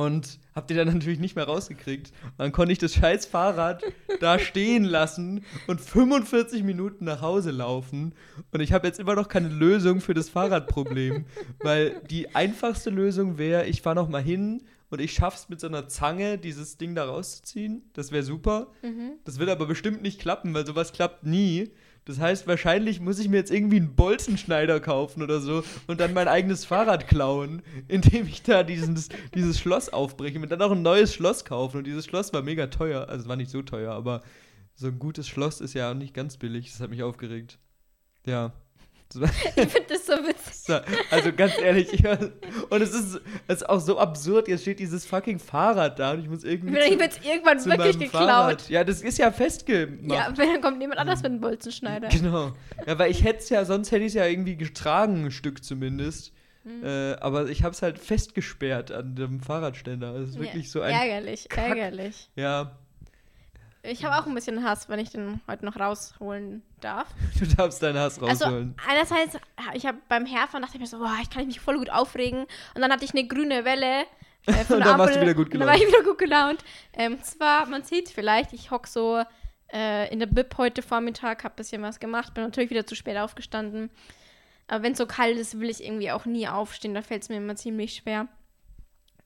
und 0.00 0.38
hab 0.54 0.66
den 0.66 0.78
dann 0.78 0.88
natürlich 0.88 1.18
nicht 1.18 1.36
mehr 1.36 1.44
rausgekriegt. 1.44 2.10
Und 2.24 2.38
dann 2.38 2.52
konnte 2.52 2.72
ich 2.72 2.78
das 2.78 2.94
scheiß 2.94 3.26
Fahrrad 3.26 3.82
da 4.20 4.38
stehen 4.38 4.84
lassen 4.84 5.44
und 5.66 5.78
45 5.78 6.62
Minuten 6.62 7.04
nach 7.04 7.20
Hause 7.20 7.50
laufen. 7.50 8.14
Und 8.50 8.60
ich 8.60 8.72
habe 8.72 8.86
jetzt 8.86 8.98
immer 8.98 9.14
noch 9.14 9.28
keine 9.28 9.48
Lösung 9.48 10.00
für 10.00 10.14
das 10.14 10.30
Fahrradproblem, 10.30 11.26
weil 11.60 12.00
die 12.08 12.34
einfachste 12.34 12.88
Lösung 12.88 13.36
wäre, 13.36 13.66
ich 13.66 13.82
fahre 13.82 13.96
noch 13.96 14.08
mal 14.08 14.22
hin 14.22 14.62
und 14.88 15.02
ich 15.02 15.12
schaff's 15.12 15.50
mit 15.50 15.60
so 15.60 15.66
einer 15.66 15.86
Zange, 15.86 16.38
dieses 16.38 16.78
Ding 16.78 16.94
da 16.94 17.04
rauszuziehen. 17.04 17.82
Das 17.92 18.10
wäre 18.10 18.22
super. 18.22 18.68
Mhm. 18.80 19.18
Das 19.26 19.38
wird 19.38 19.50
aber 19.50 19.66
bestimmt 19.66 20.00
nicht 20.00 20.18
klappen, 20.18 20.54
weil 20.54 20.64
sowas 20.64 20.94
klappt 20.94 21.26
nie. 21.26 21.72
Das 22.04 22.18
heißt, 22.18 22.46
wahrscheinlich 22.46 23.00
muss 23.00 23.18
ich 23.18 23.28
mir 23.28 23.36
jetzt 23.36 23.50
irgendwie 23.50 23.76
einen 23.76 23.94
Bolzenschneider 23.94 24.80
kaufen 24.80 25.22
oder 25.22 25.40
so 25.40 25.62
und 25.86 26.00
dann 26.00 26.14
mein 26.14 26.28
eigenes 26.28 26.64
Fahrrad 26.64 27.06
klauen, 27.06 27.62
indem 27.88 28.26
ich 28.26 28.42
da 28.42 28.62
dieses, 28.62 29.08
dieses 29.34 29.60
Schloss 29.60 29.88
aufbreche 29.90 30.40
und 30.40 30.50
dann 30.50 30.62
auch 30.62 30.72
ein 30.72 30.82
neues 30.82 31.14
Schloss 31.14 31.44
kaufen. 31.44 31.78
Und 31.78 31.86
dieses 31.86 32.06
Schloss 32.06 32.32
war 32.32 32.42
mega 32.42 32.68
teuer. 32.68 33.08
Also 33.08 33.22
es 33.22 33.28
war 33.28 33.36
nicht 33.36 33.50
so 33.50 33.62
teuer, 33.62 33.92
aber 33.92 34.22
so 34.74 34.86
ein 34.86 34.98
gutes 34.98 35.28
Schloss 35.28 35.60
ist 35.60 35.74
ja 35.74 35.90
auch 35.90 35.94
nicht 35.94 36.14
ganz 36.14 36.36
billig. 36.36 36.70
Das 36.70 36.80
hat 36.80 36.90
mich 36.90 37.02
aufgeregt. 37.02 37.58
Ja. 38.24 38.52
Ich 39.56 39.68
finde 39.68 39.86
das 39.88 40.06
so 40.06 40.12
witzig. 40.12 40.84
Also 41.10 41.32
ganz 41.32 41.58
ehrlich, 41.58 41.92
ich, 41.92 42.04
und 42.06 42.82
es 42.82 42.92
ist, 42.92 43.20
es 43.48 43.56
ist 43.56 43.68
auch 43.68 43.80
so 43.80 43.98
absurd, 43.98 44.48
jetzt 44.48 44.62
steht 44.62 44.78
dieses 44.78 45.04
fucking 45.04 45.38
Fahrrad 45.38 45.98
da 45.98 46.12
und 46.12 46.20
ich 46.20 46.28
muss 46.28 46.44
irgendwie. 46.44 46.74
Vielleicht 46.74 47.00
wird 47.00 47.12
es 47.12 47.24
irgendwann 47.24 47.64
wirklich 47.64 47.98
geklaut. 47.98 48.28
Fahrrad. 48.28 48.68
Ja, 48.68 48.84
das 48.84 49.02
ist 49.02 49.18
ja 49.18 49.32
festgemacht. 49.32 50.38
Ja, 50.38 50.46
dann 50.46 50.60
kommt 50.60 50.80
jemand 50.80 51.00
anders 51.00 51.22
mit 51.22 51.32
einem 51.32 51.40
Bolzenschneider. 51.40 52.08
Genau. 52.20 52.52
Ja, 52.86 52.98
weil 52.98 53.10
ich 53.10 53.24
hätte 53.24 53.38
es 53.38 53.48
ja, 53.48 53.64
sonst 53.64 53.92
hätte 53.92 54.02
ich 54.02 54.08
es 54.08 54.14
ja 54.14 54.26
irgendwie 54.26 54.56
getragen, 54.56 55.24
ein 55.26 55.30
Stück 55.30 55.64
zumindest. 55.64 56.32
Mhm. 56.64 56.84
Äh, 56.84 57.14
aber 57.14 57.48
ich 57.48 57.62
habe 57.62 57.72
es 57.72 57.80
halt 57.80 57.98
festgesperrt 57.98 58.92
an 58.92 59.14
dem 59.14 59.40
Fahrradständer. 59.40 60.12
Das 60.12 60.30
ist 60.30 60.34
ja, 60.34 60.42
wirklich 60.42 60.70
so 60.70 60.82
ein. 60.82 60.92
Ärgerlich, 60.92 61.48
Kack. 61.48 61.68
ärgerlich. 61.68 62.28
Ja, 62.36 62.78
ich 63.82 64.04
habe 64.04 64.16
auch 64.16 64.26
ein 64.26 64.34
bisschen 64.34 64.62
Hass, 64.62 64.88
wenn 64.88 64.98
ich 64.98 65.10
den 65.10 65.40
heute 65.48 65.64
noch 65.64 65.78
rausholen 65.78 66.62
darf. 66.80 67.08
Du 67.38 67.46
darfst 67.46 67.82
deinen 67.82 67.98
Hass 67.98 68.20
also, 68.22 68.44
rausholen. 68.44 68.74
Also 68.86 69.14
einerseits, 69.14 69.44
ich 69.74 69.86
habe 69.86 69.98
beim 70.08 70.26
Herfahren 70.26 70.62
dachte 70.62 70.76
ich 70.76 70.80
mir 70.80 70.86
so, 70.86 70.98
boah, 70.98 71.16
ich 71.22 71.30
kann 71.30 71.46
mich 71.46 71.60
voll 71.60 71.78
gut 71.78 71.90
aufregen. 71.90 72.40
Und 72.74 72.82
dann 72.82 72.92
hatte 72.92 73.04
ich 73.04 73.12
eine 73.12 73.26
grüne 73.26 73.64
Welle. 73.64 74.02
Äh, 74.46 74.52
von 74.64 74.76
und 74.76 74.84
dann 74.84 74.94
Ampel, 74.94 74.98
warst 74.98 75.16
du 75.16 75.20
wieder 75.22 75.34
gut 75.34 75.50
gelaunt. 75.50 75.68
Dann 75.68 75.80
war 75.80 75.82
ich 75.82 75.92
wieder 75.92 76.02
gut 76.04 76.18
gelaunt. 76.18 76.64
Ähm, 76.92 77.22
zwar, 77.22 77.66
man 77.66 77.82
sieht 77.82 78.10
vielleicht, 78.10 78.52
ich 78.52 78.70
hocke 78.70 78.88
so 78.88 79.22
äh, 79.72 80.12
in 80.12 80.18
der 80.18 80.26
Bib 80.26 80.56
heute 80.58 80.82
Vormittag, 80.82 81.44
habe 81.44 81.54
ein 81.54 81.56
bisschen 81.56 81.82
was 81.82 82.00
gemacht, 82.00 82.34
bin 82.34 82.44
natürlich 82.44 82.70
wieder 82.70 82.86
zu 82.86 82.94
spät 82.94 83.16
aufgestanden. 83.16 83.90
Aber 84.68 84.82
wenn 84.82 84.92
es 84.92 84.98
so 84.98 85.06
kalt 85.06 85.36
ist, 85.36 85.58
will 85.58 85.70
ich 85.70 85.82
irgendwie 85.82 86.10
auch 86.10 86.26
nie 86.26 86.46
aufstehen. 86.46 86.94
Da 86.94 87.02
fällt 87.02 87.22
es 87.22 87.28
mir 87.28 87.38
immer 87.38 87.56
ziemlich 87.56 87.94
schwer. 87.94 88.28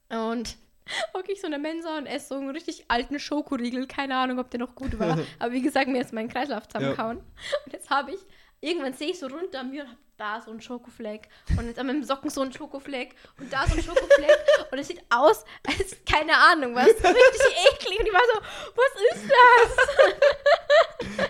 Und 0.08 0.56
hocke 1.14 1.32
ich 1.32 1.40
so 1.40 1.46
in 1.46 1.52
der 1.52 1.60
Mensa 1.60 1.98
und 1.98 2.06
esse 2.06 2.28
so 2.28 2.34
einen 2.36 2.50
richtig 2.50 2.84
alten 2.88 3.18
Schokoriegel. 3.18 3.86
Keine 3.86 4.16
Ahnung, 4.16 4.38
ob 4.38 4.50
der 4.50 4.60
noch 4.60 4.74
gut 4.74 4.98
war. 4.98 5.18
Aber 5.38 5.52
wie 5.52 5.62
gesagt, 5.62 5.88
mir 5.88 6.00
ist 6.00 6.12
mein 6.12 6.28
Kreislauf 6.28 6.68
zusammengehauen. 6.68 7.18
Ja. 7.18 7.24
Und 7.64 7.72
jetzt 7.72 7.90
habe 7.90 8.12
ich, 8.12 8.20
irgendwann 8.60 8.94
sehe 8.94 9.10
ich 9.10 9.18
so 9.18 9.26
runter 9.26 9.60
an 9.60 9.70
mir 9.70 9.82
und 9.82 9.88
habe 9.88 9.98
da 10.16 10.40
so 10.40 10.50
einen 10.50 10.60
Schokofleck. 10.60 11.28
Und 11.58 11.66
jetzt 11.66 11.78
an 11.78 11.86
meinem 11.86 12.02
Socken 12.04 12.30
so 12.30 12.42
einen 12.42 12.52
Schokofleck. 12.52 13.14
Und 13.38 13.52
da 13.52 13.66
so 13.66 13.72
einen 13.72 13.82
Schokofleck. 13.82 14.36
und 14.70 14.78
es 14.78 14.88
sieht 14.88 15.02
aus, 15.10 15.44
als 15.66 15.96
keine 16.04 16.36
Ahnung 16.36 16.74
was. 16.74 16.86
Richtig 16.86 17.56
eklig. 17.72 18.00
Und 18.00 18.06
ich 18.06 18.12
war 18.12 18.20
so, 18.32 18.40
was 18.76 18.92
ist 19.14 19.24
das? 19.30 19.76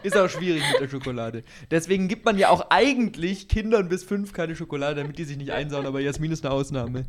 Ist 0.02 0.16
auch 0.16 0.28
schwierig 0.28 0.62
mit 0.72 0.80
der 0.82 0.88
Schokolade. 0.88 1.44
Deswegen 1.70 2.08
gibt 2.08 2.24
man 2.24 2.38
ja 2.38 2.48
auch 2.50 2.70
eigentlich 2.70 3.48
Kindern 3.48 3.88
bis 3.88 4.04
fünf 4.04 4.32
keine 4.32 4.54
Schokolade, 4.54 4.96
damit 4.96 5.18
die 5.18 5.24
sich 5.24 5.36
nicht 5.36 5.52
einsauen. 5.52 5.86
Aber 5.86 6.00
Jasmin 6.00 6.32
ist 6.32 6.44
eine 6.44 6.54
Ausnahme. 6.54 7.04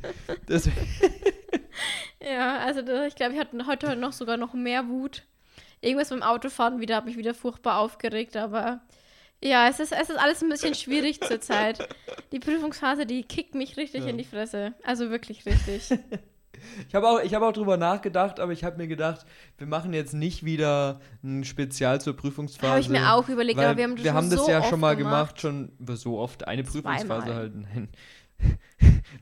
Deswegen. 0.48 0.76
Ja, 2.26 2.58
also 2.58 2.82
ich 3.06 3.16
glaube, 3.16 3.34
ich 3.34 3.40
hatte 3.40 3.68
heute 3.68 3.96
noch 3.96 4.14
sogar 4.14 4.38
noch 4.38 4.54
mehr 4.54 4.88
Wut. 4.88 5.24
Irgendwas 5.82 6.10
beim 6.10 6.24
Autofahren 6.24 6.80
wieder 6.80 6.96
hat 6.96 7.06
mich 7.06 7.18
wieder 7.18 7.36
furchtbar 7.36 7.78
aufgeregt, 7.78 8.36
aber 8.36 8.82
ja, 9.44 9.68
es 9.70 9.80
ist, 9.80 9.92
es 9.92 10.10
ist 10.10 10.18
alles 10.18 10.42
ein 10.42 10.50
bisschen 10.50 10.74
schwierig 10.74 11.22
zurzeit. 11.22 11.88
Die 12.32 12.40
Prüfungsphase, 12.40 13.06
die 13.06 13.24
kickt 13.24 13.54
mich 13.54 13.78
richtig 13.78 14.04
ja. 14.04 14.10
in 14.10 14.18
die 14.18 14.24
Fresse. 14.24 14.74
Also 14.84 15.10
wirklich 15.10 15.46
richtig. 15.46 15.90
Ich 16.88 16.96
habe 16.96 17.08
auch, 17.08 17.20
hab 17.20 17.44
auch 17.44 17.52
drüber 17.52 17.78
nachgedacht, 17.78 18.40
aber 18.40 18.52
ich 18.52 18.64
habe 18.64 18.78
mir 18.78 18.88
gedacht, 18.88 19.26
wir 19.58 19.68
machen 19.68 19.94
jetzt 19.94 20.14
nicht 20.14 20.46
wieder 20.46 21.00
ein 21.24 21.44
Spezial 21.44 22.02
zur 22.02 22.16
Prüfungsphase. 22.16 22.72
Habe 22.72 22.80
ich 22.80 22.90
mir 22.90 23.14
auch 23.14 23.28
überlegt, 23.30 23.60
aber 23.60 23.78
wir 23.78 23.84
haben 23.84 23.96
das, 23.96 24.04
wir 24.04 24.14
haben 24.14 24.30
das 24.30 24.46
so 24.46 24.50
ja 24.50 24.64
schon 24.64 24.80
mal 24.80 24.96
gemacht, 24.96 25.40
schon 25.42 25.74
so 25.86 26.18
oft. 26.18 26.48
Eine 26.48 26.64
Prüfungsphase 26.64 27.06
Zweimal. 27.06 27.36
halt. 27.36 27.56
Nein. 27.56 27.90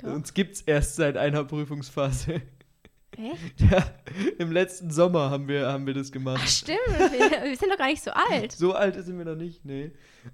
Uns 0.03 0.33
gibt 0.33 0.55
es 0.55 0.61
erst 0.61 0.95
seit 0.95 1.17
einer 1.17 1.43
Prüfungsphase. 1.43 2.41
Echt? 3.17 3.71
Ja, 3.71 3.86
im 4.38 4.52
letzten 4.52 4.91
Sommer 4.91 5.30
haben 5.30 5.47
wir, 5.47 5.67
haben 5.67 5.86
wir 5.86 5.93
das 5.93 6.12
gemacht. 6.12 6.41
Ach, 6.43 6.47
stimmt, 6.47 6.80
wir, 6.88 7.43
wir 7.49 7.58
sind 7.58 7.71
doch 7.71 7.78
gar 7.78 7.88
nicht 7.88 8.04
so 8.04 8.12
alt. 8.12 8.52
So 8.52 8.73
alt 8.73 8.95
sind 9.04 9.17
wir 9.17 9.26
noch 9.26 9.36
nicht, 9.36 9.65
nee. 9.65 9.91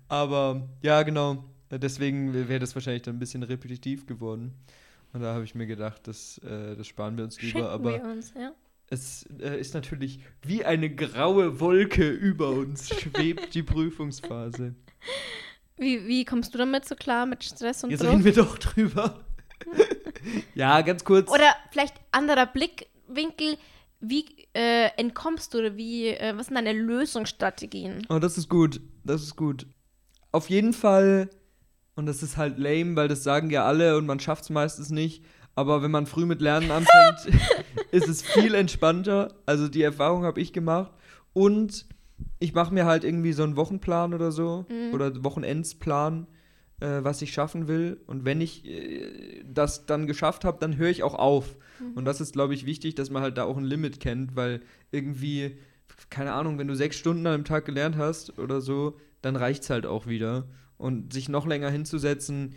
Aber 0.07 0.67
ja, 0.81 1.03
genau. 1.03 1.43
Deswegen 1.71 2.33
wäre 2.33 2.59
das 2.59 2.73
wahrscheinlich 2.75 3.03
dann 3.03 3.15
ein 3.15 3.19
bisschen 3.19 3.43
repetitiv 3.43 4.07
geworden. 4.07 4.53
Und 5.13 5.21
da 5.21 5.33
habe 5.33 5.43
ich 5.43 5.55
mir 5.55 5.67
gedacht, 5.67 6.07
das, 6.07 6.37
äh, 6.39 6.75
das 6.75 6.87
sparen 6.87 7.17
wir 7.17 7.23
uns 7.23 7.41
lieber. 7.41 7.59
Schicken 7.59 7.67
aber 7.67 7.93
wir 7.93 8.03
uns, 8.03 8.33
ja. 8.35 8.53
es 8.89 9.25
äh, 9.39 9.59
ist 9.59 9.73
natürlich 9.73 10.19
wie 10.43 10.65
eine 10.65 10.93
graue 10.93 11.59
Wolke 11.59 12.07
über 12.09 12.49
uns 12.49 12.89
schwebt 12.99 13.53
die 13.53 13.63
Prüfungsphase. 13.63 14.75
Wie, 15.77 16.07
wie 16.07 16.25
kommst 16.25 16.53
du 16.53 16.57
damit 16.57 16.85
so 16.85 16.95
klar 16.95 17.25
mit 17.25 17.43
Stress 17.43 17.83
und 17.83 17.91
Jetzt 17.91 18.01
Druck? 18.01 18.11
reden 18.11 18.25
wir 18.25 18.33
doch 18.33 18.57
drüber. 18.57 19.19
Ja, 20.55 20.81
ganz 20.81 21.03
kurz. 21.03 21.29
Oder 21.29 21.55
vielleicht 21.71 21.95
anderer 22.11 22.45
Blickwinkel. 22.45 23.57
Wie 24.01 24.25
äh, 24.53 24.89
entkommst 24.97 25.53
du 25.53 25.59
oder 25.59 25.75
wie, 25.75 26.07
äh, 26.07 26.33
was 26.37 26.47
sind 26.47 26.55
deine 26.55 26.71
Lösungsstrategien? 26.71 28.07
Oh, 28.09 28.19
das 28.19 28.37
ist 28.37 28.49
gut. 28.49 28.79
Das 29.03 29.21
ist 29.21 29.35
gut. 29.35 29.67
Auf 30.31 30.49
jeden 30.49 30.73
Fall, 30.73 31.29
und 31.95 32.05
das 32.05 32.23
ist 32.23 32.37
halt 32.37 32.59
lame, 32.59 32.95
weil 32.95 33.07
das 33.07 33.23
sagen 33.23 33.49
ja 33.49 33.65
alle 33.65 33.97
und 33.97 34.05
man 34.05 34.19
schafft 34.19 34.43
es 34.43 34.49
meistens 34.49 34.89
nicht. 34.89 35.23
Aber 35.55 35.81
wenn 35.81 35.91
man 35.91 36.05
früh 36.05 36.25
mit 36.25 36.41
Lernen 36.41 36.71
anfängt, 36.71 37.37
ist 37.91 38.07
es 38.07 38.21
viel 38.21 38.55
entspannter. 38.55 39.35
Also 39.45 39.67
die 39.67 39.81
Erfahrung 39.81 40.23
habe 40.23 40.39
ich 40.39 40.53
gemacht. 40.53 40.93
Und 41.33 41.85
ich 42.39 42.53
mache 42.53 42.73
mir 42.73 42.85
halt 42.85 43.03
irgendwie 43.03 43.33
so 43.33 43.43
einen 43.43 43.57
Wochenplan 43.57 44.13
oder 44.13 44.31
so. 44.31 44.65
Mhm. 44.69 44.93
Oder 44.93 45.23
Wochenendsplan 45.23 46.27
äh, 46.79 47.03
was 47.03 47.21
ich 47.21 47.33
schaffen 47.33 47.67
will. 47.67 47.99
Und 48.07 48.25
wenn 48.25 48.41
ich 48.41 48.65
äh, 48.65 49.43
das 49.45 49.85
dann 49.85 50.07
geschafft 50.07 50.45
habe, 50.45 50.57
dann 50.59 50.77
höre 50.77 50.89
ich 50.89 51.03
auch 51.03 51.15
auf. 51.15 51.57
Mhm. 51.79 51.93
Und 51.93 52.05
das 52.05 52.21
ist, 52.21 52.33
glaube 52.33 52.53
ich, 52.53 52.65
wichtig, 52.65 52.95
dass 52.95 53.09
man 53.09 53.23
halt 53.23 53.37
da 53.37 53.43
auch 53.43 53.57
ein 53.57 53.65
Limit 53.65 53.99
kennt, 53.99 54.35
weil 54.35 54.61
irgendwie, 54.91 55.57
keine 56.09 56.33
Ahnung, 56.33 56.57
wenn 56.57 56.67
du 56.67 56.75
sechs 56.75 56.97
Stunden 56.97 57.25
an 57.27 57.33
einem 57.33 57.45
Tag 57.45 57.65
gelernt 57.65 57.97
hast 57.97 58.37
oder 58.39 58.61
so, 58.61 58.97
dann 59.21 59.35
reicht 59.35 59.63
es 59.63 59.69
halt 59.69 59.85
auch 59.85 60.07
wieder. 60.07 60.47
Und 60.77 61.11
sich 61.11 61.27
noch 61.27 61.45
länger 61.45 61.69
hinzusetzen, 61.69 62.55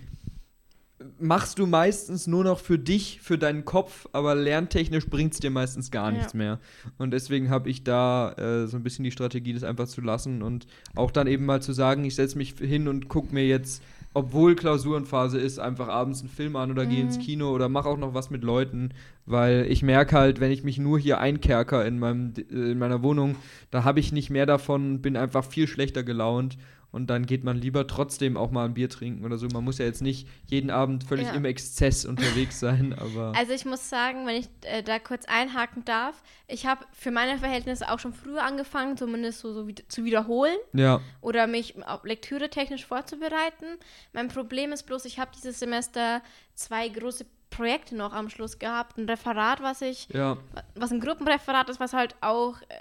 machst 1.18 1.58
du 1.58 1.66
meistens 1.66 2.26
nur 2.26 2.44
noch 2.44 2.58
für 2.58 2.78
dich, 2.78 3.20
für 3.20 3.38
deinen 3.38 3.64
Kopf, 3.64 4.08
aber 4.12 4.34
lerntechnisch 4.34 5.06
bringt 5.06 5.34
es 5.34 5.40
dir 5.40 5.50
meistens 5.50 5.90
gar 5.90 6.10
nichts 6.10 6.32
ja. 6.32 6.38
mehr. 6.38 6.60
Und 6.98 7.12
deswegen 7.12 7.50
habe 7.50 7.70
ich 7.70 7.84
da 7.84 8.32
äh, 8.32 8.66
so 8.66 8.76
ein 8.76 8.82
bisschen 8.82 9.04
die 9.04 9.10
Strategie, 9.10 9.52
das 9.52 9.64
einfach 9.64 9.88
zu 9.88 10.00
lassen 10.00 10.42
und 10.42 10.66
auch 10.94 11.10
dann 11.10 11.26
eben 11.26 11.44
mal 11.44 11.62
zu 11.62 11.72
sagen, 11.72 12.04
ich 12.04 12.14
setze 12.14 12.38
mich 12.38 12.54
hin 12.58 12.88
und 12.88 13.08
gucke 13.08 13.34
mir 13.34 13.46
jetzt 13.46 13.82
obwohl 14.14 14.54
Klausurenphase 14.54 15.38
ist, 15.38 15.58
einfach 15.58 15.88
abends 15.88 16.20
einen 16.20 16.28
Film 16.28 16.56
an 16.56 16.70
oder 16.70 16.84
mhm. 16.84 16.90
gehe 16.90 17.00
ins. 17.00 17.18
Kino 17.18 17.50
oder 17.50 17.68
mache 17.68 17.88
auch 17.88 17.98
noch 17.98 18.14
was 18.14 18.30
mit 18.30 18.42
Leuten, 18.42 18.90
weil 19.26 19.66
ich 19.68 19.82
merke 19.82 20.16
halt, 20.16 20.40
wenn 20.40 20.50
ich 20.50 20.64
mich 20.64 20.78
nur 20.78 20.98
hier 20.98 21.18
einkerker 21.18 21.84
in, 21.86 21.98
meinem, 21.98 22.34
in 22.50 22.78
meiner 22.78 23.02
Wohnung, 23.02 23.36
da 23.70 23.84
habe 23.84 24.00
ich 24.00 24.12
nicht 24.12 24.30
mehr 24.30 24.46
davon, 24.46 25.00
bin 25.00 25.16
einfach 25.16 25.44
viel 25.44 25.66
schlechter 25.66 26.02
gelaunt 26.02 26.58
und 26.92 27.06
dann 27.08 27.24
geht 27.24 27.42
man 27.42 27.56
lieber 27.56 27.86
trotzdem 27.86 28.36
auch 28.36 28.50
mal 28.50 28.66
ein 28.66 28.74
Bier 28.74 28.90
trinken 28.90 29.24
oder 29.24 29.38
so. 29.38 29.48
Man 29.48 29.64
muss 29.64 29.78
ja 29.78 29.86
jetzt 29.86 30.02
nicht 30.02 30.28
jeden 30.46 30.70
Abend 30.70 31.04
völlig 31.04 31.26
ja. 31.26 31.32
im 31.32 31.46
Exzess 31.46 32.04
unterwegs 32.04 32.60
sein, 32.60 32.94
aber. 32.98 33.32
Also 33.34 33.52
ich 33.52 33.64
muss 33.64 33.88
sagen, 33.88 34.26
wenn 34.26 34.36
ich 34.36 34.48
äh, 34.60 34.82
da 34.82 34.98
kurz 34.98 35.24
einhaken 35.24 35.86
darf, 35.86 36.22
ich 36.46 36.66
habe 36.66 36.84
für 36.92 37.10
meine 37.10 37.38
Verhältnisse 37.38 37.90
auch 37.90 37.98
schon 37.98 38.12
früher 38.12 38.44
angefangen, 38.44 38.98
zumindest 38.98 39.40
so, 39.40 39.54
so 39.54 39.66
wie, 39.66 39.74
zu 39.74 40.04
wiederholen. 40.04 40.56
Ja. 40.74 41.00
Oder 41.22 41.46
mich 41.46 41.82
auch 41.86 42.04
Lektüre 42.04 42.50
technisch 42.50 42.84
vorzubereiten. 42.84 43.78
Mein 44.12 44.28
Problem 44.28 44.70
ist 44.72 44.82
bloß, 44.82 45.06
ich 45.06 45.18
habe 45.18 45.30
dieses 45.34 45.58
Semester 45.58 46.20
zwei 46.54 46.88
große 46.88 47.24
Projekte 47.48 47.96
noch 47.96 48.12
am 48.12 48.28
Schluss 48.28 48.58
gehabt. 48.58 48.98
Ein 48.98 49.08
Referat, 49.08 49.62
was 49.62 49.80
ich, 49.80 50.08
ja. 50.12 50.36
was 50.74 50.92
ein 50.92 51.00
Gruppenreferat 51.00 51.70
ist, 51.70 51.80
was 51.80 51.94
halt 51.94 52.16
auch 52.20 52.60
äh, 52.62 52.74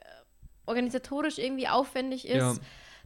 organisatorisch 0.65 1.38
irgendwie 1.38 1.69
aufwendig 1.69 2.28
ist. 2.28 2.60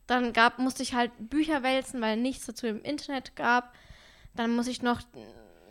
Dann 0.07 0.33
gab, 0.33 0.59
musste 0.59 0.83
ich 0.83 0.93
halt 0.93 1.11
Bücher 1.17 1.63
wälzen, 1.63 2.01
weil 2.01 2.17
nichts 2.17 2.45
dazu 2.45 2.67
im 2.67 2.81
Internet 2.83 3.35
gab. 3.35 3.73
Dann 4.35 4.55
muss 4.55 4.67
ich 4.67 4.81
noch 4.81 5.01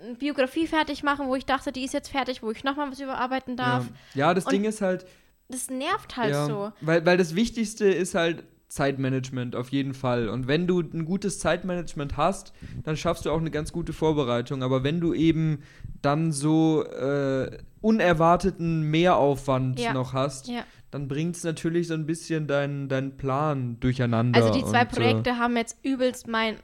eine 0.03 0.15
Biografie 0.15 0.67
fertig 0.67 1.03
machen, 1.03 1.29
wo 1.29 1.37
ich 1.37 1.47
dachte, 1.47 1.73
die 1.73 1.85
ist 1.85 1.95
jetzt 1.95 2.09
fertig, 2.09 2.43
wo 2.43 2.51
ich 2.51 2.65
nochmal 2.65 2.91
was 2.91 3.01
überarbeiten 3.01 3.57
darf. 3.57 3.87
Ja, 4.15 4.27
ja 4.27 4.35
das 4.35 4.45
Und 4.45 4.53
Ding 4.53 4.65
ist 4.65 4.81
halt. 4.81 5.07
Das 5.49 5.71
nervt 5.71 6.17
halt 6.17 6.33
ja, 6.33 6.47
so. 6.47 6.73
Weil, 6.81 7.05
weil 7.05 7.17
das 7.17 7.35
Wichtigste 7.35 7.87
ist 7.87 8.15
halt 8.15 8.45
Zeitmanagement 8.69 9.55
auf 9.55 9.69
jeden 9.69 9.95
Fall. 9.95 10.29
Und 10.29 10.49
wenn 10.49 10.67
du 10.67 10.81
ein 10.81 11.05
gutes 11.05 11.39
Zeitmanagement 11.39 12.17
hast, 12.17 12.53
dann 12.83 12.97
schaffst 12.97 13.27
du 13.27 13.31
auch 13.31 13.39
eine 13.39 13.51
ganz 13.51 13.71
gute 13.71 13.93
Vorbereitung. 13.93 14.63
Aber 14.63 14.83
wenn 14.83 15.01
du 15.01 15.15
eben 15.15 15.63
dann 16.03 16.33
so 16.33 16.83
äh, 16.83 17.59
unerwarteten 17.83 18.91
Mehraufwand 18.91 19.79
ja. 19.79 19.93
noch 19.93 20.13
hast, 20.13 20.49
ja 20.49 20.65
dann 20.95 21.09
bringt 21.09 21.35
es 21.35 21.43
natürlich 21.43 21.89
so 21.89 21.95
ein 21.95 22.07
bisschen 22.07 22.47
deinen 22.47 22.89
dein 22.89 23.17
Plan 23.17 23.79
durcheinander. 23.81 24.41
Also 24.41 24.53
die 24.57 24.65
zwei 24.65 24.83
und, 24.83 24.91
Projekte 24.93 25.31
äh, 25.31 25.35
haben 25.35 25.57
jetzt 25.57 25.77
übelst 25.83 26.29
mein 26.29 26.55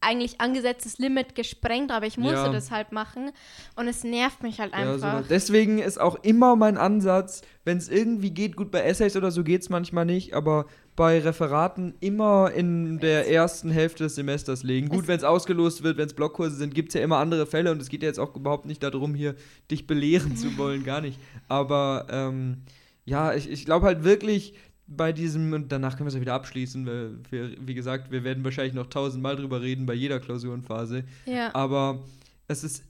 eigentlich 0.00 0.40
angesetztes 0.40 0.98
Limit 0.98 1.36
gesprengt, 1.36 1.92
aber 1.92 2.06
ich 2.06 2.18
musste 2.18 2.34
Ja. 2.34 2.48
das 2.48 2.72
halt 2.72 2.90
machen. 2.90 3.30
Und 3.76 3.86
es 3.86 4.02
nervt 4.02 4.42
mich 4.42 4.58
halt 4.58 4.72
Ja, 4.72 4.98
so, 4.98 5.06
einfach. 5.06 5.28
deswegen 5.28 5.78
ist 5.78 6.00
auch 6.00 6.16
immer 6.24 6.56
mein 6.56 6.78
Ansatz, 6.78 7.42
wenn 7.64 7.78
es 7.78 7.88
irgendwie 7.88 8.32
geht, 8.32 8.56
gut, 8.56 8.72
bei 8.72 8.80
Essays 8.80 9.14
oder 9.14 9.30
so 9.30 9.44
geht 9.44 9.60
es 9.62 9.68
manchmal 9.68 10.04
nicht, 10.04 10.34
aber 10.34 10.66
bei 10.96 11.20
Referaten 11.20 11.94
immer 12.00 12.50
in 12.50 12.98
der 12.98 13.30
ersten 13.30 13.70
Hälfte 13.70 14.02
des 14.04 14.16
Semesters 14.16 14.64
legen. 14.64 14.88
Gut, 14.88 15.06
wenn 15.06 15.16
es 15.16 15.22
ausgelost 15.22 15.84
wird, 15.84 15.96
wenn 15.96 16.06
es 16.06 16.14
Blockkurse 16.14 16.56
sind, 16.56 16.74
gibt 16.74 16.88
es 16.88 16.94
ja 16.94 17.02
immer 17.02 17.18
andere 17.18 17.46
Fälle 17.46 17.70
und 17.70 17.80
es 17.80 17.88
geht 17.88 18.02
ja 18.02 18.08
jetzt 18.08 18.18
auch 18.18 18.34
überhaupt 18.34 18.66
nicht 18.66 18.82
darum, 18.82 19.14
hier 19.14 19.36
dich 19.70 19.86
belehren 19.86 20.34
zu 20.36 20.48
wollen, 20.58 20.82
gar 20.82 21.02
nicht. 21.02 21.20
Aber 21.46 22.06
ähm, 22.10 22.62
ja, 23.10 23.34
ich, 23.34 23.50
ich 23.50 23.64
glaube 23.64 23.86
halt 23.86 24.04
wirklich 24.04 24.54
bei 24.86 25.12
diesem, 25.12 25.52
und 25.52 25.72
danach 25.72 25.96
können 25.96 26.06
wir 26.06 26.10
es 26.10 26.14
ja 26.14 26.20
wieder 26.20 26.34
abschließen, 26.34 26.86
weil 26.86 27.18
wir, 27.30 27.56
wie 27.60 27.74
gesagt, 27.74 28.12
wir 28.12 28.22
werden 28.22 28.44
wahrscheinlich 28.44 28.74
noch 28.74 28.86
tausendmal 28.86 29.34
drüber 29.34 29.60
reden 29.60 29.84
bei 29.84 29.94
jeder 29.94 30.20
Klausurenphase. 30.20 31.04
ja. 31.26 31.52
Aber 31.52 32.04
es 32.46 32.62
ist 32.62 32.84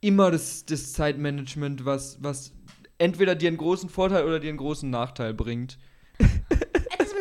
immer 0.00 0.32
das, 0.32 0.66
das 0.66 0.92
Zeitmanagement, 0.92 1.84
was, 1.84 2.18
was 2.20 2.52
entweder 2.98 3.36
dir 3.36 3.48
einen 3.48 3.56
großen 3.56 3.88
Vorteil 3.88 4.24
oder 4.24 4.40
dir 4.40 4.48
einen 4.48 4.58
großen 4.58 4.90
Nachteil 4.90 5.34
bringt. 5.34 5.78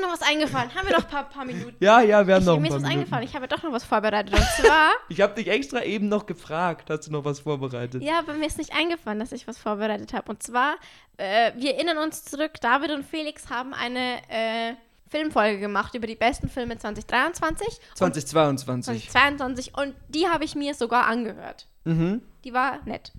Noch 0.03 0.13
was 0.13 0.21
eingefallen. 0.21 0.73
Haben 0.75 0.87
wir 0.87 0.95
noch 0.97 1.03
ein 1.05 1.09
paar, 1.09 1.23
paar 1.29 1.45
Minuten? 1.45 1.75
Ja, 1.79 2.01
ja, 2.01 2.25
wir 2.27 2.35
haben 2.35 2.41
Ich, 2.41 2.47
noch 2.47 2.55
ein 2.55 2.61
mir 2.61 2.67
ist 2.67 2.73
paar 2.73 2.81
was 2.81 2.81
Minuten. 2.83 2.99
eingefallen. 2.99 3.23
Ich 3.25 3.35
habe 3.35 3.47
doch 3.47 3.63
noch 3.63 3.71
was 3.71 3.83
vorbereitet. 3.83 4.33
Und 4.33 4.43
zwar, 4.43 4.91
Ich 5.09 5.21
habe 5.21 5.33
dich 5.33 5.47
extra 5.47 5.83
eben 5.83 6.09
noch 6.09 6.25
gefragt, 6.25 6.89
hast 6.89 7.07
du 7.07 7.11
noch 7.11 7.25
was 7.25 7.39
vorbereitet? 7.39 8.03
ja, 8.03 8.19
aber 8.19 8.33
mir 8.33 8.45
ist 8.47 8.57
nicht 8.57 8.73
eingefallen, 8.75 9.19
dass 9.19 9.31
ich 9.31 9.47
was 9.47 9.57
vorbereitet 9.57 10.13
habe. 10.13 10.29
Und 10.31 10.43
zwar, 10.43 10.75
äh, 11.17 11.51
wir 11.55 11.75
erinnern 11.75 11.97
uns 11.97 12.23
zurück, 12.25 12.53
David 12.61 12.91
und 12.91 13.03
Felix 13.05 13.49
haben 13.49 13.73
eine 13.73 14.17
äh, 14.29 14.73
Filmfolge 15.09 15.59
gemacht 15.59 15.93
über 15.95 16.07
die 16.07 16.15
besten 16.15 16.49
Filme 16.49 16.77
2023 16.77 17.67
und 17.67 17.97
2022. 17.97 19.09
2022 19.09 19.77
und 19.77 19.93
die 20.09 20.27
habe 20.27 20.43
ich 20.43 20.55
mir 20.55 20.73
sogar 20.73 21.05
angehört. 21.07 21.67
Mhm. 21.85 22.21
Die 22.43 22.53
war 22.53 22.79
nett. 22.85 23.11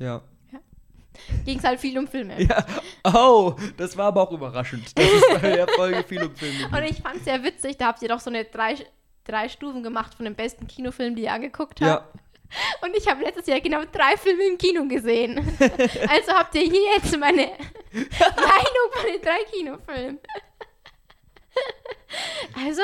Ja. 0.00 0.22
Ging 1.44 1.58
es 1.58 1.64
halt 1.64 1.80
viel 1.80 1.96
um 1.98 2.06
Filme. 2.08 2.40
Ja. 2.42 2.64
Oh, 3.04 3.54
das 3.76 3.96
war 3.96 4.06
aber 4.06 4.22
auch 4.22 4.32
überraschend, 4.32 4.96
dass 4.98 5.04
es 5.06 5.40
bei 5.40 5.50
der 5.56 5.68
Folge 5.68 6.02
viel 6.04 6.22
um 6.24 6.34
Filme 6.34 6.64
Und 6.72 6.72
geht. 6.82 6.90
ich 6.90 7.02
fand 7.02 7.16
es 7.16 7.24
sehr 7.24 7.42
witzig, 7.42 7.76
da 7.78 7.86
habt 7.86 8.02
ihr 8.02 8.08
doch 8.08 8.20
so 8.20 8.30
eine 8.30 8.44
drei, 8.44 8.76
drei 9.24 9.48
Stufen 9.48 9.82
gemacht 9.82 10.14
von 10.14 10.24
dem 10.24 10.34
besten 10.34 10.66
Kinofilm, 10.66 11.14
die 11.16 11.22
ihr 11.22 11.32
angeguckt 11.32 11.80
habt. 11.80 12.14
Ja, 12.14 12.20
Und 12.82 12.96
ich 12.96 13.08
habe 13.08 13.22
letztes 13.22 13.46
Jahr 13.46 13.60
genau 13.60 13.82
drei 13.90 14.16
Filme 14.16 14.44
im 14.44 14.58
Kino 14.58 14.86
gesehen. 14.86 15.36
also 16.08 16.32
habt 16.32 16.54
ihr 16.54 16.62
hier 16.62 16.94
jetzt 16.96 17.16
meine 17.18 17.46
Meinung 17.92 18.90
von 18.92 19.12
den 19.12 19.22
drei 19.22 19.44
Kinofilmen. 19.52 20.18
also, 22.66 22.82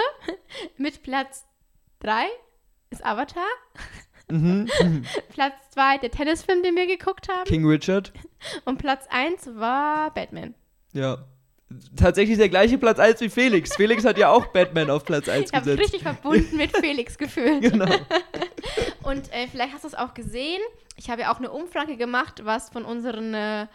mit 0.77 1.03
Platz 1.03 1.45
drei 2.01 2.27
ist 2.91 3.05
Avatar. 3.05 3.47
Mhm. 4.31 4.69
Platz 5.31 5.55
zwei 5.71 5.99
der 5.99 6.11
Tennisfilm, 6.11 6.63
den 6.63 6.75
wir 6.77 6.87
geguckt 6.87 7.29
haben. 7.29 7.45
King 7.45 7.67
Richard. 7.67 8.13
Und 8.65 8.79
Platz 8.79 9.07
eins 9.11 9.49
war 9.55 10.13
Batman. 10.15 10.55
Ja. 10.93 11.19
Tatsächlich 11.97 12.37
der 12.37 12.49
gleiche 12.49 12.79
Platz 12.79 12.99
1 12.99 13.21
wie 13.21 13.29
Felix. 13.29 13.77
Felix 13.77 14.05
hat 14.05 14.19
ja 14.19 14.29
auch 14.31 14.47
Batman 14.47 14.91
auf 14.91 15.05
Platz 15.05 15.29
1 15.29 15.51
Ich 15.51 15.55
habe 15.57 15.71
mich 15.71 15.77
gesetzt. 15.77 15.95
richtig 15.95 16.03
verbunden 16.03 16.57
mit 16.57 16.77
Felix 16.77 17.17
gefühlt. 17.17 17.63
Genau. 17.71 17.95
Und 19.05 19.33
äh, 19.33 19.47
vielleicht 19.49 19.73
hast 19.75 19.85
du 19.85 19.89
es 19.89 19.95
auch 19.95 20.13
gesehen. 20.15 20.61
Ich 20.97 21.11
habe 21.11 21.23
ja 21.23 21.33
auch 21.33 21.39
eine 21.39 21.51
Umfrage 21.53 21.97
gemacht, 21.97 22.45
was 22.45 22.71
von 22.71 22.85
unseren 22.85 23.35
äh, 23.35 23.67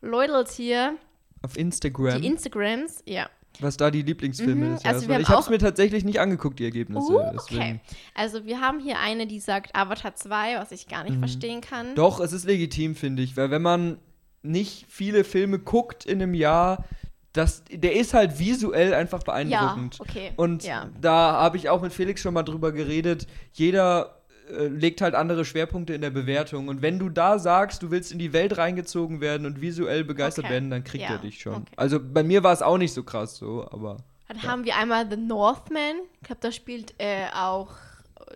Loyals 0.00 0.54
hier, 0.54 0.96
Auf 1.42 1.52
die 1.52 1.60
Instagram. 1.60 2.22
Instagrams, 2.22 3.02
ja. 3.06 3.28
Was 3.60 3.76
da 3.76 3.90
die 3.90 4.02
Lieblingsfilme 4.02 4.54
Mhm, 4.54 4.72
des 4.74 4.84
also 4.84 4.86
Jahres 4.88 5.02
wir 5.02 5.08
waren. 5.10 5.20
Ich 5.22 5.28
habe 5.28 5.40
es 5.42 5.48
mir 5.50 5.58
tatsächlich 5.58 6.04
nicht 6.04 6.20
angeguckt, 6.20 6.58
die 6.58 6.64
Ergebnisse. 6.64 7.12
Uh, 7.12 7.18
okay. 7.18 7.32
deswegen. 7.34 7.80
Also 8.14 8.44
wir 8.46 8.60
haben 8.60 8.80
hier 8.80 8.98
eine, 8.98 9.26
die 9.26 9.40
sagt 9.40 9.74
Avatar 9.74 10.14
2, 10.14 10.56
was 10.58 10.72
ich 10.72 10.88
gar 10.88 11.04
nicht 11.04 11.14
Mhm. 11.16 11.20
verstehen 11.20 11.60
kann. 11.60 11.94
Doch, 11.94 12.20
es 12.20 12.32
ist 12.32 12.44
legitim, 12.44 12.94
finde 12.96 13.22
ich, 13.22 13.36
weil 13.36 13.50
wenn 13.50 13.62
man 13.62 13.98
nicht 14.42 14.86
viele 14.88 15.22
Filme 15.24 15.58
guckt 15.58 16.04
in 16.06 16.20
einem 16.22 16.34
Jahr, 16.34 16.84
das, 17.32 17.62
der 17.70 17.94
ist 17.94 18.12
halt 18.12 18.38
visuell 18.38 18.92
einfach 18.92 19.20
Ja, 19.20 19.24
beeindruckend. 19.32 20.00
okay. 20.00 20.32
Und 20.36 20.64
ja. 20.64 20.90
da 21.00 21.32
habe 21.32 21.56
ich 21.56 21.68
auch 21.70 21.80
mit 21.80 21.92
Felix 21.92 22.20
schon 22.20 22.34
mal 22.34 22.42
drüber 22.42 22.72
geredet. 22.72 23.26
Jeder 23.52 24.21
äh, 24.52 24.66
legt 24.68 25.00
halt 25.00 25.14
andere 25.14 25.44
Schwerpunkte 25.44 25.94
in 25.94 26.00
der 26.00 26.10
Bewertung. 26.10 26.68
Und 26.68 26.82
wenn 26.82 26.98
du 26.98 27.08
da 27.08 27.38
sagst, 27.38 27.82
du 27.82 27.90
willst 27.90 28.12
in 28.12 28.18
die 28.18 28.32
Welt 28.32 28.58
reingezogen 28.58 29.20
werden 29.20 29.46
und 29.46 29.60
visuell 29.60 30.04
begeistert 30.04 30.44
Okay. 30.44 30.54
werden, 30.54 30.70
dann 30.70 30.84
kriegt 30.84 31.04
Ja, 31.04 31.10
er 31.12 31.18
dich 31.18 31.40
schon. 31.40 31.54
okay. 31.54 31.72
Also 31.76 31.98
bei 32.00 32.22
mir 32.22 32.42
war 32.42 32.52
es 32.52 32.62
auch 32.62 32.78
nicht 32.78 32.92
so 32.92 33.02
krass 33.02 33.36
so, 33.36 33.66
aber. 33.70 33.96
Dann 34.28 34.36
ja. 34.38 34.42
haben 34.44 34.64
wir 34.64 34.76
einmal 34.76 35.08
The 35.10 35.16
Northman. 35.16 35.96
Ich 36.20 36.26
glaube, 36.26 36.40
da 36.40 36.52
spielt 36.52 36.94
äh, 36.98 37.26
auch 37.34 37.70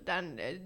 dann 0.05 0.37
äh, 0.39 0.59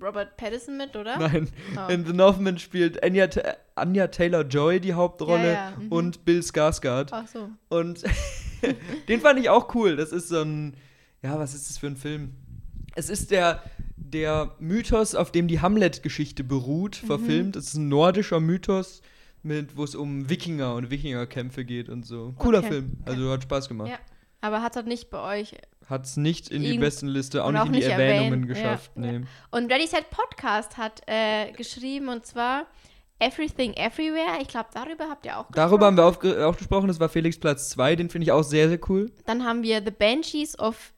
Robert 0.00 0.36
Pattinson 0.36 0.76
mit, 0.76 0.94
oder? 0.94 1.18
Nein, 1.18 1.48
Oh. 1.76 1.90
in 1.90 2.06
The 2.06 2.12
Northman 2.12 2.58
spielt 2.58 3.02
Anya, 3.02 3.26
Ta- 3.26 3.56
Anya 3.74 4.06
Taylor-Joy 4.08 4.78
die 4.80 4.94
Hauptrolle 4.94 5.52
ja, 5.54 5.72
mhm. 5.78 5.88
und 5.90 6.24
Bill 6.24 6.40
Skarsgård. 6.40 7.08
Ach 7.10 7.26
so. 7.26 7.48
Und 7.68 8.04
den 9.08 9.20
fand 9.20 9.40
ich 9.40 9.48
auch 9.50 9.74
cool. 9.74 9.96
Das 9.96 10.12
ist 10.12 10.28
so 10.28 10.42
ein, 10.42 10.74
ja, 11.22 11.38
was 11.38 11.54
ist 11.54 11.68
das 11.68 11.78
für 11.78 11.88
ein 11.88 11.96
Film? 11.96 12.34
Es 12.94 13.08
ist 13.10 13.30
der, 13.30 13.62
der 14.02 14.54
Mythos, 14.58 15.14
auf 15.14 15.30
dem 15.30 15.46
die 15.48 15.60
Hamlet-Geschichte 15.60 16.42
beruht, 16.44 17.00
Mhm. 17.02 17.06
verfilmt. 17.06 17.56
Es 17.56 17.68
ist 17.68 17.74
ein 17.74 17.88
nordischer 17.88 18.40
Mythos, 18.40 19.02
mit, 19.42 19.76
wo 19.76 19.84
es 19.84 19.94
um 19.94 20.28
Wikinger 20.28 20.74
und 20.74 20.90
Wikingerkämpfe 20.90 21.64
geht 21.64 21.88
und 21.88 22.04
so. 22.06 22.34
Cooler 22.38 22.58
Okay. 22.60 22.68
Film. 22.68 22.98
Also 23.06 23.30
hat 23.30 23.42
Spaß 23.42 23.68
gemacht. 23.68 23.88
Ja. 23.90 23.98
Aber 24.42 24.62
hat 24.62 24.74
das 24.76 24.84
nicht 24.86 25.10
bei 25.10 25.40
euch. 25.40 25.54
Hat 25.86 26.04
es 26.06 26.16
nicht 26.16 26.48
in 26.48 26.62
die 26.62 26.68
Irgend- 26.68 26.80
besten 26.82 27.08
Liste, 27.08 27.44
auch 27.44 27.50
nicht 27.50 27.60
auch 27.60 27.66
in 27.66 27.72
die 27.72 27.78
nicht 27.80 27.88
Erwähnungen 27.88 28.42
erwähnt. 28.44 28.48
Geschafft. 28.48 28.90
ja. 28.96 29.02
Nee. 29.12 29.20
Und 29.50 29.70
Ready 29.72 29.86
Set 29.86 30.08
Podcast 30.10 30.76
hat 30.78 31.02
äh, 31.06 31.52
geschrieben 31.52 32.08
und 32.08 32.24
zwar 32.26 32.66
Everything 33.18 33.74
Everywhere. 33.74 34.40
Ich 34.40 34.48
glaube, 34.48 34.68
darüber 34.72 35.10
habt 35.10 35.26
ihr 35.26 35.38
auch 35.38 35.46
Darüber 35.52 35.86
haben 35.86 35.96
gesprochen. 35.96 36.22
wir 36.22 36.36
aufge- 36.38 36.44
auch 36.46 36.56
gesprochen, 36.56 36.88
das 36.88 36.98
war 37.00 37.10
Felix 37.10 37.38
Platz 37.38 37.68
2, 37.70 37.96
den 37.96 38.08
finde 38.08 38.24
ich 38.24 38.32
auch 38.32 38.42
sehr, 38.44 38.68
sehr 38.70 38.80
cool. 38.88 39.10
Dann 39.26 39.44
haben 39.44 39.62
wir 39.62 39.82
The 39.84 39.90
Banshees 39.90 40.58
of 40.58 40.94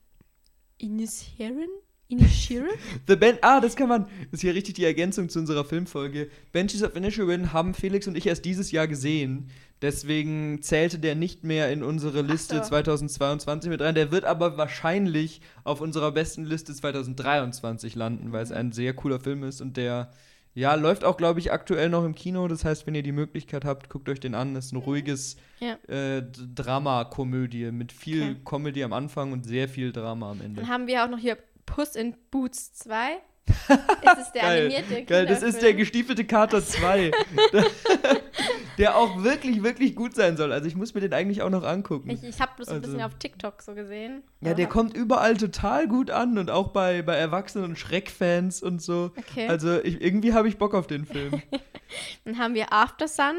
Inisherin. 0.79 1.69
Inisherin? 2.13 2.67
The 3.09 3.17
ben 3.17 3.39
ah, 3.43 3.61
das 3.61 3.75
kann 3.77 3.89
man, 3.89 4.03
das 4.31 4.35
ist 4.35 4.41
hier 4.43 4.55
richtig 4.55 4.75
die 4.75 4.85
Ergänzung 4.85 5.29
zu 5.29 5.39
unserer 5.39 5.65
Filmfolge. 5.65 6.29
Banshees 6.53 6.83
of 6.83 6.95
Inisherin 6.97 7.53
haben 7.53 7.75
Felix 7.75 8.07
und 8.07 8.17
ich 8.17 8.27
erst 8.27 8.45
dieses 8.45 8.71
Jahr 8.71 8.87
gesehen. 8.87 9.49
Deswegen 9.81 10.63
zählte 10.63 11.01
der 11.01 11.17
nicht 11.17 11.43
mehr 11.43 11.73
in 11.73 11.83
unsere 11.83 12.23
Liste 12.23 12.59
so. 12.59 12.63
2022 12.69 13.69
mit 13.69 13.81
rein. 13.81 13.97
Der 13.97 14.13
wird 14.13 14.25
aber 14.25 14.57
wahrscheinlich 14.57 15.41
auf 15.65 15.81
unserer 15.81 16.13
besten 16.13 16.45
Liste 16.45 16.73
2023 16.73 17.97
landen, 17.97 18.31
weil 18.33 18.45
es 18.45 18.51
Mhm. 18.51 18.57
ein 18.57 18.73
sehr 18.73 18.95
cooler 18.95 19.19
Film 19.19 19.43
ist 19.43 19.61
und 19.61 19.77
der, 19.77 20.11
ja, 20.55 20.75
läuft 20.77 21.03
auch, 21.03 21.17
glaube 21.17 21.41
ich, 21.41 21.51
aktuell 21.51 21.89
noch 21.89 22.05
im 22.05 22.15
Kino. 22.15 22.47
Das 22.47 22.65
heißt, 22.65 22.87
wenn 22.87 22.95
ihr 22.95 23.03
die 23.03 23.11
Möglichkeit 23.11 23.65
habt, 23.65 23.89
guckt 23.91 24.09
euch 24.09 24.21
den 24.21 24.37
an. 24.37 24.55
Das 24.55 24.67
ist 24.67 24.73
ein 24.73 24.77
ruhiges 24.77 25.37
Ja. 25.59 25.75
äh, 25.93 26.23
Drama-Komödie 26.55 27.73
mit 27.73 27.91
viel 27.93 28.23
Okay. 28.23 28.37
Comedy 28.45 28.85
am 28.85 28.93
Anfang 28.93 29.33
und 29.33 29.45
sehr 29.47 29.69
viel 29.69 29.93
Drama 29.93 30.31
am 30.31 30.41
Ende. 30.41 30.61
Dann 30.61 30.71
haben 30.71 30.87
wir 30.87 31.05
auch 31.05 31.11
noch 31.11 31.19
hier 31.19 31.37
Puss 31.75 31.97
in 31.97 32.15
Boots 32.31 32.75
2. 32.75 33.19
Es 34.05 34.27
ist 34.27 34.33
der 34.33 34.43
Geil, 34.43 34.67
animierte 34.67 35.05
Geil, 35.05 35.27
das 35.27 35.43
ist 35.43 35.63
der 35.63 35.75
gestiefelte 35.75 36.25
Kater 36.25 36.65
2. 36.65 37.11
der 38.79 38.97
auch 38.97 39.23
wirklich, 39.23 39.63
wirklich 39.63 39.95
gut 39.97 40.15
sein 40.15 40.37
soll. 40.37 40.53
Also 40.53 40.67
ich 40.67 40.77
muss 40.77 40.95
mir 40.95 41.01
den 41.01 41.13
eigentlich 41.13 41.43
auch 41.43 41.51
noch 41.51 41.65
angucken. 41.65 42.11
Ich, 42.11 42.23
ich 42.23 42.41
habe 42.41 42.53
das 42.59 42.69
ein 42.69 42.77
Also- 42.77 42.87
bisschen 42.87 43.03
auf 43.03 43.15
TikTok 43.19 43.63
so 43.63 43.75
gesehen. 43.75 44.23
ja, 44.41 44.55
der 44.55 44.67
kommt 44.69 44.97
überall 44.97 45.37
total 45.37 45.89
gut 45.89 46.11
an 46.11 46.39
und 46.39 46.51
auch 46.51 46.69
bei, 46.69 47.03
bei 47.03 47.17
Erwachsenen 47.17 47.65
und 47.65 47.79
Schreckfans 47.79 48.63
und 48.63 48.81
so. 48.81 49.11
Okay. 49.17 49.49
Also 49.49 49.81
ich, 49.83 50.01
irgendwie 50.01 50.35
habe 50.35 50.49
ich 50.49 50.59
Bock 50.59 50.75
auf 50.75 50.87
den 50.87 51.05
Film. 51.05 51.43
Dann 52.25 52.39
haben 52.39 52.55
wir 52.55 52.73
After 52.73 53.09
Sun. 53.09 53.35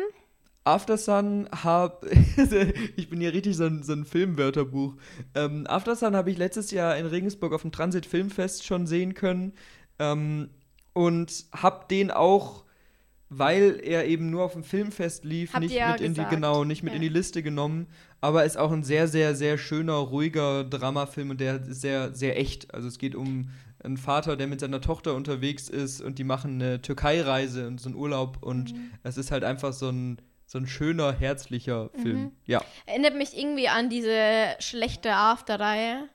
After 0.66 0.98
Sun 0.98 1.50
hab 1.52 2.06
ich 2.96 3.10
bin 3.10 3.20
hier 3.20 3.34
richtig 3.34 3.56
so 3.58 3.66
ein, 3.66 3.84
so 3.84 3.94
ein 3.94 4.06
Filmwörterbuch. 4.06 4.96
Ähm, 5.36 5.66
After 5.68 5.96
Sun 5.96 6.16
habe 6.16 6.32
ich 6.32 6.38
letztes 6.38 6.72
Jahr 6.72 6.98
in 6.98 7.06
Regensburg 7.06 7.54
auf 7.54 7.64
dem 7.64 7.72
Transit 7.72 8.06
Filmfest 8.06 8.66
schon 8.66 8.88
sehen 8.88 9.14
können 9.14 9.54
ähm, 10.00 10.50
und 10.94 11.46
hab 11.52 11.90
den 11.90 12.12
auch, 12.12 12.64
weil 13.30 13.80
er 13.84 14.06
eben 14.06 14.30
nur 14.30 14.44
auf 14.44 14.54
dem 14.54 14.64
Filmfest 14.64 15.26
lief, 15.26 15.54
Habt 15.54 15.64
nicht 15.64 15.76
ja 15.76 15.92
mit 15.94 16.02
in 16.02 16.14
die 16.14 16.18
gesagt. 16.22 16.30
genau 16.30 16.64
nicht 16.64 16.82
mit 16.84 16.94
Ja. 16.94 16.96
in 16.98 17.02
die 17.02 17.10
Liste 17.10 17.44
genommen. 17.44 17.88
Aber 18.22 18.46
ist 18.46 18.58
auch 18.58 18.72
ein 18.72 18.84
sehr 18.84 19.10
sehr 19.10 19.36
sehr 19.36 19.58
schöner 19.58 19.96
ruhiger 19.96 20.64
Dramafilm 20.64 21.32
und 21.32 21.42
der 21.42 21.58
ist 21.68 21.82
sehr 21.82 22.14
sehr 22.16 22.40
echt. 22.40 22.74
Also 22.74 22.88
es 22.88 23.00
geht 23.00 23.16
um 23.16 23.50
einen 23.84 23.98
Vater, 23.98 24.38
der 24.38 24.48
mit 24.48 24.62
seiner 24.62 24.80
Tochter 24.80 25.14
unterwegs 25.14 25.68
ist 25.68 26.00
und 26.00 26.20
die 26.20 26.24
machen 26.24 26.62
eine 26.62 26.82
Türkei-Reise 26.82 27.68
und 27.68 27.82
so 27.82 27.90
einen 27.90 27.98
Urlaub 27.98 28.38
und 28.42 28.72
Mhm. 28.74 28.92
es 29.04 29.18
ist 29.18 29.30
halt 29.32 29.44
einfach 29.44 29.74
so 29.74 29.90
ein, 29.90 30.20
so 30.54 30.60
ein 30.60 30.68
schöner, 30.68 31.12
herzlicher 31.12 31.90
Film. 32.00 32.18
Mhm. 32.18 32.32
Ja. 32.46 32.64
Erinnert 32.86 33.16
mich 33.16 33.36
irgendwie 33.36 33.70
an 33.70 33.90
diese 33.90 34.56
schlechte 34.60 35.12
After-Reihe. 35.12 36.08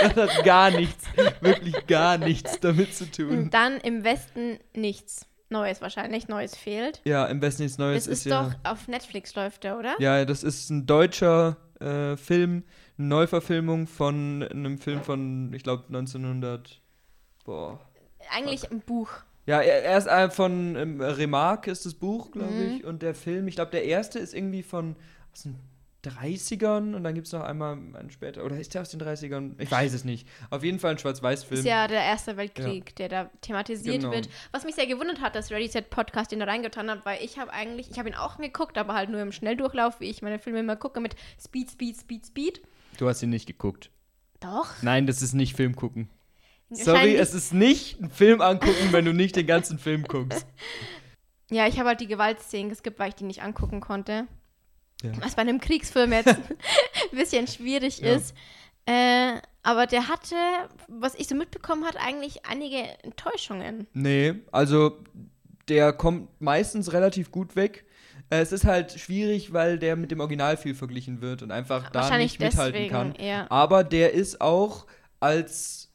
Das 0.00 0.14
hat 0.14 0.44
gar 0.44 0.70
nichts, 0.70 1.04
wirklich 1.40 1.86
gar 1.88 2.16
nichts 2.16 2.60
damit 2.60 2.94
zu 2.94 3.10
tun. 3.10 3.30
Und 3.30 3.54
dann 3.54 3.78
im 3.78 4.04
Westen 4.04 4.60
nichts. 4.74 5.26
Neues 5.48 5.82
wahrscheinlich, 5.82 6.28
Neues 6.28 6.56
fehlt. 6.56 7.02
Ja, 7.04 7.26
im 7.26 7.40
Besten 7.40 7.64
nichts 7.64 7.76
Neues 7.76 8.04
Das 8.04 8.12
ist, 8.12 8.18
ist, 8.20 8.30
ja. 8.30 8.44
doch 8.44 8.70
auf 8.70 8.88
Netflix 8.88 9.34
läuft 9.34 9.64
der, 9.64 9.78
oder? 9.78 9.96
Ja, 9.98 10.24
das 10.24 10.44
ist 10.44 10.70
ein 10.70 10.86
deutscher 10.86 11.56
äh, 11.80 12.16
Film, 12.16 12.62
eine 12.96 13.08
Neuverfilmung 13.08 13.86
von 13.86 14.46
einem 14.48 14.78
Film 14.78 15.02
von, 15.02 15.52
ich 15.52 15.62
glaube, 15.64 15.84
1900. 15.88 16.80
Boah. 17.44 17.80
Eigentlich 18.30 18.70
ein 18.70 18.80
Buch. 18.80 19.10
Ja, 19.46 19.60
er, 19.60 19.82
er 19.84 19.98
ist 19.98 20.06
äh, 20.06 20.30
von 20.30 20.76
ähm, 20.76 21.00
Remarque 21.00 21.70
ist 21.70 21.84
das 21.86 21.94
Buch, 21.94 22.30
glaube 22.30 22.52
Mhm. 22.52 22.76
ich. 22.76 22.84
Und 22.84 23.02
der 23.02 23.14
Film, 23.14 23.48
ich 23.48 23.56
glaube, 23.56 23.70
der 23.72 23.84
erste 23.84 24.18
ist 24.18 24.34
irgendwie 24.34 24.62
von 24.62 24.94
aus 25.32 25.42
den 25.42 25.56
30ern 26.04 26.94
und 26.94 27.04
dann 27.04 27.14
gibt 27.14 27.28
es 27.28 27.32
noch 27.32 27.42
einmal 27.42 27.72
einen 27.74 28.10
später. 28.10 28.44
Oder 28.44 28.58
ist 28.58 28.74
der 28.74 28.82
aus 28.82 28.90
den 28.90 29.00
30ern? 29.00 29.54
Ich 29.58 29.70
weiß 29.70 29.92
es 29.94 30.04
nicht. 30.04 30.26
Auf 30.50 30.64
jeden 30.64 30.78
Fall 30.80 30.92
ein 30.92 30.98
Schwarz-Weiß-Film. 30.98 31.60
Ist 31.60 31.66
ja 31.66 31.86
der 31.86 32.02
Erste 32.02 32.36
Weltkrieg, 32.36 32.94
der 32.96 33.08
da 33.08 33.30
thematisiert 33.40 34.00
Genau. 34.00 34.12
wird. 34.12 34.28
Was 34.50 34.64
mich 34.64 34.74
sehr 34.74 34.86
gewundert 34.86 35.20
hat, 35.20 35.36
dass 35.36 35.50
Ready 35.52 35.68
Set 35.68 35.90
Podcast 35.90 36.32
den 36.32 36.40
da 36.40 36.46
reingetan 36.46 36.90
hat, 36.90 37.04
weil 37.06 37.22
ich 37.22 37.38
habe 37.38 37.52
eigentlich, 37.52 37.88
ich 37.90 37.98
habe 38.00 38.08
ihn 38.08 38.16
auch 38.16 38.36
geguckt, 38.38 38.78
aber 38.78 38.94
halt 38.94 39.10
nur 39.10 39.20
im 39.20 39.30
Schnelldurchlauf, 39.32 40.00
wie 40.00 40.06
ich 40.10 40.22
meine 40.22 40.38
Filme 40.40 40.60
immer 40.60 40.76
gucke, 40.76 41.00
mit 41.00 41.14
Speed, 41.40 41.70
Speed, 41.70 41.96
Speed, 42.00 42.26
Speed. 42.26 42.62
Du 42.98 43.08
hast 43.08 43.22
ihn 43.22 43.30
nicht 43.30 43.46
geguckt. 43.46 43.90
Doch. 44.40 44.70
Nein, 44.82 45.06
das 45.06 45.22
ist 45.22 45.34
nicht 45.34 45.54
Film 45.54 45.76
gucken. 45.76 46.08
Sorry, 46.74 47.16
es 47.16 47.34
ist 47.34 47.52
nicht 47.52 48.00
ein 48.00 48.10
Film 48.10 48.40
angucken, 48.40 48.88
wenn 48.92 49.04
du 49.04 49.12
nicht 49.12 49.36
den 49.36 49.46
ganzen 49.46 49.78
Film 49.78 50.04
guckst. 50.04 50.46
Ja, 51.50 51.66
ich 51.66 51.78
habe 51.78 51.90
halt 51.90 52.00
die 52.00 52.06
Gewaltszenen 52.06 52.70
geskippt, 52.70 52.98
weil 52.98 53.10
ich 53.10 53.14
die 53.14 53.24
nicht 53.24 53.42
angucken 53.42 53.82
konnte. 53.82 54.26
Ja. 55.02 55.10
Was 55.20 55.34
bei 55.34 55.42
einem 55.42 55.60
Kriegsfilm 55.60 56.10
jetzt 56.14 56.28
ein 56.28 56.38
bisschen 57.10 57.46
schwierig 57.46 57.98
Ja. 57.98 58.14
ist. 58.14 58.34
Äh, 58.86 59.34
aber 59.62 59.86
der 59.86 60.08
hatte, 60.08 60.34
was 60.88 61.14
ich 61.14 61.28
so 61.28 61.34
mitbekommen 61.34 61.84
hat, 61.84 61.96
eigentlich 61.98 62.46
einige 62.46 62.78
Enttäuschungen. 63.02 63.86
Nee, 63.92 64.32
also 64.50 64.96
der 65.68 65.92
kommt 65.92 66.30
meistens 66.40 66.94
relativ 66.94 67.30
gut 67.30 67.54
weg. 67.54 67.84
Äh, 68.30 68.40
Es 68.40 68.52
ist 68.52 68.64
halt 68.64 68.92
schwierig, 68.98 69.52
weil 69.52 69.78
der 69.78 69.94
mit 69.96 70.10
dem 70.10 70.20
Original 70.20 70.56
viel 70.56 70.74
verglichen 70.74 71.20
wird 71.20 71.42
und 71.42 71.50
einfach 71.50 71.90
da 71.90 72.16
nicht 72.16 72.40
mithalten 72.40 72.72
deswegen, 72.72 72.90
kann. 72.90 73.14
ja. 73.20 73.46
Aber 73.50 73.84
der 73.84 74.14
ist 74.14 74.40
auch 74.40 74.86
als, 75.20 75.91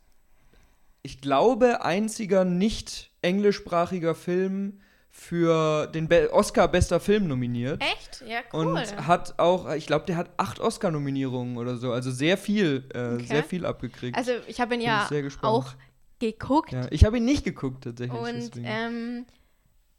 ich 1.07 1.21
glaube, 1.21 1.85
einziger 1.85 2.43
nicht 2.43 3.11
englischsprachiger 3.21 4.13
Film 4.13 4.81
für 5.09 5.87
den 5.87 6.09
Be 6.09 6.29
Oscar 6.33 6.67
bester 6.67 6.99
Film 6.99 7.27
nominiert. 7.29 7.81
Echt? 7.81 8.23
Ja, 8.27 8.39
cool. 8.51 8.67
Und 8.67 9.07
hat 9.07 9.39
auch, 9.39 9.71
ich 9.73 9.87
glaube, 9.87 10.05
der 10.05 10.17
hat 10.17 10.31
acht 10.35 10.59
Oscar-Nominierungen 10.59 11.55
oder 11.57 11.77
so. 11.77 11.93
Also 11.93 12.11
sehr 12.11 12.37
viel, 12.37 12.89
äh, 12.93 13.13
Okay. 13.15 13.25
sehr 13.25 13.43
viel 13.45 13.65
abgekriegt. 13.65 14.17
also 14.17 14.31
ich 14.47 14.59
habe 14.59 14.73
ihn 14.75 14.81
Bin 14.81 14.87
ja 14.89 15.07
auch 15.43 15.73
geguckt. 16.19 16.73
ja, 16.73 16.87
ich 16.91 17.05
habe 17.05 17.17
ihn 17.17 17.25
nicht 17.25 17.45
geguckt 17.45 17.85
tatsächlich. 17.85 18.19
Und 18.19 18.51
ähm, 18.63 19.25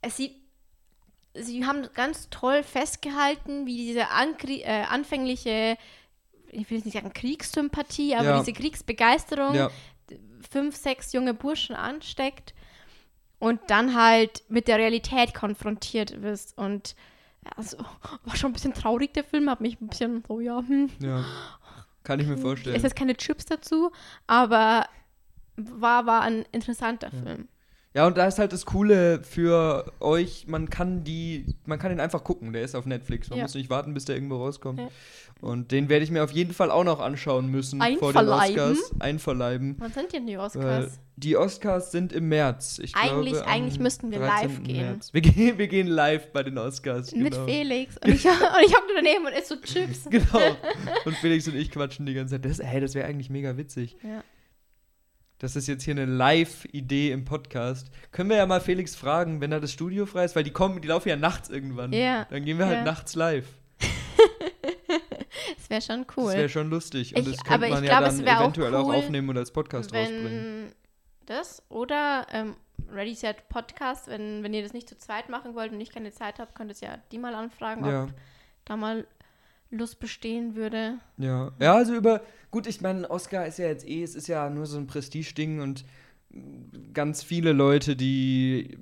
es 0.03 0.19
sieht, 0.19 0.35
sie 1.35 1.65
haben 1.65 1.89
ganz 1.95 2.29
toll 2.29 2.63
festgehalten, 2.63 3.65
wie 3.67 3.77
diese 3.79 4.11
ankri 4.11 4.61
äh, 4.61 4.83
anfängliche, 4.91 5.79
ich 6.51 6.69
will 6.71 6.77
jetzt 6.79 6.85
nicht 6.85 6.95
sagen 6.95 7.13
Kriegssympathie, 7.15 8.15
aber 8.15 8.29
Ja. 8.29 8.39
diese 8.41 8.53
Kriegsbegeisterung 8.53 9.55
ja, 9.55 9.71
fünf, 10.51 10.77
sechs 10.77 11.13
junge 11.13 11.35
Burschen 11.35 11.77
ansteckt 11.77 12.55
und 13.39 13.61
dann 13.69 13.95
halt 13.95 14.43
mit 14.49 14.69
der 14.69 14.79
Realität 14.79 15.35
konfrontiert 15.35 16.23
wirst. 16.23 16.57
Und 16.57 16.97
also, 17.57 17.79
war 18.25 18.37
schon 18.37 18.51
ein 18.51 18.55
bisschen 18.55 18.75
traurig, 18.75 19.15
der 19.15 19.25
Film, 19.25 19.51
hat 19.51 19.61
mich 19.61 19.81
ein 19.81 19.89
bisschen 19.89 20.23
so, 20.27 20.41
ja, 20.41 20.59
hm. 20.59 20.91
ja. 21.01 21.25
Kann 22.05 22.21
ich 22.21 22.27
mir 22.27 22.39
vorstellen. 22.39 22.75
Es 22.75 22.85
ist 22.85 22.97
keine 22.97 23.17
Chips 23.17 23.45
dazu, 23.45 23.93
aber 24.27 24.87
war, 25.57 26.07
war 26.07 26.23
ein 26.23 26.47
interessanter 26.53 27.11
Film. 27.11 27.49
Ja, 27.95 28.07
und 28.07 28.17
da 28.19 28.27
ist 28.27 28.39
halt 28.39 28.53
das 28.53 28.67
Coole 28.67 29.23
für 29.25 29.91
euch, 29.99 30.47
man 30.47 30.69
kann 30.69 31.05
die, 31.05 31.47
man 31.65 31.79
kann 31.79 31.89
den 31.91 32.01
einfach 32.01 32.23
gucken, 32.23 32.53
der 32.53 32.63
ist 32.63 32.75
auf 32.75 32.85
Netflix. 32.87 33.31
Man 33.31 33.39
Ja. 33.39 33.45
muss 33.45 33.55
nicht 33.55 33.71
warten, 33.71 33.95
bis 33.95 34.05
der 34.05 34.15
irgendwo 34.15 34.37
rauskommt. 34.37 34.79
Ja. 34.79 34.89
Und 35.41 35.73
den 35.73 35.89
werde 35.89 36.05
ich 36.05 36.11
mir 36.11 36.23
auf 36.23 36.31
jeden 36.33 36.53
Fall 36.53 36.71
auch 36.71 36.85
noch 36.85 37.01
anschauen 37.01 37.49
müssen 37.51 37.81
vor 37.81 37.89
den 38.13 38.19
Einverleiben? 38.19 38.73
Oscars. 38.73 38.93
Einverleiben. 39.01 39.77
Wann 39.79 39.93
sind 39.93 40.13
denn 40.13 40.27
die 40.27 40.37
Oscars? 40.37 40.99
die 41.17 41.37
Oscars 41.37 41.91
sind 41.91 42.13
im 42.13 42.29
März. 42.29 42.79
Ich 42.81 42.95
Eigentlich- 42.95 43.33
glaube, 43.33 43.49
eigentlich 43.49 43.81
müssten 43.81 44.11
wir 44.13 44.19
live 44.21 44.43
13. 44.59 44.65
gehen. 44.65 45.01
Wir 45.13 45.21
gehen. 45.21 45.59
Wir 45.59 45.67
gehen 45.69 45.87
live 45.89 46.31
bei 46.33 46.43
den 46.45 46.59
Oscars. 46.59 47.13
Mit 47.13 47.33
genau. 47.33 47.45
Felix. 47.47 47.97
Und 47.99 48.09
ich, 48.11 48.25
und 48.27 48.33
ich 48.65 48.73
hocke 48.77 48.93
daneben 48.95 49.27
und 49.27 49.33
esse 49.33 49.55
so 49.57 49.61
Chips. 49.61 50.05
Genau. 50.11 50.57
Und 51.05 51.17
Felix 51.17 51.49
und 51.49 51.57
ich 51.57 51.71
quatschen 51.71 52.07
die 52.07 52.15
ganze 52.15 52.35
Zeit. 52.41 52.45
Das, 52.45 52.61
hey, 52.63 52.81
das 52.81 52.95
wäre 52.95 53.09
eigentlich 53.09 53.31
mega 53.31 53.57
witzig. 53.57 53.97
Ja. 54.03 54.23
Das 55.39 55.55
ist 55.55 55.69
jetzt 55.69 55.85
hier 55.85 55.93
eine 55.95 56.05
Live-Idee 56.05 57.13
im 57.13 57.25
Podcast. 57.25 57.91
Können 58.11 58.29
wir 58.31 58.37
ja 58.39 58.47
mal 58.47 58.61
Felix 58.61 58.97
fragen, 58.97 59.41
wenn 59.41 59.53
da 59.53 59.61
das 59.61 59.73
Studio 59.73 60.05
frei 60.05 60.25
ist, 60.25 60.35
weil 60.35 60.43
die 60.43 60.51
kommen, 60.53 60.81
die 60.83 60.89
laufen 60.89 61.09
ja 61.09 61.17
nachts 61.17 61.49
irgendwann. 61.49 61.93
Ja. 61.93 62.25
Dann 62.29 62.45
gehen 62.45 62.59
wir 62.59 62.67
halt 62.67 62.79
Ja. 62.79 62.85
nachts 62.85 63.15
live. 63.15 63.47
Das 65.57 65.71
wäre 65.71 65.83
schon 65.83 66.07
Das 66.07 66.17
cool. 66.17 66.33
wäre 66.33 66.49
schon 66.49 66.71
lustig. 66.71 67.15
Und 67.15 67.23
Ich- 67.29 67.37
das 67.37 67.45
könnte 67.45 67.69
man 67.69 67.83
glaube, 67.83 67.87
ja 67.87 68.07
es 68.09 68.17
dann 68.17 68.29
auch 68.29 68.41
eventuell 68.43 68.75
auch, 68.75 68.87
cool, 68.89 68.97
aufnehmen 68.97 69.29
und 69.29 69.37
als 69.39 69.51
Podcast 69.51 69.93
rausbringen. 69.95 70.73
das 71.27 71.63
oder 71.69 72.27
ähm, 72.33 72.57
Ready 72.91 73.15
Set 73.15 73.49
Podcast, 73.49 74.09
wenn, 74.09 74.43
wenn 74.43 74.55
ihr 74.55 74.63
das 74.63 74.73
nicht 74.73 74.89
zu 74.89 74.97
zweit 74.99 75.29
machen 75.29 75.55
wollt 75.55 75.73
und 75.73 75.81
ich 75.81 75.91
keine 75.91 76.11
Zeit 76.11 76.39
habe, 76.39 76.53
könnt 76.55 76.71
ihr 76.83 76.89
ja 76.89 76.99
die 77.13 77.19
mal 77.19 77.35
anfragen, 77.35 77.85
Ja. 77.87 78.05
ob 78.05 78.11
da 78.65 78.77
mal 78.77 79.07
Lust 79.71 80.01
bestehen 80.01 80.55
würde. 80.55 80.99
Ja. 81.17 81.53
Ja, 81.61 81.75
also 81.75 81.95
über. 81.95 82.23
Gut, 82.51 82.67
ich 82.67 82.81
meine, 82.81 83.11
Oscar 83.11 83.47
ist 83.47 83.59
ja 83.59 83.67
jetzt 83.67 83.87
eh, 83.87 84.03
es 84.03 84.15
ist 84.15 84.27
ja 84.27 84.49
nur 84.49 84.65
so 84.67 84.79
ein 84.79 84.87
Prestigeding 84.87 85.61
und 85.61 85.85
ganz 86.95 87.23
viele 87.23 87.53
Leute, 87.53 87.97
die 87.97 88.79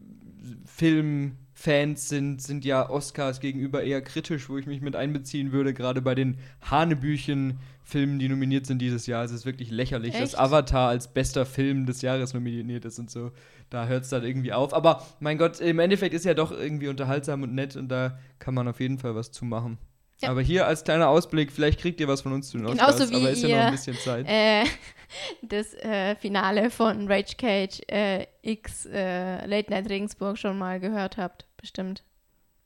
Filmfans 0.65 2.09
sind, 2.09 2.43
sind 2.43 2.65
ja 2.65 2.89
Oscars 2.89 3.41
gegenüber 3.41 3.83
eher 3.83 4.03
kritisch, 4.03 4.49
wo 4.49 4.59
ich 4.59 4.67
mich 4.67 4.81
mit 4.81 4.97
einbeziehen 4.97 5.53
würde, 5.53 5.75
gerade 5.75 6.03
bei 6.03 6.15
den 6.15 6.39
Hanebüchen-Filmen, 6.63 8.19
die 8.19 8.29
nominiert 8.29 8.67
sind 8.67 8.81
dieses 8.81 9.07
Jahr. 9.07 9.25
Es 9.25 9.33
ist 9.33 9.47
wirklich 9.47 9.71
lächerlich, 9.71 10.13
dass 10.13 10.35
Echt? 10.35 10.39
Avatar 10.39 10.89
als 10.89 11.13
bester 11.13 11.47
Film 11.47 11.87
des 11.87 12.03
Jahres 12.03 12.35
nominiert 12.35 12.85
ist 12.85 12.99
und 12.99 13.11
so. 13.11 13.33
Da 13.71 13.87
hört 13.87 14.05
es 14.05 14.11
dann 14.11 14.25
irgendwie 14.25 14.53
auf. 14.53 14.75
Aber 14.75 15.05
mein 15.19 15.39
Gott, 15.39 15.61
im 15.61 15.79
Endeffekt 15.79 16.15
ist 16.15 16.25
ja 16.25 16.35
doch 16.35 16.53
irgendwie 16.53 16.89
unterhaltsam 16.89 17.43
und 17.43 17.55
nett 17.55 17.75
und 17.77 17.89
da 17.89 18.19
kann 18.39 18.55
man 18.55 18.69
auf 18.69 18.81
jeden 18.81 18.99
Fall 18.99 19.15
was 19.15 19.33
zu 19.33 19.45
machen. 19.45 19.79
Ja. 20.21 20.31
Aber 20.31 20.41
hier 20.41 20.67
als 20.67 20.83
kleiner 20.83 21.09
Ausblick, 21.09 21.53
vielleicht 21.53 21.79
kriegt 21.79 22.01
ihr 22.01 22.09
was 22.09 22.23
von 22.23 22.33
uns 22.33 22.49
zu 22.49 22.57
den 22.57 22.67
Oscars, 22.67 22.97
Genauso 22.97 23.11
wie 23.13 23.17
aber 23.17 23.31
ist 23.31 23.43
ja 23.43 23.49
noch 23.49 23.65
ein 23.67 23.73
bisschen 23.73 23.97
Zeit. 23.99 24.27
Äh, 24.27 24.65
das 25.43 25.75
äh, 25.75 26.17
Finale 26.17 26.71
von 26.71 27.07
Rage 27.07 27.37
Cage 27.37 27.81
äh, 27.89 28.27
X 28.43 28.87
äh, 28.87 29.45
Late 29.45 29.71
Night 29.71 29.91
Regensburg 29.91 30.39
schon 30.39 30.57
mal 30.57 30.81
gehört 30.81 31.19
habt, 31.19 31.47
bestimmt. 31.59 32.03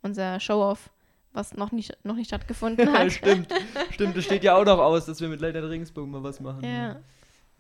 Unser 0.03 0.39
Show-Off, 0.39 0.91
was 1.33 1.55
noch 1.55 1.73
nicht, 1.73 1.97
noch 2.05 2.15
nicht 2.15 2.29
stattgefunden 2.29 2.93
hat. 2.93 3.13
stimmt, 3.13 3.53
stimmt, 3.91 4.17
es 4.17 4.25
steht 4.25 4.45
ja 4.45 4.55
auch 4.55 4.65
noch 4.65 4.79
aus, 4.79 5.07
dass 5.07 5.21
wir 5.21 5.29
mit 5.29 5.41
Leiter 5.41 5.69
Regensburg 5.69 6.09
mal 6.09 6.23
was 6.23 6.41
machen. 6.41 6.65
ja. 6.65 7.01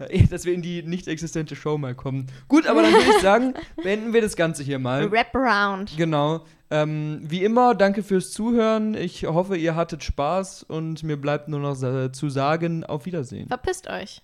Dass 0.30 0.44
wir 0.44 0.54
in 0.54 0.62
die 0.62 0.82
nicht 0.82 1.08
existente 1.08 1.56
Show 1.56 1.78
mal 1.78 1.94
kommen. 1.94 2.26
Gut, 2.48 2.66
aber 2.66 2.82
dann 2.82 2.92
würde 2.92 3.10
ich 3.10 3.22
sagen, 3.22 3.54
beenden 3.82 4.12
wir 4.12 4.20
das 4.20 4.36
Ganze 4.36 4.62
hier 4.62 4.78
mal. 4.78 5.10
Wraparound. 5.10 5.96
Genau. 5.96 6.44
Ähm, 6.70 7.20
wie 7.24 7.42
immer, 7.42 7.74
danke 7.74 8.02
fürs 8.02 8.30
Zuhören. 8.30 8.94
Ich 8.94 9.24
hoffe, 9.24 9.56
ihr 9.56 9.74
hattet 9.74 10.04
Spaß 10.04 10.62
und 10.62 11.02
mir 11.02 11.16
bleibt 11.16 11.48
nur 11.48 11.58
noch 11.60 11.74
zu 12.12 12.28
sagen, 12.28 12.84
auf 12.84 13.06
Wiedersehen. 13.06 13.48
Verpisst 13.48 13.88
euch. 13.88 14.22